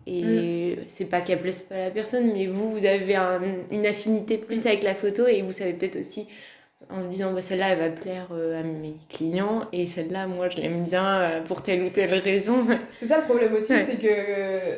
Et 0.07 0.77
Mm. 0.77 0.83
c'est 0.87 1.05
pas 1.05 1.21
qu'elle 1.21 1.39
plaise 1.39 1.61
pas 1.61 1.75
à 1.75 1.77
la 1.79 1.91
personne, 1.91 2.33
mais 2.33 2.47
vous, 2.47 2.71
vous 2.71 2.85
avez 2.85 3.15
un- 3.15 3.39
une 3.69 3.85
affinité 3.85 4.39
plus 4.39 4.65
avec 4.65 4.81
la 4.81 4.95
photo 4.95 5.27
et 5.27 5.43
vous 5.43 5.51
savez 5.51 5.73
peut-être 5.73 5.97
aussi, 5.99 6.27
en 6.89 6.99
se 7.01 7.07
disant, 7.07 7.31
bah, 7.33 7.41
celle-là, 7.41 7.69
elle 7.69 7.77
va 7.79 7.89
plaire 7.89 8.29
euh, 8.31 8.59
à 8.59 8.63
mes 8.63 8.95
clients 9.09 9.67
et 9.71 9.85
celle-là, 9.85 10.25
moi, 10.25 10.49
je 10.49 10.57
l'aime 10.57 10.85
bien 10.85 11.05
euh, 11.21 11.41
pour 11.41 11.61
telle 11.61 11.83
ou 11.83 11.89
telle 11.89 12.15
raison. 12.15 12.65
C'est 12.99 13.05
ça 13.07 13.17
le 13.19 13.23
problème 13.25 13.53
aussi, 13.53 13.73
Ouais. 13.73 13.85
c'est 13.85 13.97
que 13.97 14.07
euh, 14.09 14.77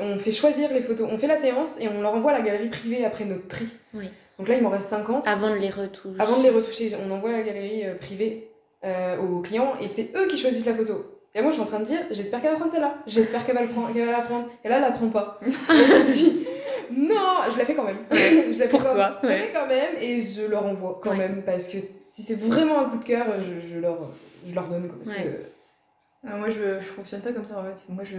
on 0.00 0.18
fait 0.18 0.32
choisir 0.32 0.72
les 0.72 0.80
photos. 0.80 1.06
On 1.12 1.18
fait 1.18 1.26
la 1.26 1.36
séance 1.40 1.78
et 1.82 1.88
on 1.88 2.00
leur 2.00 2.14
envoie 2.14 2.32
à 2.32 2.38
la 2.38 2.44
galerie 2.44 2.70
privée 2.70 3.04
après 3.04 3.26
notre 3.26 3.46
tri. 3.46 3.66
Oui. 3.92 4.08
Donc 4.38 4.48
là, 4.48 4.56
il 4.56 4.62
m'en 4.62 4.70
reste 4.70 4.88
50. 4.88 5.26
Avant 5.28 5.50
de 5.50 5.56
les 5.56 5.70
retoucher. 5.70 6.16
Avant 6.20 6.38
de 6.38 6.42
les 6.42 6.50
retoucher, 6.50 6.96
on 7.00 7.10
envoie 7.10 7.30
à 7.30 7.32
la 7.34 7.42
galerie 7.42 7.86
euh, 7.86 7.94
privée 7.94 8.50
euh, 8.84 9.16
aux 9.18 9.40
clients 9.40 9.74
et 9.80 9.88
c'est 9.88 10.10
eux 10.16 10.26
qui 10.26 10.36
choisissent 10.36 10.66
la 10.66 10.74
photo. 10.74 11.04
Et 11.36 11.42
moi, 11.42 11.50
je 11.50 11.54
suis 11.56 11.62
en 11.64 11.66
train 11.66 11.80
de 11.80 11.84
dire, 11.84 11.98
j'espère 12.10 12.40
qu'elle 12.40 12.50
va 12.52 12.56
prendre 12.56 12.72
celle-là. 12.72 12.94
J'espère 13.06 13.44
qu'elle 13.44 13.56
va, 13.56 13.62
le 13.62 13.68
prendre, 13.68 13.92
qu'elle 13.92 14.06
va 14.06 14.12
la 14.12 14.20
prendre. 14.22 14.48
Et 14.64 14.68
là, 14.68 14.76
elle 14.76 14.82
la 14.82 14.92
prend 14.92 15.08
pas. 15.08 15.40
Et 15.46 15.50
je 15.50 15.94
me 16.06 16.12
dis, 16.12 16.46
non, 16.92 17.50
je 17.52 17.58
la 17.58 17.64
fais 17.64 17.74
quand 17.74 17.84
même. 17.84 17.98
je 18.12 18.58
la 18.58 18.64
fais 18.64 18.68
Pour 18.68 18.82
quand- 18.84 18.92
toi, 18.94 19.18
Je 19.22 19.28
la 19.28 19.34
ouais. 19.34 19.40
fais 19.40 19.52
quand 19.52 19.66
même 19.66 19.94
et 20.00 20.20
je 20.20 20.46
leur 20.46 20.64
envoie 20.66 21.00
quand 21.02 21.10
Ouais. 21.10 21.16
même 21.18 21.42
parce 21.44 21.66
que 21.68 21.80
si 21.80 22.22
c'est 22.22 22.38
vraiment 22.38 22.80
un 22.80 22.90
coup 22.90 22.98
de 22.98 23.04
cœur, 23.04 23.26
je, 23.40 23.66
je 23.68 23.78
leur, 23.80 23.98
je 24.46 24.54
leur 24.54 24.68
donne. 24.68 24.86
Quoi, 24.88 24.98
parce 25.04 25.16
Ouais. 25.16 25.24
que- 25.24 26.28
Ah, 26.28 26.36
moi 26.36 26.48
je, 26.50 26.78
je 26.80 26.84
fonctionne 26.86 27.20
pas 27.20 27.32
comme 27.32 27.46
ça 27.46 27.58
en 27.58 27.64
fait. 27.64 27.82
Moi 27.88 28.04
je, 28.04 28.16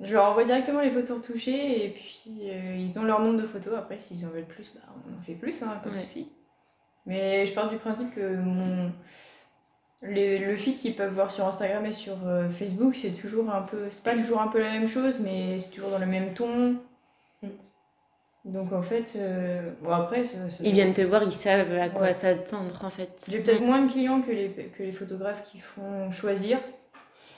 je 0.00 0.12
leur 0.12 0.26
envoie 0.30 0.44
directement 0.44 0.80
les 0.80 0.90
photos 0.90 1.18
retouchées 1.18 1.84
et 1.86 1.88
puis 1.90 2.50
euh, 2.50 2.76
ils 2.76 2.98
ont 2.98 3.02
leur 3.04 3.20
nombre 3.20 3.40
de 3.42 3.46
photos. 3.46 3.74
Après, 3.76 3.98
s'ils 4.00 4.24
en 4.26 4.28
veulent 4.30 4.44
plus, 4.44 4.72
bah, 4.74 4.80
on 5.12 5.16
en 5.18 5.20
fait 5.20 5.34
plus, 5.34 5.62
hein, 5.62 5.80
pas 5.82 5.90
de 5.90 5.94
Ouais. 5.94 6.00
souci. 6.00 6.32
Mais 7.06 7.46
je 7.46 7.54
pars 7.54 7.68
du 7.70 7.76
principe 7.76 8.14
que 8.14 8.36
mon. 8.36 8.92
Les, 10.02 10.38
le 10.38 10.56
feed 10.56 10.76
qu'ils 10.76 10.94
peuvent 10.94 11.12
voir 11.12 11.30
sur 11.32 11.44
Instagram 11.46 11.84
et 11.84 11.92
sur 11.92 12.14
euh, 12.26 12.48
Facebook, 12.48 12.94
c'est 12.94 13.10
toujours 13.10 13.50
un 13.50 13.62
peu. 13.62 13.86
C'est 13.90 14.04
pas 14.04 14.14
toujours 14.14 14.40
un 14.40 14.46
peu 14.46 14.60
la 14.60 14.70
même 14.70 14.86
chose, 14.86 15.18
mais 15.20 15.58
c'est 15.58 15.70
toujours 15.70 15.90
dans 15.90 15.98
le 15.98 16.06
même 16.06 16.34
ton. 16.34 16.76
Mm. 17.42 17.48
Donc 18.44 18.72
en 18.72 18.82
fait, 18.82 19.14
euh, 19.16 19.72
bon 19.82 19.90
après, 19.90 20.22
ça- 20.22 20.48
ça- 20.50 20.62
Ils 20.64 20.72
viennent 20.72 20.94
te 20.94 21.02
voir, 21.02 21.24
ils 21.24 21.32
savent 21.32 21.72
à 21.76 21.88
quoi 21.88 22.02
Ouais. 22.02 22.12
s'attendre, 22.14 22.84
en 22.84 22.90
fait. 22.90 23.26
j'ai 23.28 23.40
peut-être 23.40 23.60
moins 23.62 23.82
de 23.82 23.90
clients 23.90 24.20
que 24.22 24.30
les, 24.30 24.50
que 24.76 24.84
les 24.84 24.92
photographes 24.92 25.50
qui 25.50 25.58
font 25.58 26.10
choisir, 26.12 26.60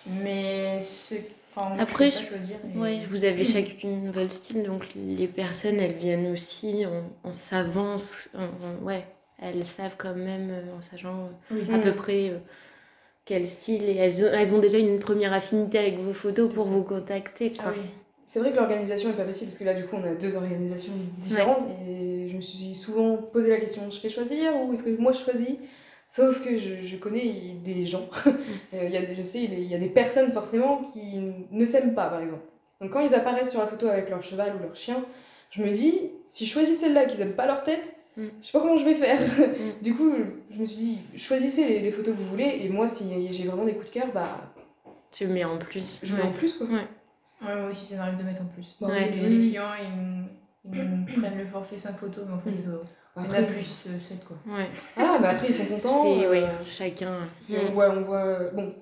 mais 0.07 0.81
c'est. 0.83 1.27
Enfin, 1.55 1.69
moi, 1.71 1.77
je 1.79 1.83
Après, 1.83 2.09
et- 2.09 2.79
Ouais, 2.79 3.01
vous 3.11 3.25
avez 3.25 3.45
chacune 3.45 4.11
votre 4.11 4.31
style, 4.31 4.63
donc 4.65 4.85
les 4.95 5.27
personnes, 5.27 5.81
elles 5.81 5.95
viennent 5.95 6.31
aussi 6.33 6.85
en, 6.87 7.29
en 7.29 7.33
savant, 7.33 7.99
ce- 7.99 8.29
en- 8.37 8.45
en- 8.45 8.85
ouais, 8.85 9.05
elles 9.39 9.65
savent 9.65 9.97
quand 9.99 10.15
même, 10.15 10.51
euh, 10.51 10.77
en 10.79 10.83
sachant 10.83 11.31
Oui. 11.51 11.63
à 11.73 11.79
Mm. 11.79 11.81
peu 11.81 11.93
près 11.93 12.29
euh, 12.31 12.39
quel 13.25 13.47
style, 13.49 13.83
et 13.85 13.97
elles 13.97 14.25
ont, 14.25 14.29
elles 14.33 14.55
ont 14.55 14.59
déjà 14.59 14.79
une 14.79 14.99
première 14.99 15.33
affinité 15.33 15.79
avec 15.79 15.99
vos 15.99 16.13
photos 16.13 16.53
pour 16.53 16.67
vous 16.67 16.83
contacter, 16.83 17.53
Ah 17.59 17.73
oui. 17.75 17.83
C'est 18.27 18.39
vrai 18.39 18.53
que 18.53 18.57
l'organisation 18.59 19.11
est 19.11 19.15
pas 19.15 19.25
facile 19.25 19.49
parce 19.49 19.59
que 19.59 19.65
là, 19.65 19.75
du 19.75 19.85
coup, 19.87 19.97
on 19.97 20.05
a 20.05 20.15
deux 20.15 20.37
organisations 20.37 20.93
différentes 21.19 21.67
et 21.85 22.29
je 22.31 22.37
me 22.37 22.41
suis 22.41 22.77
souvent 22.77 23.17
posé 23.17 23.51
la 23.51 23.59
question 23.59 23.91
je 23.91 23.99
fais 23.99 24.09
choisir 24.09 24.53
ou 24.63 24.73
est-ce 24.73 24.85
que 24.85 24.91
moi 25.01 25.11
je 25.11 25.19
choisis? 25.19 25.57
Sauf 26.13 26.43
que 26.45 26.57
je, 26.57 26.83
je 26.83 26.97
connais 26.97 27.55
des 27.65 27.87
gens, 27.87 28.09
Euh, 28.75 28.85
il 28.85 28.91
y 28.91 28.97
a 28.97 29.03
des, 29.07 29.15
je 29.15 29.23
sais, 29.23 29.43
il 29.45 29.63
y 29.65 29.75
a 29.75 29.79
des 29.79 29.89
personnes 29.89 30.33
forcément 30.33 30.83
qui 30.93 31.21
ne 31.53 31.65
s'aiment 31.65 31.95
pas 31.95 32.09
par 32.09 32.21
exemple. 32.21 32.43
Donc 32.81 32.91
quand 32.91 33.01
ils 33.01 33.15
apparaissent 33.15 33.51
sur 33.51 33.61
la 33.61 33.67
photo 33.69 33.87
avec 33.89 34.11
leur 34.11 34.23
cheval 34.23 34.57
ou 34.57 34.63
leur 34.63 34.75
chien, 34.75 35.05
je 35.51 35.63
me 35.63 35.71
dis 35.71 36.11
si 36.29 36.47
je 36.47 36.51
choisis 36.53 36.79
celle-là 36.81 37.05
qu'ils 37.05 37.21
aiment 37.21 37.35
pas 37.35 37.47
leur 37.47 37.63
tête, 37.65 37.97
Mm. 38.17 38.25
je 38.43 38.47
sais 38.47 38.53
pas 38.53 38.61
comment 38.61 38.77
je 38.77 38.85
vais 38.85 38.95
faire. 38.97 39.21
du 39.83 39.95
coup, 39.95 40.11
je 40.51 40.59
me 40.61 40.65
suis 40.67 40.77
dit 40.77 40.99
choisissez 41.17 41.69
les, 41.69 41.79
les 41.79 41.93
photos 41.93 42.13
que 42.17 42.21
vous 42.21 42.29
voulez 42.29 42.59
et 42.65 42.69
moi, 42.69 42.89
si 42.89 43.05
j'ai 43.33 43.45
vraiment 43.47 43.65
des 43.65 43.75
coups 43.75 43.87
de 43.87 43.93
cœur, 43.93 44.09
bah 44.13 44.37
Tu 45.13 45.29
mets 45.29 45.45
en 45.45 45.59
plus. 45.59 46.01
je 46.03 46.17
mets 46.17 46.23
en 46.23 46.33
plus 46.33 46.55
quoi. 46.55 46.67
Ouais, 46.67 47.55
moi 47.57 47.71
aussi, 47.71 47.87
ça 47.87 47.97
m'arrive 47.99 48.19
de 48.19 48.25
mettre 48.25 48.43
en 48.43 48.47
plus. 48.47 48.77
Bah, 48.81 48.89
Ouais. 48.89 49.11
Les, 49.13 49.29
oui. 49.37 49.49
clients, 49.51 49.65
ils, 49.81 50.75
me- 50.77 51.09
ils 51.09 51.21
prennent 51.21 51.39
le 51.39 51.47
forfait 51.47 51.79
5 51.79 51.97
photos, 51.99 52.25
mais 52.27 52.35
en 52.35 52.41
fait, 52.41 52.51
Mm. 52.51 52.71
euh, 52.73 52.83
il 53.17 53.23
y 53.23 53.27
en 53.27 53.29
Après, 53.29 53.39
a 53.39 53.43
plus 53.43 53.85
euh, 53.89 53.99
7 53.99 54.25
quoi. 54.25 54.37
Ouais, 54.57 54.69
Ah, 54.97 55.19
bah 55.21 55.31
après 55.31 55.49
ils 55.49 55.55
sont 55.55 55.67
contents. 55.67 56.03
c'est, 56.05 56.27
euh, 56.27 56.31
ouais, 56.31 56.45
chacun. 56.65 57.29
Et 57.51 57.57
on 57.69 57.73
voit, 57.73 57.91
on 57.91 58.03
voit, 58.03 58.51
bon, 58.55 58.73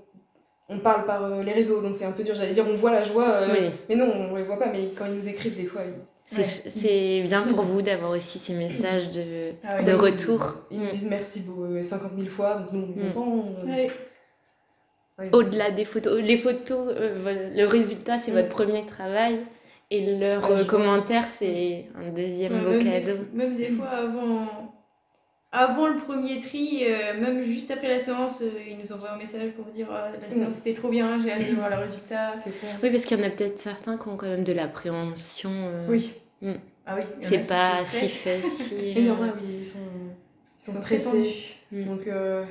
on 0.69 0.79
parle 0.81 1.05
par 1.07 1.25
euh, 1.25 1.43
les 1.43 1.53
réseaux, 1.53 1.81
donc 1.81 1.95
c'est 1.95 2.05
un 2.05 2.13
peu 2.13 2.23
dur. 2.23 2.35
J'allais 2.35 2.53
dire, 2.53 2.67
on 2.69 2.75
voit 2.75 2.93
la 2.93 3.03
joie, 3.03 3.29
euh, 3.29 3.47
Oui. 3.53 3.71
mais 3.89 3.97
non, 3.97 4.07
on 4.07 4.37
les 4.37 4.45
voit 4.45 4.59
pas. 4.59 4.71
Mais 4.71 4.91
quand 4.97 5.07
ils 5.07 5.15
nous 5.15 5.29
écrivent, 5.29 5.57
des 5.57 5.65
fois, 5.67 5.83
ils, 6.31 6.45
C'est, 6.45 7.23
bien 7.23 7.41
pour 7.43 7.63
vous 7.63 7.81
d'avoir 7.81 8.11
aussi 8.11 8.39
ces 8.39 8.53
messages 8.53 9.11
de, 9.11 9.53
Ah 9.65 9.77
ouais. 9.77 9.85
de 9.85 9.91
ils 9.91 9.95
nous 9.95 10.03
retour. 10.03 10.39
disent- 10.39 10.53
Ils 10.73 10.79
nous 10.81 10.87
Mm. 10.87 10.91
disent 10.91 11.07
merci 11.09 11.41
beau- 11.41 11.65
euh, 11.65 11.83
50 11.83 12.13
000 12.19 12.29
fois, 12.29 12.57
donc 12.57 12.73
nous 12.73 12.81
on 12.95 13.01
est 13.01 13.05
Mm. 13.05 13.13
contents. 13.13 13.45
euh. 13.63 13.67
Ouais. 13.67 13.91
au-delà 15.33 15.73
des 15.73 15.85
photos, 15.85 16.21
les 16.23 16.37
photos, 16.37 16.95
euh, 16.97 17.51
le 17.53 17.67
résultat, 17.67 18.19
c'est 18.19 18.31
Mm. 18.31 18.35
votre 18.35 18.49
premier 18.51 18.85
travail. 18.87 19.39
Et 19.91 20.19
leur 20.19 20.43
Ouais, 20.45 20.51
euh, 20.53 20.59
je 20.59 20.63
vois. 20.65 20.71
commentaire, 20.71 21.27
c'est 21.27 21.87
un 21.95 22.11
deuxième 22.11 22.53
Ouais, 22.53 22.61
beau 22.61 22.71
même, 22.71 22.79
des, 22.81 22.85
cadeau. 22.91 23.19
même 23.33 23.57
des 23.57 23.69
fois 23.71 23.89
avant, 23.89 24.47
avant 25.51 25.87
le 25.89 25.97
premier 25.97 26.41
tri, 26.41 26.81
euh, 26.85 27.19
même 27.19 27.43
juste 27.43 27.71
après 27.71 27.89
la 27.89 27.99
séance, 27.99 28.43
euh, 28.43 28.51
ils 28.69 28.77
nous 28.77 28.93
envoient 28.93 29.13
un 29.13 29.17
message 29.17 29.51
pour 29.53 29.65
dire 29.67 29.87
Ah, 29.91 30.11
la 30.21 30.31
séance 30.31 30.59
était 30.59 30.75
trop 30.75 30.89
bien, 30.91 31.19
j'ai 31.19 31.33
hâte 31.33 31.49
de 31.49 31.55
voir 31.55 31.71
le 31.71 31.77
résultat. 31.77 32.35
C'est 32.43 32.51
ça. 32.51 32.67
Oui, 32.83 32.91
parce 32.91 33.05
qu'il 33.07 33.19
y 33.19 33.23
en 33.23 33.27
a 33.27 33.31
peut-être 33.31 33.59
certains 33.59 33.97
qui 33.97 34.09
ont 34.09 34.17
quand 34.17 34.27
même 34.29 34.45
de 34.45 34.53
l'appréhension. 34.53 35.51
euh, 35.53 35.87
Oui. 35.89 36.13
Mm. 36.43 36.53
Ah 36.87 36.95
oui. 36.97 37.03
C'est 37.21 37.47
pas 37.47 37.77
si 37.85 38.09
facile. 38.09 38.79
Et 38.79 39.01
il 39.01 39.07
y 39.07 39.11
en 39.11 39.23
a, 39.23 39.27
oui, 39.29 39.59
ils 39.61 39.67
sont, 39.67 39.79
ils 40.59 40.65
sont 40.65 40.73
Ils 40.73 40.75
sont 40.77 40.83
très 40.83 40.99
stressés. 40.99 41.17
tendus. 41.19 41.55
Mm. 41.73 41.85
Donc, 41.87 42.07
euh, 42.07 42.45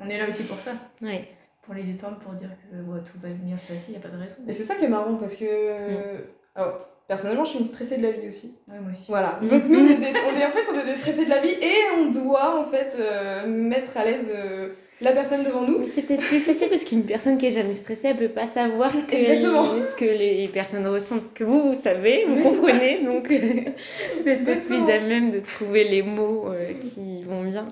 On 0.00 0.08
est 0.08 0.18
là 0.18 0.26
aussi 0.26 0.44
pour 0.44 0.58
ça, 0.60 0.72
Ouais. 1.02 1.28
pour 1.62 1.74
les 1.74 1.82
détendre, 1.84 2.16
pour 2.18 2.32
dire 2.32 2.48
que 2.48 2.76
ouais, 2.90 3.00
tout 3.00 3.18
va 3.22 3.28
bien 3.28 3.56
se 3.58 3.64
passer, 3.66 3.92
il 3.92 3.98
n'y 3.98 4.04
a 4.04 4.08
pas 4.08 4.14
de 4.14 4.20
raison. 4.20 4.36
et 4.48 4.52
c'est 4.54 4.64
ça 4.64 4.74
qui 4.76 4.86
est 4.86 4.88
marrant 4.88 5.16
parce 5.16 5.36
que. 5.36 5.44
Mm. 5.44 6.20
Alors, 6.54 6.86
personnellement, 7.08 7.44
je 7.44 7.50
suis 7.50 7.58
une 7.60 7.66
stressée 7.66 7.96
de 7.98 8.02
la 8.02 8.10
vie 8.12 8.28
aussi. 8.28 8.56
Ouais, 8.68 8.78
moi 8.80 8.90
aussi. 8.92 9.04
Voilà. 9.08 9.38
Mm. 9.42 9.48
Donc, 9.48 9.62
nous, 9.68 9.78
on 9.80 9.84
est, 9.84 9.94
des- 9.94 10.06
on 10.06 10.40
est- 10.40 10.46
en 10.46 10.50
fait, 10.50 10.64
on 10.74 10.80
est 10.80 10.84
des 10.92 10.94
stressés 10.98 11.24
de 11.24 11.30
la 11.30 11.40
vie 11.40 11.50
et 11.60 11.74
on 11.98 12.10
doit, 12.10 12.58
en 12.60 12.64
fait, 12.70 12.96
euh, 12.98 13.46
mettre 13.46 13.96
à 13.96 14.04
l'aise 14.04 14.30
euh, 14.34 14.68
la 15.00 15.12
personne 15.12 15.42
devant 15.44 15.62
nous. 15.62 15.78
Mais 15.78 15.86
c'est 15.86 16.02
peut-être 16.02 16.22
plus 16.22 16.40
facile 16.40 16.68
parce 16.68 16.84
qu'une 16.84 17.04
personne 17.04 17.38
qui 17.38 17.46
est 17.46 17.50
jamais 17.50 17.72
stressée, 17.74 18.08
elle 18.08 18.16
peut 18.18 18.28
pas 18.28 18.46
savoir 18.46 18.92
ce 18.92 18.98
que, 19.00 19.16
Exactement. 19.16 19.64
ce 19.82 19.94
que 19.96 20.04
les 20.04 20.46
personnes 20.48 20.86
ressentent. 20.86 21.32
Que 21.34 21.42
vous, 21.44 21.72
vous 21.72 21.80
savez, 21.80 22.24
vous 22.28 22.36
Oui, 22.36 22.42
comprenez, 22.42 22.98
donc 23.02 23.26
vous 24.22 24.28
êtes 24.28 24.44
peut-être 24.44 24.64
plus 24.64 24.82
à 24.90 25.00
même 25.00 25.30
de 25.30 25.40
trouver 25.40 25.84
les 25.84 26.02
mots 26.02 26.48
euh, 26.52 26.72
qui 26.74 27.24
vont 27.24 27.42
bien. 27.42 27.66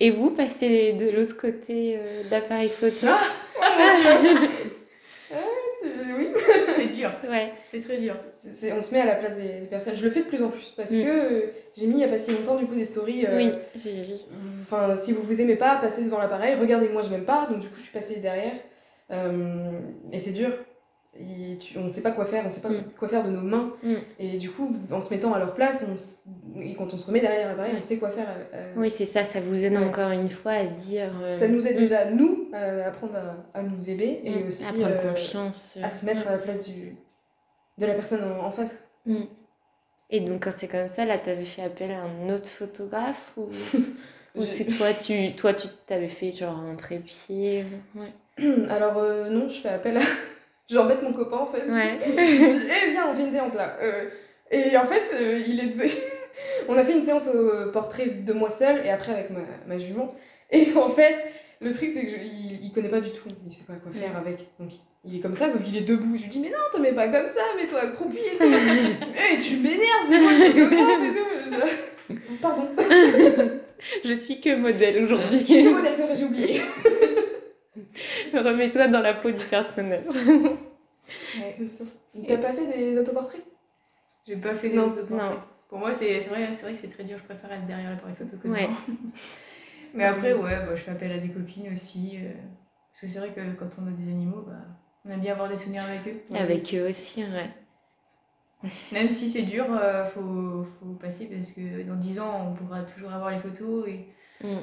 Et 0.00 0.10
vous, 0.10 0.30
passez 0.30 0.92
de 0.94 1.10
l'autre 1.16 1.36
côté 1.36 1.96
euh, 1.98 2.24
de 2.24 2.30
l'appareil 2.30 2.70
photo? 2.70 3.06
Oui. 6.18 6.28
C'est 6.76 6.88
dur, 6.88 7.10
Ouais. 7.28 7.52
c'est 7.66 7.80
très 7.80 7.96
dur. 7.98 8.14
On 8.76 8.82
se 8.82 8.94
met 8.94 9.00
à 9.00 9.06
la 9.06 9.14
place 9.16 9.36
des 9.36 9.66
personnes. 9.70 9.96
Je 9.96 10.04
le 10.04 10.10
fais 10.10 10.20
de 10.22 10.26
plus 10.28 10.42
en 10.42 10.48
plus 10.50 10.72
parce 10.76 10.90
Mm. 10.90 11.02
que 11.02 11.08
euh, 11.08 11.40
j'ai 11.76 11.86
mis 11.86 11.94
il 11.94 12.00
y 12.00 12.04
a 12.04 12.08
pas 12.08 12.18
si 12.18 12.32
longtemps 12.32 12.56
du 12.56 12.66
coup 12.66 12.74
des 12.74 12.84
stories. 12.84 13.26
euh, 13.26 13.36
Oui, 13.36 13.50
j'ai 13.74 14.02
vu. 14.02 14.14
Enfin, 14.62 14.96
si 14.96 15.12
vous 15.12 15.22
vous 15.22 15.40
aimez 15.40 15.56
pas, 15.56 15.76
passez 15.76 16.04
devant 16.04 16.18
l'appareil. 16.18 16.54
Regardez, 16.56 16.88
moi 16.88 17.02
je 17.02 17.08
m'aime 17.10 17.24
pas, 17.24 17.46
donc 17.50 17.60
du 17.60 17.68
coup 17.68 17.76
je 17.76 17.82
suis 17.82 17.92
passée 17.92 18.16
derrière. 18.16 18.52
Euh, 19.10 19.70
et 20.12 20.18
c'est 20.18 20.32
dur. 20.32 20.50
Et 21.18 21.58
tu- 21.58 21.76
on 21.78 21.88
sait 21.90 22.00
pas 22.00 22.10
quoi 22.12 22.24
faire, 22.24 22.42
on 22.46 22.50
sait 22.50 22.62
pas 22.62 22.70
Mm. 22.70 22.84
quoi 22.98 23.06
faire 23.06 23.22
de 23.22 23.28
nos 23.30 23.42
mains. 23.42 23.74
Mm. 23.82 23.94
Et 24.18 24.38
du 24.38 24.50
coup, 24.50 24.74
en 24.90 25.00
se 25.00 25.12
mettant 25.12 25.34
à 25.34 25.38
leur 25.38 25.54
place, 25.54 25.86
on 25.86 26.60
et 26.60 26.74
quand 26.74 26.92
on 26.94 26.96
se 26.98 27.06
remet 27.06 27.20
derrière 27.20 27.48
l'appareil, 27.48 27.74
on 27.78 27.82
sait 27.82 27.98
quoi 27.98 28.10
faire. 28.10 28.28
euh, 28.54 28.72
Oui, 28.76 28.88
c'est 28.88 29.04
ça, 29.04 29.24
ça 29.24 29.40
vous 29.40 29.62
aide 29.64 29.72
Ouais. 29.76 29.84
encore 29.84 30.10
une 30.10 30.30
fois 30.30 30.52
à 30.52 30.64
se 30.64 30.70
dire. 30.70 31.10
euh, 31.22 31.34
Ça 31.34 31.48
nous 31.48 31.66
aide 31.66 31.76
mm, 31.76 31.78
déjà, 31.80 32.10
nous, 32.10 32.48
à 32.54 32.86
apprendre 32.88 33.14
à, 33.16 33.58
à 33.58 33.62
nous 33.62 33.90
aimer 33.90 34.22
et 34.24 34.30
mm, 34.42 34.48
aussi 34.48 34.64
à 34.64 34.68
prendre 34.68 34.86
euh, 34.86 35.08
confiance. 35.10 35.76
à 35.82 35.90
se 35.90 36.06
mettre 36.06 36.26
à 36.26 36.32
la 36.32 36.38
place 36.38 36.66
du, 36.68 36.96
de 37.78 37.86
la 37.86 37.94
personne 37.94 38.20
en, 38.32 38.46
en 38.46 38.50
face. 38.52 38.74
Et 40.10 40.20
donc, 40.20 40.44
quand 40.44 40.52
c'est 40.52 40.68
comme 40.68 40.88
ça, 40.88 41.04
là, 41.04 41.18
t'avais 41.18 41.44
fait 41.44 41.62
appel 41.62 41.90
à 41.90 42.02
un 42.02 42.34
autre 42.34 42.48
photographe 42.48 43.32
ou, 43.36 43.48
ou 44.36 44.44
c'est 44.50 44.64
toi, 44.66 44.88
tu 44.94 45.34
toi, 45.34 45.52
tu 45.54 45.68
t'avais 45.86 46.08
fait 46.08 46.32
genre 46.32 46.58
un 46.58 46.74
trépied 46.76 47.64
Ouais. 47.94 48.12
Alors 48.70 48.96
euh, 48.98 49.28
non, 49.30 49.48
je 49.50 49.60
fais 49.60 49.68
appel 49.68 49.98
à... 49.98 50.00
J'embête 50.70 51.02
mon 51.02 51.12
copain 51.12 51.38
en 51.38 51.46
fait. 51.46 51.64
Ouais. 51.68 51.98
Eh 52.06 52.90
viens, 52.90 53.08
on 53.10 53.14
fait 53.14 53.24
une 53.24 53.32
séance 53.32 53.54
là. 53.54 53.76
Euh, 53.82 54.04
et 54.50 54.76
en 54.76 54.84
fait, 54.86 55.02
euh, 55.14 55.42
il 55.46 55.60
est... 55.60 55.72
on 56.68 56.76
a 56.76 56.84
fait 56.84 56.92
une 56.96 57.04
séance 57.04 57.28
au 57.28 57.70
portrait 57.72 58.06
de 58.06 58.32
moi 58.32 58.50
seule 58.50 58.84
et 58.86 58.90
après 58.90 59.12
avec 59.12 59.30
ma, 59.30 59.40
ma 59.66 59.78
jument. 59.78 60.14
Et 60.50 60.68
en 60.76 60.88
fait, 60.90 61.16
le 61.60 61.72
truc 61.72 61.90
c'est 61.90 62.02
que 62.04 62.10
je- 62.10 62.16
il, 62.62 62.72
connaît 62.72 62.88
pas 62.88 63.00
du 63.00 63.10
tout. 63.10 63.28
Il 63.46 63.52
sait 63.52 63.64
pas 63.64 63.74
quoi 63.74 63.92
faire 63.92 64.16
avec. 64.16 64.46
Donc 64.58 64.70
il 65.04 65.16
est 65.16 65.20
comme 65.20 65.34
ça, 65.34 65.48
donc 65.48 65.60
il 65.68 65.76
est 65.76 65.82
debout. 65.82 66.16
Je 66.16 66.22
lui 66.22 66.28
dis 66.30 66.40
mais 66.40 66.48
non, 66.50 66.56
te 66.72 66.78
mets 66.80 66.92
pas 66.92 67.08
comme 67.08 67.28
ça, 67.28 67.42
mets-toi 67.56 67.80
accroupi 67.80 68.16
et 68.18 68.38
tout. 68.38 68.44
Eh, 69.34 69.38
tu 69.40 69.56
m'énerves, 69.56 70.06
c'est 70.08 70.20
moi 70.20 70.32
le 70.32 70.52
photographe 70.52 71.04
et 71.04 71.12
tout. 71.12 71.26
Je 71.44 72.14
dis, 72.14 72.20
Pardon. 72.40 72.68
Je 74.04 74.14
suis 74.14 74.40
que 74.40 74.54
modèle 74.56 74.92
Je 74.94 74.98
suis 74.98 75.04
aujourd'hui. 75.04 75.62
le 75.64 75.70
modèle, 75.70 75.94
c'est 75.94 76.02
vrai, 76.06 76.16
j'ai 76.16 76.24
oublié. 76.24 76.62
Remets-toi 78.32 78.88
dans 78.88 79.00
la 79.00 79.14
peau 79.14 79.30
du 79.30 79.44
personnage. 79.44 80.04
Ouais. 80.06 81.54
C'est 81.56 81.66
ça. 81.68 81.84
T'as 82.26 82.38
pas 82.38 82.52
fait 82.52 82.66
des 82.66 82.98
autoportraits? 82.98 83.44
J'ai 84.26 84.36
pas 84.36 84.54
fait 84.54 84.68
des 84.70 84.76
Non, 84.76 84.84
autoportraits. 84.88 85.30
non. 85.30 85.42
Pour 85.68 85.78
moi, 85.78 85.94
c'est 85.94 86.20
c'est 86.20 86.30
vrai, 86.30 86.52
c'est 86.52 86.64
vrai 86.64 86.72
que 86.74 86.78
c'est 86.78 86.90
très 86.90 87.04
dur. 87.04 87.18
Je 87.18 87.24
préfère 87.24 87.52
être 87.52 87.66
derrière 87.66 87.90
l'appareil 87.90 88.14
photo 88.14 88.36
que 88.36 88.48
Ouais. 88.48 88.68
Mais 89.94 90.04
après, 90.04 90.32
ouais, 90.32 90.56
bah, 90.66 90.74
je 90.74 90.82
fais 90.82 90.90
appel 90.92 91.12
à 91.12 91.18
des 91.18 91.28
copines 91.28 91.70
aussi. 91.72 92.18
euh, 92.22 92.32
parce 92.92 93.00
que 93.02 93.06
c'est 93.06 93.18
vrai 93.18 93.30
que 93.30 93.40
quand 93.58 93.68
on 93.82 93.86
a 93.88 93.90
des 93.90 94.08
animaux, 94.08 94.42
bah, 94.46 94.54
on 95.04 95.10
aime 95.10 95.20
bien 95.20 95.32
avoir 95.32 95.48
des 95.48 95.56
souvenirs 95.56 95.84
avec 95.84 96.06
eux. 96.08 96.22
Avec 96.34 96.74
eux 96.74 96.88
aussi, 96.88 97.22
ouais. 97.24 97.50
Même 98.92 99.08
si 99.10 99.28
c'est 99.28 99.42
dur, 99.42 99.66
euh, 99.70 100.04
faut, 100.06 100.64
faut 100.78 100.94
passer 100.94 101.26
parce 101.26 101.50
que 101.52 101.82
dans 101.82 101.96
10 101.96 102.20
ans, 102.20 102.48
on 102.50 102.54
pourra 102.54 102.82
toujours 102.84 103.12
avoir 103.12 103.30
les 103.30 103.38
photos. 103.38 103.86
Et. 103.88 104.06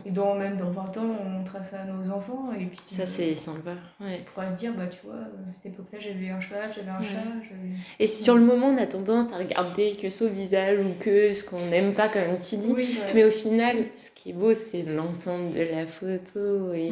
Et 0.06 0.12
dans, 0.12 0.36
même 0.36 0.58
dans 0.58 0.70
20 0.72 0.98
ans, 0.98 1.16
on 1.26 1.30
montrera 1.30 1.64
ça 1.64 1.82
à 1.82 1.86
nos 1.86 2.12
enfants. 2.12 2.50
Et 2.60 2.66
puis, 2.66 2.80
Ça, 2.96 3.06
c'est 3.06 3.36
sympa. 3.36 3.72
Ouais. 4.00 4.20
On 4.22 4.32
pourra 4.34 4.50
se 4.50 4.56
dire, 4.56 4.74
bah 4.76 4.88
tu 4.88 5.00
vois, 5.06 5.16
à 5.16 5.54
cette 5.54 5.68
époque-là, 5.68 6.00
j'avais 6.00 6.30
un 6.30 6.40
cheval, 6.42 6.70
j'avais 6.76 6.90
un 6.92 7.00
Ouais. 7.00 7.06
chat. 7.06 7.56
Et 8.00 8.08
sur 8.08 8.36
le 8.36 8.42
moment, 8.42 8.68
on 8.68 8.78
a 8.78 8.88
tendance 8.88 9.32
à 9.34 9.38
regarder 9.38 9.94
que 9.94 10.10
son 10.10 10.28
visage 10.28 10.80
ou 10.80 10.90
que 11.00 11.32
ce 11.32 11.44
qu'on 11.44 11.66
n'aime 11.68 11.94
pas, 11.94 12.10
comme 12.10 12.38
tu 12.38 12.58
dis. 12.58 12.72
Oui, 12.76 12.98
ouais. 13.06 13.14
Mais 13.14 13.24
au 13.24 13.32
final, 13.32 13.78
ce 13.98 14.12
qui 14.12 14.32
est 14.32 14.34
beau, 14.34 14.54
c'est 14.54 14.84
l'ensemble 14.84 15.52
de 15.54 15.62
la 15.62 15.86
photo. 15.88 16.74
Et, 16.74 16.92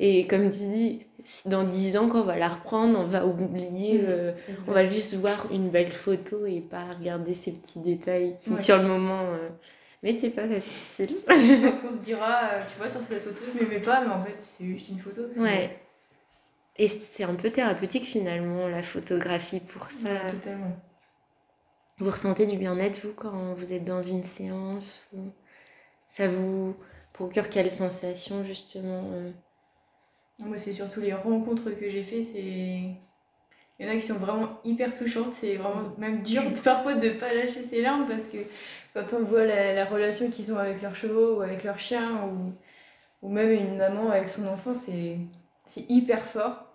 et 0.00 0.26
comme 0.26 0.50
tu 0.50 0.66
dis, 0.66 1.00
dans 1.46 1.64
10 1.64 1.96
ans, 1.96 2.08
quand 2.08 2.20
on 2.20 2.24
va 2.24 2.36
la 2.36 2.48
reprendre, 2.48 2.98
on 2.98 3.06
va 3.06 3.24
oublier. 3.24 3.98
Mm. 3.98 4.04
euh, 4.08 4.32
on 4.68 4.72
va 4.72 4.84
juste 4.86 5.14
voir 5.14 5.46
une 5.50 5.70
belle 5.70 5.90
photo 5.92 6.44
et 6.46 6.60
pas 6.60 6.84
regarder 6.98 7.32
ces 7.32 7.52
petits 7.52 7.78
détails 7.78 8.34
qui, 8.38 8.54
sur 8.62 8.76
le 8.76 8.86
moment. 8.86 9.20
euh, 9.22 9.48
Mais 10.04 10.12
c'est 10.12 10.28
pas 10.28 10.46
facile. 10.46 11.16
Je 11.26 11.66
pense 11.66 11.80
qu'on 11.80 11.94
se 11.94 12.02
dira, 12.02 12.50
euh, 12.52 12.62
tu 12.68 12.76
vois, 12.76 12.90
sur 12.90 13.00
cette 13.00 13.22
photo, 13.22 13.40
je 13.54 13.58
m'aimais 13.58 13.80
pas, 13.80 14.04
mais 14.04 14.12
en 14.12 14.22
fait, 14.22 14.38
c'est 14.38 14.66
juste 14.66 14.90
une 14.90 14.98
photo. 14.98 15.22
Ouais. 15.38 15.80
Et 16.76 16.88
c'est 16.88 17.24
un 17.24 17.34
peu 17.34 17.50
thérapeutique 17.50 18.04
finalement, 18.04 18.68
la 18.68 18.82
photographie 18.82 19.60
pour 19.60 19.90
ça. 19.90 20.10
Ouais, 20.10 20.30
totalement. 20.30 20.76
Vous 21.98 22.10
ressentez 22.10 22.44
du 22.44 22.58
bien-être, 22.58 23.00
vous, 23.00 23.14
quand 23.14 23.54
vous 23.54 23.72
êtes 23.72 23.84
dans 23.84 24.02
une 24.02 24.24
séance 24.24 25.08
ou... 25.14 25.32
Ça 26.06 26.28
vous 26.28 26.76
procure 27.14 27.48
quelle 27.48 27.72
sensation, 27.72 28.44
justement 28.44 29.10
euh? 29.12 29.32
Moi, 30.38 30.58
c'est 30.58 30.74
surtout 30.74 31.00
les 31.00 31.14
rencontres 31.14 31.70
que 31.70 31.88
j'ai 31.88 32.04
fait, 32.04 32.22
c'est. 32.22 32.82
Il 33.78 33.86
y 33.86 33.88
en 33.88 33.92
a 33.92 33.96
qui 33.96 34.02
sont 34.02 34.18
vraiment 34.18 34.60
hyper 34.64 34.96
touchantes, 34.96 35.34
c'est 35.34 35.56
vraiment 35.56 35.92
même 35.98 36.22
dur 36.22 36.42
parfois 36.62 36.94
de 36.94 37.10
pas 37.10 37.34
lâcher 37.34 37.62
ses 37.62 37.82
larmes 37.82 38.06
parce 38.08 38.28
que 38.28 38.38
quand 38.92 39.12
on 39.14 39.24
voit 39.24 39.44
la, 39.44 39.74
la 39.74 39.84
relation 39.84 40.30
qu'ils 40.30 40.52
ont 40.52 40.58
avec 40.58 40.80
leurs 40.80 40.94
chevaux 40.94 41.38
ou 41.38 41.40
avec 41.40 41.64
leurs 41.64 41.78
chiens 41.78 42.24
ou, 42.26 42.52
ou 43.24 43.28
même 43.30 43.50
une 43.50 43.76
maman 43.76 44.10
avec 44.10 44.30
son 44.30 44.46
enfant, 44.46 44.74
c'est 44.74 45.18
hyper 45.88 46.20
fort. 46.20 46.66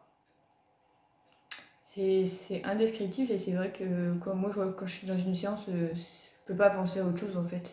C'est 1.84 2.64
indescriptible 2.66 3.32
et 3.32 3.38
c'est 3.38 3.54
vrai 3.54 3.72
que 3.72 4.14
quand 4.24 4.36
moi, 4.36 4.52
je 4.54 4.62
quand 4.72 4.86
je 4.86 4.94
suis 4.94 5.08
dans 5.08 5.18
une 5.18 5.34
séance, 5.34 5.66
euh, 5.70 5.90
je 5.94 6.02
peux 6.46 6.56
pas 6.56 6.70
penser 6.70 7.00
à 7.00 7.06
autre 7.06 7.18
chose 7.18 7.36
en 7.38 7.46
fait. 7.46 7.72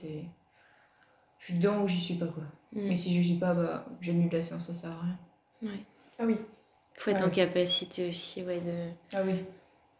Je 1.39 1.45
suis 1.45 1.55
dedans 1.55 1.83
ou 1.83 1.89
j'y 1.89 2.01
suis 2.01 2.15
pas 2.15 2.27
quoi. 2.27 2.45
Mm. 2.73 2.89
Mais 2.89 2.97
si 2.97 3.17
je 3.17 3.27
suis 3.27 3.39
pas, 3.39 3.55
bah, 3.55 3.85
j'annule 4.01 4.31
la 4.33 4.41
séance, 4.41 4.67
ça 4.67 4.75
sert 4.75 4.91
à 4.91 5.01
rien. 5.01 5.19
Ah 6.19 6.25
oui. 6.25 6.37
Faut 6.99 7.11
être 7.11 7.25
en 7.25 7.31
capacité 7.31 8.09
aussi, 8.09 8.43
ouais, 8.43 8.61
de 8.61 9.17
Ah 9.17 9.21
oui. 9.25 9.45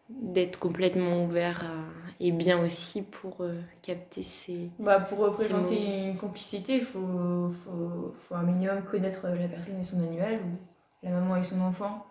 d'être 0.09 0.59
complètement 0.59 1.25
ouvert 1.25 1.65
à- 1.65 2.15
et 2.21 2.33
bien 2.33 2.63
aussi 2.63 3.03
pour 3.03 3.41
euh, 3.41 3.61
capter 3.83 4.23
ces... 4.23 4.71
Bah, 4.79 5.01
pour 5.01 5.19
représenter 5.19 6.05
une 6.09 6.17
complicité, 6.17 6.77
il 6.77 6.85
faut, 6.85 7.51
faut, 7.65 8.15
faut 8.27 8.35
un 8.35 8.43
minimum 8.43 8.83
connaître 8.85 9.27
la 9.29 9.49
personne 9.49 9.79
et 9.79 9.83
son 9.83 10.01
animal, 10.03 10.37
ou 10.37 11.07
la 11.07 11.11
maman 11.13 11.37
et 11.37 11.45
son 11.45 11.61
enfant. 11.61 12.07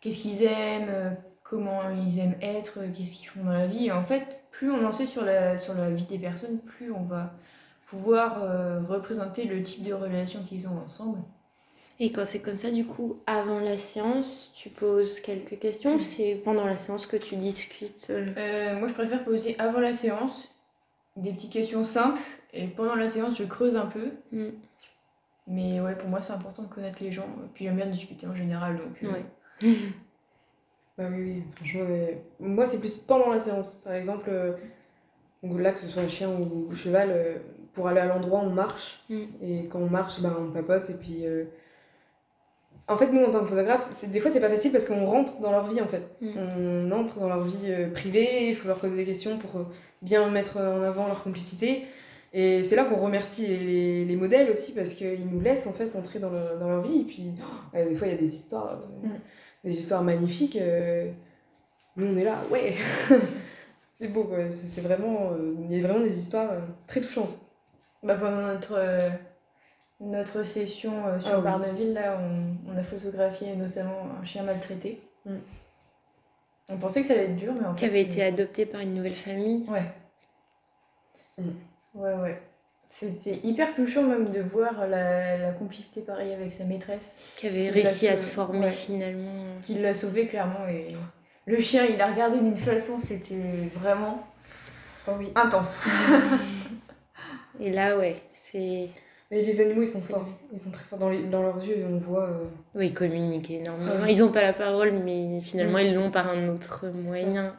Qu'est-ce 0.00 0.18
qu'ils 0.18 0.42
aiment, 0.44 0.88
euh, 0.90 1.10
comment 1.42 1.80
ils 1.90 2.18
aiment 2.18 2.36
être, 2.42 2.80
euh, 2.80 2.88
qu'est-ce 2.92 3.16
qu'ils 3.16 3.28
font 3.28 3.44
dans 3.44 3.52
la 3.52 3.66
vie. 3.66 3.86
Et 3.86 3.92
en 3.92 4.02
fait, 4.04 4.44
plus 4.50 4.70
on 4.70 4.84
en 4.86 4.92
sait 4.92 5.06
sur 5.06 5.24
la, 5.24 5.56
sur 5.56 5.74
la 5.74 5.90
vie 5.90 6.04
des 6.04 6.18
personnes, 6.18 6.58
plus 6.60 6.92
on 6.92 7.04
va 7.04 7.32
pouvoir 7.86 8.42
euh, 8.42 8.80
représenter 8.82 9.44
le 9.44 9.62
type 9.62 9.84
de 9.84 9.92
relation 9.92 10.42
qu'ils 10.42 10.68
ont 10.68 10.78
ensemble. 10.84 11.18
Et 12.00 12.10
quand 12.10 12.24
c'est 12.26 12.40
comme 12.40 12.58
ça, 12.58 12.70
du 12.70 12.84
coup, 12.84 13.18
avant 13.26 13.60
la 13.60 13.78
séance, 13.78 14.52
tu 14.56 14.68
poses 14.68 15.20
quelques 15.20 15.58
questions 15.58 15.94
ou 15.94 16.00
c'est 16.00 16.34
pendant 16.44 16.66
la 16.66 16.76
séance 16.76 17.06
que 17.06 17.16
tu 17.16 17.36
discutes 17.36 18.08
euh? 18.10 18.26
Euh, 18.36 18.78
moi, 18.78 18.88
je 18.88 18.94
préfère 18.94 19.24
poser 19.24 19.54
avant 19.60 19.80
la 19.80 19.92
séance 19.92 20.48
des 21.16 21.32
petites 21.32 21.52
questions 21.52 21.84
simples, 21.84 22.20
et 22.52 22.66
pendant 22.66 22.96
la 22.96 23.06
séance, 23.08 23.36
je 23.38 23.44
creuse 23.44 23.76
un 23.76 23.86
peu. 23.86 24.10
Mm. 24.32 24.48
Mais 25.46 25.80
ouais, 25.80 25.94
pour 25.94 26.08
moi, 26.08 26.22
c'est 26.22 26.32
important 26.32 26.62
de 26.62 26.68
connaître 26.68 27.02
les 27.02 27.12
gens. 27.12 27.28
Puis 27.54 27.64
j'aime 27.64 27.76
bien 27.76 27.86
discuter 27.86 28.26
en 28.26 28.34
général, 28.34 28.78
donc... 28.78 29.02
euh, 29.04 29.12
Ouais. 29.12 29.72
Bah 30.96 31.06
oui, 31.10 31.22
oui, 31.22 31.42
franchement, 31.56 31.84
mais 31.88 32.22
moi 32.38 32.66
c'est 32.66 32.78
plus 32.78 32.98
pendant 32.98 33.30
la 33.30 33.40
séance. 33.40 33.74
Par 33.82 33.94
exemple, 33.94 34.28
euh, 34.30 34.52
donc 35.42 35.60
là, 35.60 35.72
que 35.72 35.80
ce 35.80 35.88
soit 35.88 36.02
un 36.02 36.08
chien 36.08 36.30
ou 36.30 36.68
un 36.70 36.74
cheval, 36.74 37.08
euh, 37.10 37.38
pour 37.72 37.88
aller 37.88 37.98
à 38.00 38.06
l'endroit, 38.06 38.40
on 38.40 38.50
marche. 38.50 39.02
Mm. 39.08 39.22
Et 39.42 39.64
quand 39.66 39.80
on 39.80 39.90
marche, 39.90 40.20
bah, 40.20 40.36
on 40.38 40.52
papote. 40.52 40.88
Et 40.90 40.94
puis, 40.94 41.26
euh, 41.26 41.46
en 42.88 42.96
fait, 42.96 43.10
nous, 43.12 43.22
en 43.24 43.30
tant 43.30 43.40
que 43.40 43.48
photographe, 43.48 43.82
c'est- 43.94 44.08
des 44.10 44.20
fois, 44.20 44.30
c'est 44.30 44.40
pas 44.40 44.48
facile 44.50 44.72
parce 44.72 44.84
qu'on 44.84 45.06
rentre 45.06 45.40
dans 45.40 45.50
leur 45.50 45.66
vie, 45.68 45.80
en 45.80 45.86
fait. 45.88 46.02
Mm. 46.20 46.28
On 46.38 46.90
entre 46.92 47.18
dans 47.20 47.28
leur 47.28 47.42
vie 47.44 47.56
euh, 47.70 47.90
privée, 47.90 48.48
il 48.50 48.56
faut 48.56 48.68
leur 48.68 48.78
poser 48.78 48.96
des 48.96 49.04
questions 49.04 49.38
pour 49.38 49.60
euh, 49.60 49.64
bien 50.02 50.28
mettre 50.30 50.58
en 50.58 50.82
avant 50.82 51.06
leur 51.06 51.22
complicité. 51.22 51.84
Et 52.36 52.62
c'est 52.64 52.74
là 52.76 52.84
qu'on 52.84 52.96
remercie 52.96 53.46
les, 53.46 53.58
les- 53.58 54.04
les 54.04 54.16
modèles 54.16 54.50
aussi 54.50 54.74
parce 54.74 54.94
qu'ils 54.94 55.26
nous 55.30 55.40
laissent, 55.40 55.66
en 55.66 55.72
fait, 55.72 55.94
entrer 55.96 56.18
dans, 56.18 56.30
le- 56.30 56.58
dans 56.60 56.68
leur 56.68 56.82
vie. 56.82 57.00
Et 57.00 57.04
puis, 57.04 57.30
oh, 57.40 57.76
des 57.88 57.94
fois, 57.96 58.06
il 58.08 58.12
y 58.12 58.14
a 58.16 58.18
des 58.18 58.34
histoires, 58.34 58.70
euh, 59.04 59.06
Mm. 59.08 59.10
des 59.64 59.78
histoires 59.80 60.02
magnifiques. 60.02 60.56
euh, 60.56 61.10
nous, 61.96 62.06
on 62.08 62.16
est 62.18 62.24
là, 62.24 62.40
ouais 62.50 62.74
C'est 63.98 64.08
beau, 64.08 64.24
quoi. 64.24 64.38
C'est 64.52 64.80
vraiment... 64.80 65.30
euh, 65.32 65.54
Il 65.70 65.76
y 65.80 65.84
a 65.84 65.86
vraiment 65.88 66.04
des 66.04 66.18
histoires 66.18 66.50
euh, 66.52 66.58
très 66.88 67.00
touchantes. 67.00 67.38
Bah, 68.02 68.16
pendant 68.16 68.42
notre, 68.42 68.74
euh, 68.76 69.08
notre 70.04 70.42
session 70.44 71.06
euh, 71.06 71.18
sur 71.20 71.32
Ah 71.32 71.38
oui. 71.38 71.44
Barneville, 71.44 71.92
là, 71.94 72.18
on, 72.20 72.72
on 72.72 72.76
a 72.76 72.82
photographié 72.82 73.56
notamment 73.56 74.08
un 74.20 74.24
chien 74.24 74.42
maltraité. 74.42 75.00
Mm. 75.26 75.36
On 76.70 76.76
pensait 76.78 77.00
que 77.02 77.06
ça 77.06 77.14
allait 77.14 77.24
être 77.24 77.36
dur, 77.36 77.52
mais 77.58 77.66
en 77.66 77.74
Qui 77.74 77.84
fait. 77.84 77.90
avait 77.90 78.00
euh, 78.00 78.06
été 78.06 78.22
adopté 78.22 78.66
par 78.66 78.80
une 78.80 78.94
nouvelle 78.94 79.14
famille. 79.16 79.66
Ouais. 79.68 79.84
Mm. 81.38 81.50
Ouais, 81.94 82.14
ouais. 82.14 82.42
C'était 82.90 83.40
hyper 83.42 83.72
touchant 83.74 84.02
même 84.04 84.30
de 84.30 84.40
voir 84.40 84.86
la, 84.86 85.36
la 85.36 85.50
complicité 85.52 86.00
pareille 86.00 86.32
avec 86.32 86.52
sa 86.52 86.64
maîtresse, 86.64 87.18
Qui 87.36 87.48
avait 87.48 87.64
Qui 87.64 87.70
réussi 87.70 88.06
à 88.08 88.16
se 88.16 88.30
former 88.32 88.66
Ouais. 88.66 88.70
finalement. 88.70 89.32
qui 89.62 89.74
l'a 89.74 89.94
sauvé 89.94 90.26
clairement. 90.28 90.66
Et 90.68 90.94
le 91.46 91.60
chien, 91.60 91.84
il 91.86 92.00
a 92.00 92.06
regardé 92.06 92.38
d'une 92.38 92.56
façon, 92.56 92.98
c'était 93.00 93.34
vraiment 93.74 94.24
Oh 95.08 95.12
oui. 95.18 95.28
intense. 95.34 95.80
Et 97.60 97.70
là, 97.70 97.96
ouais, 97.98 98.16
c'est. 98.32 98.88
Mais 99.30 99.42
les 99.42 99.60
animaux, 99.60 99.82
ils 99.82 99.88
sont 99.88 100.00
C'est 100.00 100.12
forts. 100.12 100.26
Ils 100.52 100.60
sont 100.60 100.70
très 100.70 100.84
forts 100.84 100.98
dans, 100.98 101.08
les- 101.10 101.24
dans 101.24 101.42
leurs 101.42 101.64
yeux. 101.64 101.84
On 101.88 101.98
voit... 101.98 102.24
euh, 102.28 102.44
Oui, 102.74 102.86
ils 102.88 102.94
communiquent 102.94 103.50
énormément. 103.50 103.90
Ouais. 104.02 104.12
Ils 104.12 104.18
n'ont 104.20 104.30
pas 104.30 104.42
la 104.42 104.52
parole, 104.52 104.92
mais 105.04 105.40
finalement, 105.40 105.78
Mm. 105.78 105.82
ils 105.86 105.94
l'ont 105.94 106.10
par 106.10 106.28
un 106.28 106.48
autre 106.48 106.86
moyen. 106.88 107.56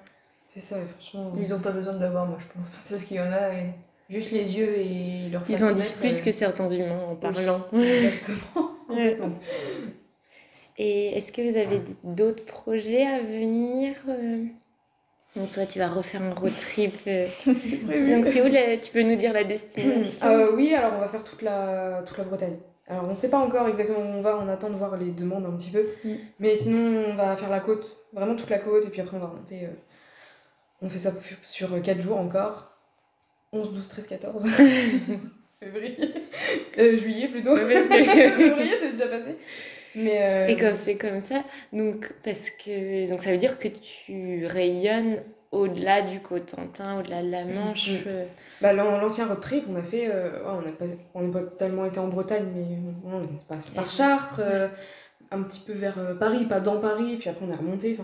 C'est 0.54 0.62
ça, 0.62 0.78
et 0.78 0.86
franchement. 0.86 1.34
Ils 1.38 1.54
ont 1.54 1.60
pas 1.60 1.72
besoin 1.72 1.94
de 1.94 2.02
l'avoir, 2.02 2.26
moi, 2.28 2.38
je 2.40 2.46
pense. 2.54 2.72
Parce 2.90 3.04
qu'il 3.04 3.18
y 3.18 3.20
en 3.20 3.32
a, 3.32 3.54
et 3.54 3.66
juste 4.10 4.32
les 4.32 4.58
yeux 4.58 4.78
et 4.78 5.30
leur 5.32 5.42
Ils 5.50 5.64
en 5.66 5.72
disent 5.74 5.92
plus 5.92 6.20
euh, 6.20 6.24
que 6.24 6.32
certains 6.32 6.70
humains 6.70 7.00
en 7.10 7.16
parlant. 7.16 7.62
Exactement. 7.74 8.72
Ouais. 8.90 9.18
Et 10.78 11.18
est-ce 11.18 11.32
que 11.32 11.42
vous 11.42 11.58
avez 11.58 11.82
d'autres 12.04 12.44
projets 12.46 13.06
à 13.06 13.20
venir 13.22 13.96
euh 14.10 14.44
Donc 15.36 15.50
toi, 15.50 15.66
tu 15.66 15.80
vas 15.80 15.88
refaire 15.90 16.22
un 16.24 16.34
road 16.34 16.54
trip. 16.58 16.96
euh. 17.08 17.28
Donc 17.46 18.26
c'est 18.26 18.42
où 18.42 18.48
la- 18.48 18.78
Tu 18.78 18.92
peux 18.92 19.02
nous 19.02 19.16
dire 19.18 19.34
la 19.34 19.44
destination? 19.44 20.26
Euh, 20.28 20.52
oui, 20.56 20.74
alors 20.74 20.94
on 20.96 21.00
va 21.00 21.08
faire 21.10 21.24
toute 21.24 21.42
la, 21.42 22.04
toute 22.06 22.18
la 22.18 22.24
Bretagne. 22.24 22.58
Alors 22.88 23.06
on 23.08 23.12
ne 23.12 23.16
sait 23.16 23.30
pas 23.30 23.40
encore 23.40 23.68
exactement 23.68 24.00
où 24.00 24.04
on 24.04 24.22
va, 24.22 24.38
on 24.42 24.48
attend 24.48 24.70
de 24.70 24.76
voir 24.76 24.96
les 24.98 25.12
demandes 25.12 25.46
un 25.46 25.58
petit 25.58 25.72
peu. 25.72 25.86
Mm. 26.04 26.14
Mais 26.40 26.56
sinon, 26.56 27.06
on 27.10 27.16
va 27.16 27.36
faire 27.36 27.50
la 27.50 27.60
côte, 27.60 27.98
vraiment 28.14 28.36
toute 28.36 28.50
la 28.50 28.60
côte, 28.60 28.86
et 28.86 28.90
puis 28.90 29.02
après 29.02 29.18
on 29.18 29.20
va 29.20 29.28
remonter. 29.28 29.66
euh, 29.66 29.70
on 30.82 30.90
fait 30.90 31.00
ça 31.00 31.12
sur 31.42 31.82
4 31.82 32.00
jours 32.02 32.18
encore. 32.18 32.72
11, 33.52 33.74
12, 33.74 33.88
13, 33.90 34.08
14. 34.08 34.46
Février. 35.60 35.98
Euh, 36.78 36.96
juillet 36.98 37.28
plutôt. 37.30 37.56
Parce 37.56 37.88
que- 37.88 38.04
Février, 38.04 38.74
c'est 38.82 38.92
déjà 38.92 39.08
passé. 39.08 39.38
Mais. 39.96 40.20
euh, 40.22 40.48
Et 40.48 40.56
quand 40.56 40.74
c'est 40.74 40.96
comme 40.96 41.22
ça, 41.22 41.44
donc 41.74 42.14
parce 42.24 42.50
que 42.50 43.10
donc 43.10 43.22
ça 43.22 43.32
veut 43.32 43.38
dire 43.38 43.58
que 43.60 43.68
tu 43.68 44.46
rayonnes 44.46 45.18
au-delà 45.52 46.02
du 46.02 46.20
Cotentin, 46.20 47.00
au-delà 47.00 47.24
de 47.24 47.32
la 47.32 47.46
Manche. 47.46 47.90
Mm. 47.92 48.08
euh, 48.08 48.26
Bah, 48.62 48.74
l'an- 48.74 49.00
l'ancien 49.00 49.26
road 49.28 49.40
trip, 49.40 49.64
on 49.70 49.76
a 49.78 49.84
fait. 49.84 50.08
euh, 50.12 50.30
on 50.46 50.62
n'a 50.62 50.72
pas, 50.72 50.86
on 51.14 51.22
n'est 51.22 51.32
pas 51.32 51.44
tellement 51.58 51.86
été 51.86 52.00
en 52.00 52.08
Bretagne, 52.10 52.46
mais 52.56 52.66
on 53.06 53.24
est 53.24 53.74
par. 53.74 53.88
Chartres, 53.90 54.42
euh, 54.44 54.68
un 55.32 55.42
petit 55.44 55.62
peu 55.66 55.74
vers 55.74 55.98
euh, 55.98 56.14
Paris, 56.16 56.46
pas 56.46 56.60
dans 56.60 56.80
Paris, 56.80 57.16
puis 57.20 57.30
après 57.30 57.46
on 57.48 57.52
est 57.52 57.56
remonté. 57.56 57.98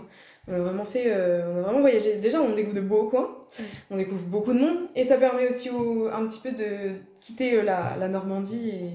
On 0.48 0.54
a 0.54 0.58
vraiment 0.58 0.84
fait. 0.84 1.04
euh, 1.06 1.42
on 1.54 1.58
a 1.58 1.62
vraiment 1.62 1.80
voyagé. 1.80 2.16
Déjà, 2.16 2.40
on 2.40 2.54
découvre 2.54 2.74
de 2.76 2.80
beaux 2.80 3.08
coins, 3.08 3.36
Ouais. 3.58 3.64
on 3.90 3.96
découvre 3.98 4.24
beaucoup 4.26 4.52
de 4.54 4.58
monde, 4.58 4.78
et 4.96 5.04
ça 5.04 5.16
permet 5.18 5.46
aussi 5.46 5.68
au- 5.70 6.08
un 6.08 6.26
petit 6.26 6.40
peu 6.40 6.50
de 6.52 6.94
quitter 7.20 7.54
euh, 7.58 7.62
la, 7.62 7.96
la 7.98 8.08
Normandie. 8.08 8.70
Et... 8.70 8.90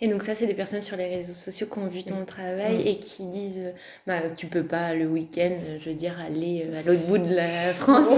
Et 0.00 0.06
donc 0.08 0.22
ça, 0.22 0.34
c'est 0.34 0.46
des 0.46 0.54
personnes 0.54 0.80
sur 0.82 0.96
les 0.96 1.08
réseaux 1.08 1.32
sociaux 1.32 1.66
qui 1.66 1.78
ont 1.78 1.88
vu 1.88 2.04
ton 2.04 2.24
travail 2.24 2.84
Mm. 2.84 2.86
et 2.86 2.98
qui 3.00 3.26
disent, 3.26 3.74
bah, 4.06 4.30
tu 4.30 4.46
peux 4.46 4.64
pas 4.64 4.94
le 4.94 5.06
week-end, 5.06 5.58
je 5.80 5.88
veux 5.88 5.94
dire, 5.96 6.18
aller 6.20 6.66
euh, 6.68 6.78
à 6.78 6.82
l'autre 6.82 7.04
bout 7.06 7.18
de 7.18 7.34
la 7.34 7.72
France. 7.74 8.08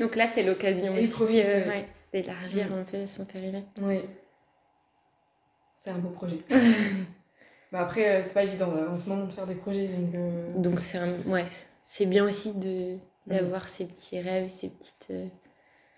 donc 0.00 0.14
là, 0.16 0.26
c'est 0.28 0.44
l'occasion 0.44 0.94
aussi 0.94 1.40
euh, 1.40 1.68
ouais, 1.68 1.86
d'élargir 2.12 2.68
Mm. 2.70 2.78
un 2.78 2.82
peu 2.84 3.06
son 3.06 3.24
périmètre. 3.24 3.66
Oui. 3.82 4.00
C'est 5.76 5.90
un 5.90 5.98
beau 5.98 6.10
projet. 6.10 6.38
bah 7.72 7.80
après, 7.80 8.16
euh, 8.16 8.22
c'est 8.24 8.34
pas 8.34 8.44
évident 8.44 8.72
là, 8.74 8.88
en 8.90 8.98
ce 8.98 9.08
moment 9.08 9.24
de 9.26 9.32
faire 9.32 9.46
des 9.46 9.54
projets. 9.54 9.86
Donc, 9.88 10.14
euh, 10.14 10.52
Donc 10.56 10.80
c'est 10.80 10.98
un- 10.98 11.20
ouais, 11.26 11.44
c'est 11.82 12.06
bien 12.06 12.24
aussi 12.24 12.52
de 12.54 12.94
Mm. 12.94 12.98
d'avoir 13.26 13.68
ces 13.68 13.84
petits 13.86 14.20
rêves, 14.20 14.48
ces 14.48 14.68
petites. 14.68 15.12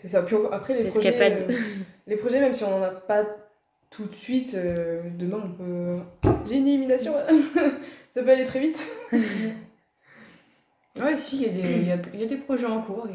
C'est 0.00 0.08
ça. 0.08 0.22
Puis 0.22 0.34
après, 0.50 0.74
les 0.82 0.88
projets, 0.88 1.20
euh, 1.20 1.52
les 2.06 2.16
projets, 2.16 2.40
même 2.40 2.54
si 2.54 2.64
on 2.64 2.70
n'en 2.70 2.82
a 2.82 2.90
pas 2.90 3.24
tout 3.90 4.06
de 4.06 4.14
suite, 4.14 4.54
euh, 4.54 5.02
demain 5.18 5.42
on 5.44 5.50
peut. 5.52 5.98
J'ai 6.46 6.58
une 6.58 6.68
élimination 6.68 7.14
Ça 8.12 8.22
peut 8.22 8.30
aller 8.30 8.44
très 8.46 8.60
vite. 8.60 8.78
Ouais, 11.00 11.16
si, 11.16 11.36
il 11.42 11.86
y, 11.86 11.92
a 11.92 11.96
des- 12.26 12.36
projets 12.36 12.66
en 12.66 12.82
cours. 12.82 13.06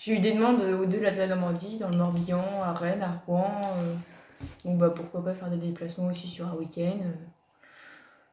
J'ai 0.00 0.14
eu 0.14 0.18
des 0.18 0.32
demandes 0.32 0.60
au-delà 0.60 1.10
de 1.12 1.18
la 1.18 1.28
Normandie, 1.28 1.78
dans 1.78 1.88
le 1.88 1.96
Morbihan, 1.96 2.42
à 2.62 2.72
Rennes, 2.72 3.02
à 3.02 3.22
Rouen. 3.26 3.70
euh, 3.78 3.94
donc 4.64 4.78
bah, 4.78 4.90
pourquoi 4.90 5.24
pas 5.24 5.34
faire 5.34 5.50
des 5.50 5.56
déplacements 5.56 6.08
aussi 6.08 6.26
sur 6.26 6.46
un 6.48 6.54
week-end. 6.54 6.98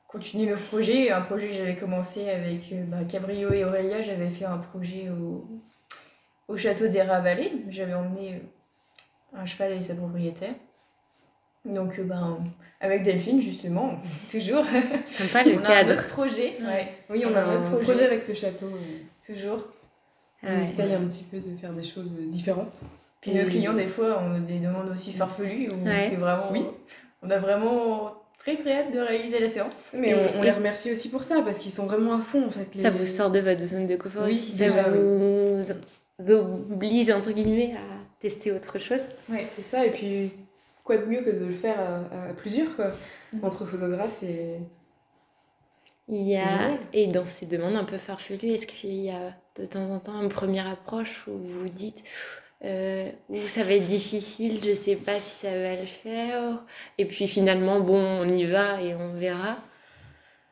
continuer 0.07 0.47
mes 0.51 0.55
projets. 0.59 1.11
Un 1.11 1.22
projet 1.22 1.49
que 1.49 1.53
j'avais 1.53 1.76
commencé 1.76 2.30
avec 2.30 2.72
euh, 2.72 2.84
bah, 2.86 3.03
Cabrio 3.07 3.53
et 3.53 3.63
Aurélia, 3.63 4.01
j'avais 4.01 4.30
fait 4.30 4.45
un 4.45 4.57
projet 4.57 5.09
au, 5.09 5.47
au 6.47 6.57
château 6.57 6.88
des 6.88 7.01
Ravalais. 7.03 7.51
J'avais 7.70 7.93
emmené 7.93 8.41
un 9.34 9.45
cheval 9.45 9.74
et 9.74 9.82
sa 9.84 9.95
propriétaire. 9.95 10.55
Donc 11.66 11.97
euh, 11.99 12.03
ben, 12.03 12.38
avec 12.82 13.03
Delphine, 13.03 13.41
justement, 13.41 13.93
toujours. 14.30 14.63
Sympa 15.05 15.43
le 15.43 15.55
On 15.59 15.63
a 15.63 15.76
un 15.78 15.89
autre 15.89 16.07
projet. 16.09 16.57
ouais. 16.61 16.88
Oui, 17.09 17.24
on 17.26 17.36
a 17.36 17.41
Un 17.41 17.49
un 17.49 17.55
autre 17.61 17.70
projet, 17.72 17.86
projet. 17.91 18.05
avec 18.05 18.24
ce 18.24 18.34
château. 18.34 18.68
euh, 18.68 19.34
Toujours. 19.34 19.68
Ah 20.43 20.47
on 20.51 20.57
ouais. 20.59 20.66
essaye 20.66 20.93
un 20.93 21.01
petit 21.05 21.24
peu 21.24 21.38
de 21.39 21.55
faire 21.57 21.74
des 21.74 21.84
choses 21.84 22.13
euh, 22.20 22.26
différentes. 22.30 22.82
Puis 23.22 23.32
Et- 23.32 23.43
nos 23.43 23.49
clients, 23.49 23.74
des 23.74 23.88
fois, 23.88 24.22
ont 24.22 24.39
des 24.39 24.59
demandes 24.59 24.89
aussi 24.93 25.11
farfelues 25.11 25.70
où 25.72 25.86
Ouais. 25.86 26.05
c'est 26.07 26.18
vraiment. 26.18 26.51
Oui. 26.51 26.63
On 27.24 27.30
a 27.32 27.39
vraiment 27.39 28.13
très 28.38 28.55
très 28.57 28.74
hâte 28.74 28.91
de 28.93 28.99
réaliser 28.99 29.39
la 29.39 29.47
séance. 29.47 29.91
Mais 29.95 30.09
Et- 30.09 30.13
on, 30.13 30.39
on 30.39 30.43
et- 30.43 30.45
les 30.45 30.51
remercie 30.51 30.91
aussi 30.91 31.09
pour 31.09 31.24
ça, 31.24 31.41
parce 31.43 31.57
qu'ils 31.57 31.72
sont 31.72 31.88
vraiment 31.88 32.13
à 32.13 32.22
fond 32.22 32.45
en 32.45 32.51
fait. 32.51 32.68
les- 32.76 32.82
Ça 32.82 32.91
vous 32.91 33.05
sort 33.05 33.32
de 33.32 33.39
votre 33.39 33.61
zone 33.61 33.88
de 33.88 33.95
confort 33.95 34.24
Oui, 34.26 34.32
aussi, 34.32 34.51
ça 34.51 34.66
déjà, 34.66 34.84
vous 36.20 36.32
oblige 36.32 37.09
entre 37.09 37.32
guillemets 37.32 37.72
à 37.76 37.80
tester 38.20 38.51
autre 38.51 38.78
chose. 38.80 39.01
Ouais, 39.30 39.47
c'est 39.55 39.63
ça, 39.66 39.86
et 39.86 39.89
puis 39.89 40.32
quoi 40.86 40.98
de 40.98 41.06
mieux 41.06 41.22
que 41.22 41.32
de 41.32 41.44
le 41.44 41.56
faire 41.56 41.78
à, 41.78 42.30
à 42.30 42.34
plusieurs, 42.34 42.74
quoi. 42.78 42.92
Mm. 43.34 43.44
Entre 43.44 43.66
photographes, 43.66 44.16
c'est. 44.22 44.62
Il 46.08 46.22
y 46.22 46.38
a, 46.38 46.78
et 46.94 47.08
dans 47.08 47.26
ces 47.26 47.48
demandes 47.48 47.76
un 47.76 47.84
peu 47.84 47.98
farfelues, 47.98 48.52
est-ce 48.52 48.68
qu'il 48.68 48.94
y 48.94 49.10
a 49.10 49.34
de 49.60 49.66
temps 49.66 49.90
en 49.90 49.98
temps 49.98 50.22
une 50.22 50.30
première 50.30 50.70
approche 50.70 51.26
où 51.28 51.32
vous 51.32 51.62
vous 51.62 51.70
dites 51.70 52.04
euh, 52.64 53.10
où 53.30 53.40
ça 53.48 53.64
va 53.64 53.74
être 53.74 53.86
difficile, 53.86 54.60
je 54.64 54.74
sais 54.74 54.96
pas 54.96 55.20
si 55.20 55.48
ça 55.48 55.50
va 55.50 55.76
le 55.76 55.88
faire, 55.88 56.64
et 57.00 57.06
puis 57.06 57.28
finalement, 57.28 57.80
bon, 57.80 58.00
on 58.22 58.28
y 58.28 58.44
va 58.44 58.82
et 58.82 58.94
on 58.94 59.16
verra. 59.16 59.58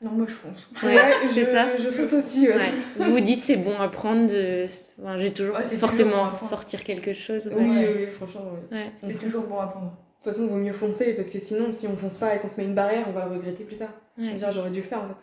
Non, 0.02 0.10
moi 0.12 0.26
je 0.28 0.34
fonce. 0.34 0.72
Ouais, 0.84 1.14
c'est 1.32 1.46
ça. 1.46 1.78
Je 1.78 1.90
fonce 1.92 2.14
aussi, 2.14 2.48
ouais. 2.50 2.72
Vous 2.98 3.12
vous 3.12 3.20
dites 3.22 3.44
c'est 3.44 3.56
bon 3.56 3.80
à 3.80 3.90
prendre, 3.90 4.28
de... 4.28 4.66
enfin, 5.02 5.18
j'ai 5.18 5.32
toujours 5.32 5.58
c'est 5.58 5.64
toujours 5.64 5.80
bon 5.80 5.88
forcément 5.88 6.38
sortir 6.38 6.84
quelque 6.84 7.14
chose. 7.14 7.50
Oui, 7.56 8.08
franchement, 8.08 8.42
oui. 8.72 8.80
C'est 9.02 9.20
toujours 9.20 9.48
bon 9.48 9.60
à 9.60 9.68
prendre. 9.68 9.94
De 10.24 10.30
toute 10.30 10.38
façon, 10.38 10.48
il 10.48 10.50
vaut 10.52 10.56
mieux 10.64 10.72
foncer, 10.74 11.14
parce 11.16 11.30
que 11.30 11.38
sinon, 11.40 11.72
si 11.72 11.86
on 11.86 11.98
fonce 11.98 12.18
pas 12.18 12.34
et 12.36 12.40
qu'on 12.40 12.48
se 12.48 12.62
met 12.62 12.66
une 12.68 12.76
barrière, 12.76 13.06
on 13.10 13.12
va 13.12 13.26
le 13.26 13.32
regretter 13.36 13.66
plus 13.66 13.76
tard. 13.76 13.90
Ouais. 14.18 14.34
Dire, 14.36 14.52
j'aurais 14.54 14.70
dû 14.70 14.80
le 14.82 14.88
faire 14.88 15.00
en 15.00 15.08
fait. 15.10 15.16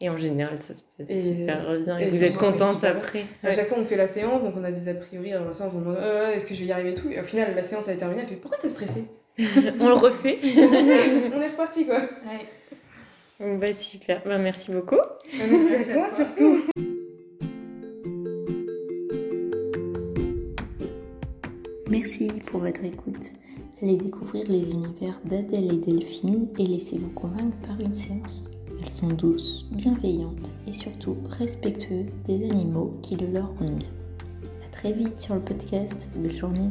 Et 0.00 0.08
en 0.10 0.16
général, 0.16 0.56
ça 0.58 0.72
se 0.74 0.82
passe 0.96 1.10
Et- 1.10 1.22
super 1.22 1.78
bien, 1.84 1.98
et, 1.98 2.04
et 2.06 2.10
vous 2.10 2.24
êtes 2.24 2.36
contente 2.36 2.82
après. 2.84 3.24
À 3.42 3.52
chaque 3.52 3.68
fois, 3.68 3.76
on 3.78 3.84
fait 3.84 3.96
la 3.96 4.06
séance, 4.06 4.42
donc 4.42 4.54
on 4.56 4.64
a 4.64 4.70
des 4.70 4.88
a 4.88 4.94
priori 4.94 5.32
avant 5.34 5.44
la 5.46 5.52
séance, 5.52 5.72
on 5.74 5.80
demande 5.80 5.96
Euh, 5.98 6.30
est-ce 6.32 6.46
que 6.46 6.54
je 6.54 6.60
vais 6.60 6.66
y 6.66 6.72
arriver 6.72 6.90
et 6.90 6.94
tout. 6.94 7.10
Et 7.10 7.20
au 7.20 7.24
final, 7.24 7.54
la 7.54 7.62
séance 7.62 7.88
a 7.88 7.92
été 7.92 8.00
terminée, 8.00 8.22
elle 8.22 8.28
fait 8.28 8.36
pourquoi 8.36 8.58
t'es 8.58 8.68
stressée? 8.70 9.04
On 9.80 9.88
le 9.88 9.94
refait. 9.94 10.38
On 11.34 11.40
est 11.42 11.48
reparti 11.48 11.84
quoi. 11.86 11.98
Ouais. 12.00 12.46
Bon, 13.38 13.56
bah 13.58 13.74
super, 13.74 14.22
bah, 14.24 14.38
merci 14.38 14.70
beaucoup. 14.70 14.96
Merci 15.38 15.90
à 15.90 15.94
toi 15.94 16.08
surtout. 16.16 16.62
Merci 21.88 22.28
pour 22.46 22.60
votre 22.60 22.84
écoute. 22.84 23.30
Allez 23.82 23.98
découvrir 23.98 24.48
les 24.48 24.70
univers 24.70 25.20
d'Adèle 25.26 25.70
et 25.70 25.76
Delphine 25.76 26.48
et 26.58 26.64
laissez-vous 26.64 27.10
convaincre 27.10 27.58
par 27.58 27.78
une 27.78 27.94
séance. 27.94 28.48
Elles 28.80 28.88
sont 28.88 29.08
douces, 29.08 29.66
bienveillantes 29.70 30.48
et 30.66 30.72
surtout 30.72 31.14
respectueuses 31.28 32.16
des 32.24 32.48
animaux 32.48 32.98
qui 33.02 33.16
le 33.16 33.26
leur 33.26 33.52
rendent 33.58 33.76
bien. 33.76 33.90
A 34.64 34.72
très 34.72 34.94
vite 34.94 35.20
sur 35.20 35.34
le 35.34 35.42
podcast. 35.42 36.08
Belle 36.16 36.34
journée. 36.34 36.70